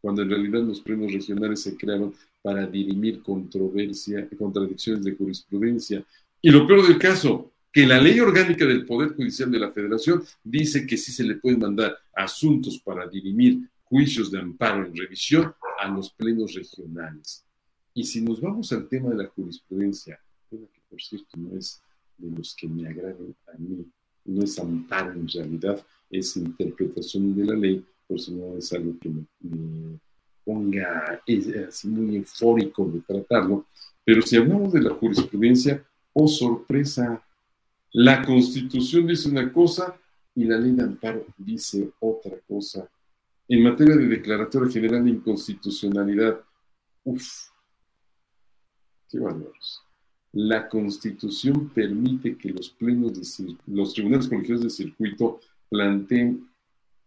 [0.00, 6.04] cuando en realidad los plenos regionales se crearon para dirimir controversia, contradicciones de jurisprudencia.
[6.40, 10.22] Y lo peor del caso, que la ley orgánica del Poder Judicial de la Federación
[10.42, 15.52] dice que sí se le pueden mandar asuntos para dirimir juicios de amparo en revisión
[15.80, 17.44] a los plenos regionales.
[17.94, 20.18] Y si nos vamos al tema de la jurisprudencia,
[20.50, 20.56] que
[20.88, 21.82] por cierto no es
[22.16, 23.86] de los que me agraden a mí,
[24.24, 28.98] no es amparo en realidad, es interpretación de la ley, por eso no es algo
[28.98, 29.98] que me,
[30.44, 31.20] ponga
[31.68, 33.66] así muy eufórico de tratarlo,
[34.02, 37.22] pero si hablamos de la jurisprudencia, oh sorpresa,
[37.92, 39.94] la constitución dice una cosa
[40.34, 42.88] y la ley de amparo dice otra cosa.
[43.46, 46.40] En materia de declaratoria general de inconstitucionalidad,
[47.04, 47.50] uff,
[49.10, 49.80] qué valores.
[50.32, 56.48] La constitución permite que los plenos de los tribunales colegiados de circuito planteen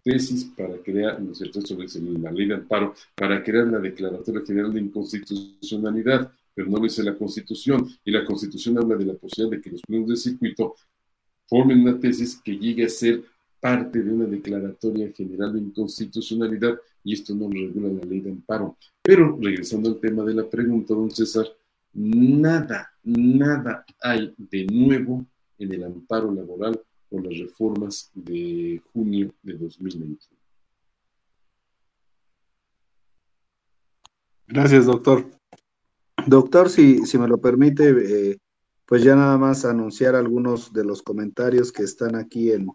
[0.04, 1.60] tesis para crear, ¿no es cierto?
[1.60, 6.84] Esto la ley de amparo, para crear la Declaratoria General de Inconstitucionalidad, pero no lo
[6.84, 10.16] dice la Constitución, y la Constitución habla de la posibilidad de que los plenos de
[10.16, 10.76] circuito
[11.48, 13.24] formen una tesis que llegue a ser
[13.60, 18.32] parte de una Declaratoria General de Inconstitucionalidad, y esto no lo regula la ley de
[18.32, 18.78] amparo.
[19.02, 21.46] Pero regresando al tema de la pregunta, don César,
[21.94, 25.26] nada, nada hay de nuevo
[25.58, 26.80] en el amparo laboral
[27.12, 30.18] con las reformas de junio de 2021.
[34.48, 35.30] Gracias, doctor.
[36.26, 37.90] Doctor, si, si me lo permite,
[38.32, 38.38] eh,
[38.86, 42.70] pues ya nada más anunciar algunos de los comentarios que están aquí en,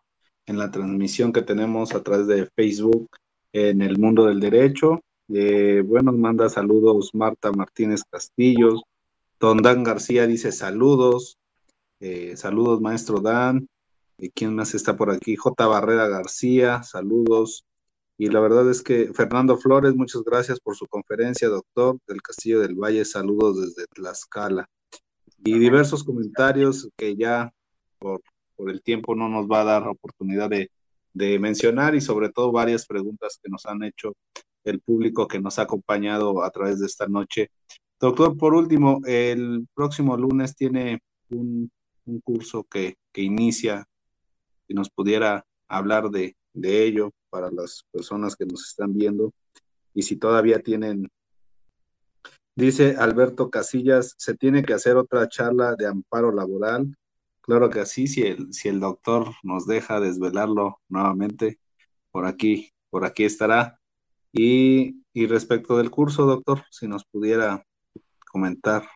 [0.47, 3.09] en la transmisión que tenemos a través de Facebook
[3.53, 5.01] en el mundo del derecho.
[5.29, 8.83] Eh, bueno, manda saludos Marta Martínez Castillos.
[9.41, 11.39] Don Dan García dice saludos.
[12.01, 13.67] Eh, saludos, maestro Dan.
[14.19, 15.37] ¿Y quién más está por aquí?
[15.37, 15.67] J.
[15.67, 17.67] Barrera García, saludos.
[18.19, 22.61] Y la verdad es que Fernando Flores, muchas gracias por su conferencia, doctor del Castillo
[22.61, 24.69] del Valle, saludos desde Tlaxcala.
[25.45, 27.53] Y diversos comentarios que ya
[27.99, 28.23] por,
[28.57, 30.71] por el tiempo no nos va a dar oportunidad de,
[31.13, 34.15] de mencionar y sobre todo varias preguntas que nos han hecho
[34.65, 37.51] el público que nos ha acompañado a través de esta noche.
[37.99, 41.71] Doctor, por último, el próximo lunes tiene un,
[42.23, 43.87] curso que, inicia,
[44.69, 49.33] y nos pudiera hablar de, de ello para las personas que nos están viendo
[49.95, 51.09] y si todavía tienen
[52.59, 56.97] Dice Alberto Casillas, ¿se tiene que hacer otra charla de amparo laboral?
[57.43, 61.61] Claro que sí, si el, si el doctor nos deja desvelarlo nuevamente,
[62.11, 63.79] por aquí, por aquí estará.
[64.33, 67.63] Y, respecto del curso, doctor, si nos pudiera
[68.31, 68.89] comentar.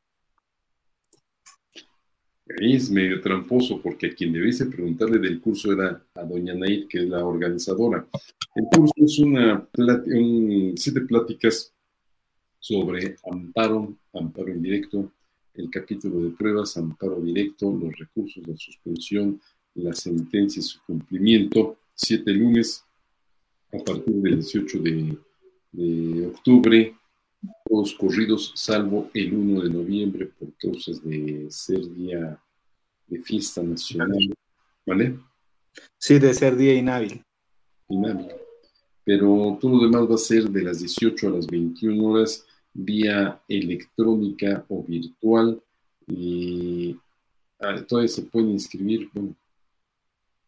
[2.58, 6.98] Es medio tramposo porque a quien debiese preguntarle del curso era a doña Naid, que
[6.98, 8.06] es la organizadora.
[8.54, 11.72] El curso es una un, siete pláticas
[12.58, 15.12] sobre amparo, amparo indirecto,
[15.54, 19.40] el capítulo de pruebas, amparo directo, los recursos, de suspensión,
[19.74, 22.84] la sentencia y su cumplimiento, siete lunes
[23.72, 25.18] a partir del 18 de
[25.72, 26.96] de octubre,
[27.64, 32.38] todos corridos, salvo el 1 de noviembre por causas de ser día
[33.06, 34.34] de fiesta nacional,
[34.86, 35.18] ¿vale?
[35.98, 37.24] Sí, de ser día inhábil.
[37.88, 38.28] Inhábil.
[39.04, 43.40] Pero todo lo demás va a ser de las 18 a las 21 horas vía
[43.48, 45.60] electrónica o virtual
[46.06, 46.96] y
[47.60, 49.34] ah, todavía se puede inscribir, bueno,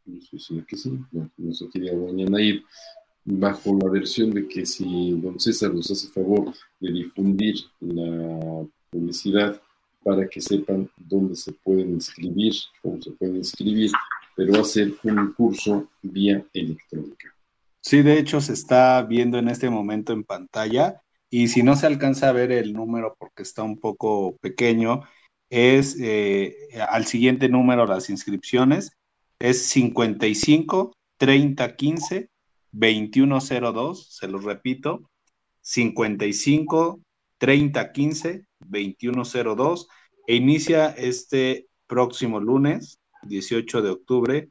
[0.05, 2.65] no sé que sí, no, no se quería mañana ir,
[3.25, 9.61] bajo la versión de que si don César nos hace favor de difundir la publicidad
[10.03, 13.93] para que sepan dónde se pueden inscribir, cómo se pueden inscribir,
[14.35, 17.35] pero ser un curso vía electrónica.
[17.81, 21.01] Sí, de hecho se está viendo en este momento en pantalla
[21.31, 25.03] y si no se alcanza a ver el número porque está un poco pequeño,
[25.51, 26.57] es eh,
[26.89, 28.93] al siguiente número las inscripciones,
[29.39, 32.32] es 55 30 15
[32.73, 35.11] 2102, se los repito,
[35.61, 37.01] 55
[37.39, 39.89] 30 15 2102
[40.27, 44.49] e inicia este próximo lunes, 18 de octubre,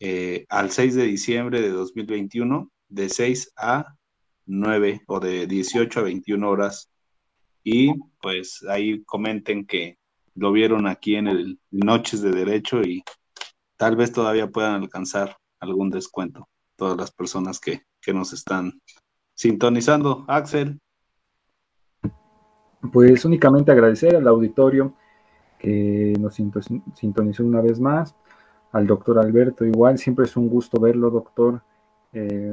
[0.00, 3.94] eh, al 6 de diciembre de 2021, de 6 a
[4.46, 6.90] 9 o de 18 a 21 horas.
[7.64, 9.98] Y pues ahí comenten que
[10.34, 13.02] lo vieron aquí en el Noches de Derecho y
[13.76, 16.48] tal vez todavía puedan alcanzar algún descuento
[16.78, 17.82] todas las personas que,
[18.14, 18.80] nos están
[19.34, 20.24] sintonizando.
[20.28, 20.80] Axel.
[22.90, 24.94] Pues únicamente agradecer al auditorio
[25.58, 26.36] que nos
[26.94, 28.16] sintonizó una vez más,
[28.72, 31.60] al doctor Alberto igual, siempre es un gusto verlo, doctor.
[32.14, 32.52] Eh,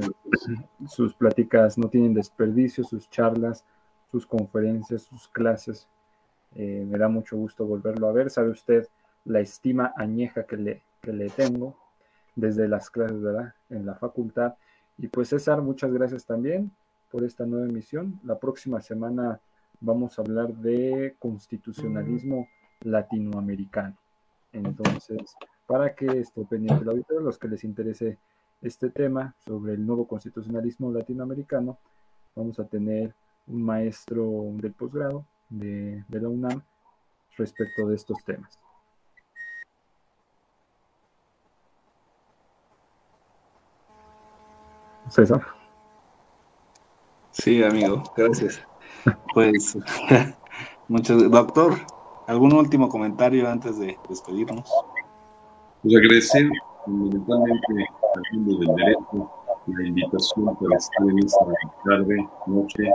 [0.86, 3.64] sus pláticas no tienen desperdicio, sus charlas,
[4.10, 5.88] sus conferencias, sus clases.
[6.54, 8.28] Eh, me da mucho gusto volverlo a ver.
[8.28, 8.86] Sabe usted
[9.24, 11.85] la estima añeja que le, que le tengo
[12.36, 13.54] desde las clases, ¿verdad?
[13.70, 14.54] En la facultad.
[14.98, 16.70] Y pues César, muchas gracias también
[17.10, 18.20] por esta nueva emisión.
[18.22, 19.40] La próxima semana
[19.80, 22.46] vamos a hablar de constitucionalismo
[22.82, 23.96] latinoamericano.
[24.52, 25.34] Entonces,
[25.66, 28.18] para que esté pendiente el auditorio, los que les interese
[28.62, 31.78] este tema sobre el nuevo constitucionalismo latinoamericano,
[32.34, 33.14] vamos a tener
[33.46, 36.62] un maestro del posgrado de, de la UNAM
[37.36, 38.58] respecto de estos temas.
[45.08, 45.40] César.
[47.32, 48.60] Sí, amigo, gracias.
[49.34, 49.78] Pues,
[50.88, 51.74] muchas doctor,
[52.26, 54.68] ¿algún último comentario antes de despedirnos?
[55.82, 56.48] Pues agradecer
[56.84, 59.30] fundamentalmente al mundo del derecho
[59.66, 61.44] la invitación para estar en esta
[61.84, 62.90] tarde, noche,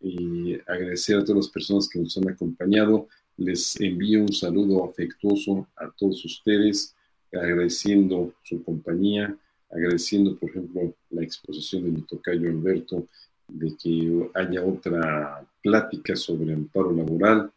[0.00, 3.08] y agradecer a todas las personas que nos han acompañado.
[3.36, 6.94] Les envío un saludo afectuoso a todos ustedes,
[7.32, 9.36] agradeciendo su compañía
[9.74, 13.06] agradeciendo, por ejemplo, la exposición de mi tocayo Alberto,
[13.48, 17.52] de que haya otra plática sobre amparo laboral.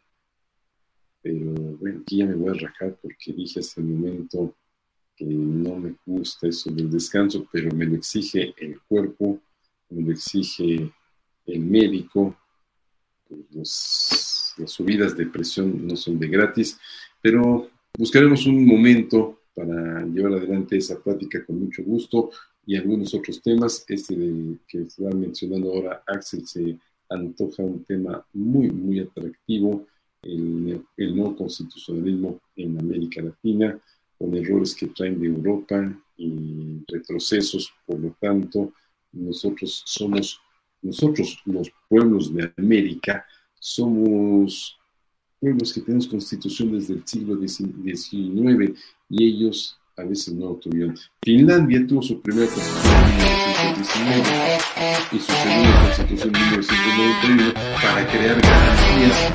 [1.22, 4.54] Pero bueno, aquí ya me voy a rajar porque dije hace un momento
[5.16, 9.40] que no me gusta eso del descanso, pero me lo exige el cuerpo,
[9.90, 10.92] me lo exige
[11.46, 12.36] el médico,
[13.28, 16.78] pues los las subidas de presión no son de gratis,
[17.22, 22.30] pero buscaremos un momento para llevar adelante esa plática con mucho gusto
[22.64, 23.84] y algunos otros temas.
[23.88, 26.78] Este del que está mencionando ahora Axel se
[27.10, 29.86] antoja un tema muy, muy atractivo,
[30.22, 33.78] el, el no constitucionalismo en América Latina,
[34.16, 38.72] con errores que traen de Europa y retrocesos, por lo tanto,
[39.12, 40.40] nosotros somos,
[40.82, 43.24] nosotros los pueblos de América,
[43.58, 44.77] somos
[45.40, 48.72] pueblos que tenemos constitución desde el siglo XIX
[49.08, 50.96] y ellos a veces no tuvieron.
[51.22, 54.58] Finlandia tuvo su primera constitución en 1919
[55.12, 59.32] y su segunda constitución en 1991 para crear garantías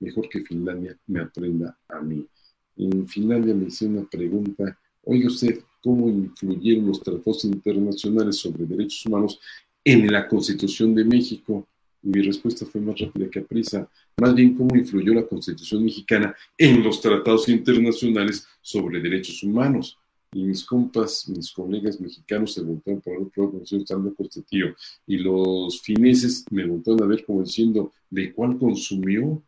[0.00, 2.26] mejor que Finlandia me aprenda a mí.
[2.76, 9.06] En Finlandia me hice una pregunta, oiga usted, ¿cómo influyeron los tratados internacionales sobre derechos
[9.06, 9.38] humanos
[9.84, 11.66] en la Constitución de México?
[12.02, 13.88] mi respuesta fue más rápida que a prisa.
[14.16, 19.98] Más bien, cómo influyó la Constitución mexicana en los tratados internacionales sobre derechos humanos.
[20.32, 24.74] Y mis compas, mis colegas mexicanos se voltaron el otro lado como locos este tío.
[25.06, 29.42] Y los fineses me voltaron a ver como diciendo, ¿de cuál consumió?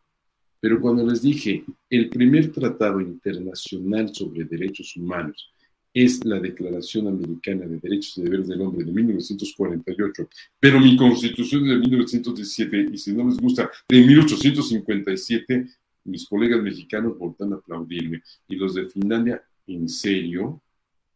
[0.59, 5.52] Pero cuando les dije, el primer tratado internacional sobre derechos humanos
[5.93, 10.27] es la Declaración Americana de Derechos y Deberes del Hombre de 1948,
[10.59, 15.67] pero mi constitución de 1917 y si no les gusta, de 1857,
[16.05, 20.61] mis colegas mexicanos voltan a aplaudirme y los de Finlandia, ¿en serio?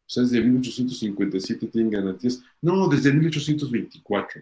[0.07, 2.41] O sea, desde 1857 tienen garantías.
[2.61, 4.41] No, desde 1824.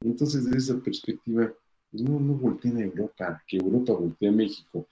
[0.00, 1.52] Entonces, desde esa perspectiva,
[1.92, 4.88] no, no a Europa, que Europa voltea a México.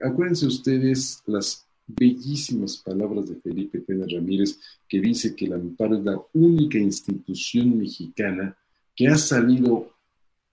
[0.00, 4.58] Acuérdense ustedes las bellísimas palabras de Felipe Pena Ramírez,
[4.88, 8.56] que dice que el amparo es la única institución mexicana
[8.94, 9.92] que ha salido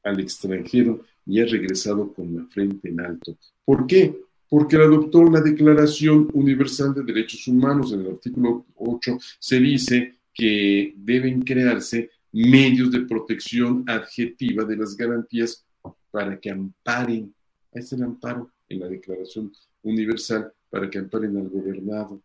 [0.04, 3.38] al extranjero y ha regresado con la frente en alto.
[3.64, 4.16] ¿Por qué?
[4.50, 7.94] Porque adoptó la Declaración Universal de Derechos Humanos.
[7.94, 14.96] En el artículo 8 se dice que deben crearse medios de protección adjetiva de las
[14.96, 15.66] garantías
[16.10, 17.34] para que amparen.
[17.74, 19.52] Ahí el amparo en la Declaración
[19.84, 22.20] Universal para que amparen al gobernado.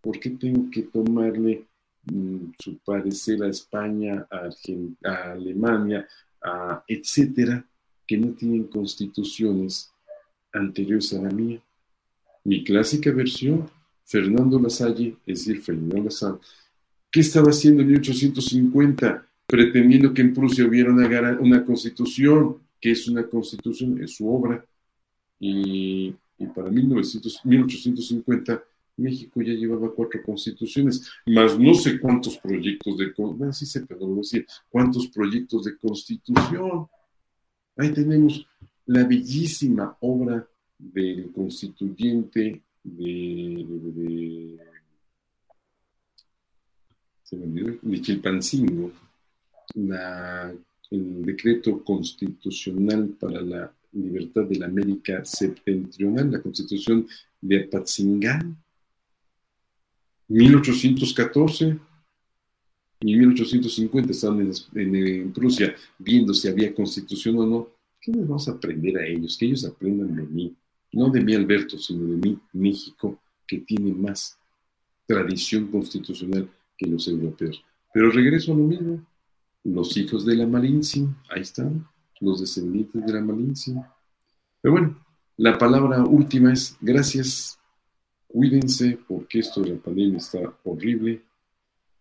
[0.00, 1.66] ¿Por qué tengo que tomarle
[2.04, 6.06] mm, su parecer a España, a, Alemania,
[6.40, 7.66] a etcétera,
[8.06, 9.90] que no tienen constituciones
[10.52, 11.60] anteriores a la mía?
[12.44, 13.68] Mi clásica versión,
[14.04, 16.38] Fernando Lasalle, es decir, Fernando Lasalle,
[17.10, 19.26] ¿qué estaba haciendo en 1850?
[19.46, 24.64] Pretendiendo que en Prusia hubiera una, una constitución, que es una constitución, es su obra,
[25.40, 28.62] y y para 1900, 1850
[28.96, 33.52] México ya llevaba cuatro constituciones, más no sé cuántos proyectos de, bueno,
[34.70, 36.86] cuántos proyectos de constitución.
[37.76, 38.46] Ahí tenemos
[38.86, 40.46] la bellísima obra
[40.78, 43.66] del constituyente de,
[47.30, 48.92] de, de Chilpancingo,
[49.74, 50.54] la,
[50.90, 57.06] el decreto constitucional para la libertad de la América septentrional, la constitución
[57.40, 58.56] de Apatzingán,
[60.28, 61.78] 1814
[63.00, 67.68] y 1850 estaban en, Prusia viendo si había constitución o no.
[68.00, 69.36] ¿Qué les vamos a aprender a ellos?
[69.36, 70.54] Que ellos aprendan de mí,
[70.92, 74.38] no de mí Alberto, sino de mí México, que tiene más
[75.06, 77.62] tradición constitucional que los europeos.
[77.92, 79.06] Pero regreso a lo mismo,
[79.64, 81.86] los hijos de la Malintzin, ahí están,
[82.20, 83.92] los descendientes de la malicia.
[84.60, 85.06] Pero bueno,
[85.36, 87.58] la palabra última es gracias,
[88.26, 91.22] cuídense porque esto de la pandemia está horrible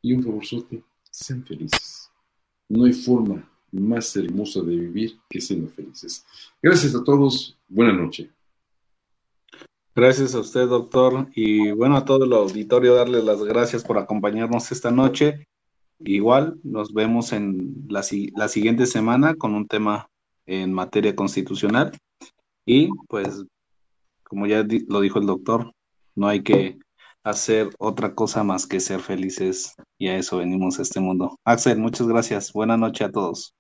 [0.02, 2.10] y un favorzote, sean felices.
[2.70, 6.26] No hay forma más hermosa de vivir que siendo felices.
[6.62, 8.32] Gracias a todos, buena noche.
[9.96, 14.72] Gracias a usted, doctor, y bueno, a todo el auditorio darles las gracias por acompañarnos
[14.72, 15.48] esta noche
[16.00, 18.04] Igual nos vemos en la,
[18.36, 20.10] la siguiente semana con un tema
[20.46, 21.92] en materia constitucional
[22.66, 23.46] y pues
[24.24, 25.72] como ya lo dijo el doctor,
[26.16, 26.78] no hay que
[27.24, 31.40] hacer otra cosa más que ser felices y a eso venimos a este mundo.
[31.44, 32.54] Axel, muchas gracias.
[32.54, 33.56] Buenas noches a todos.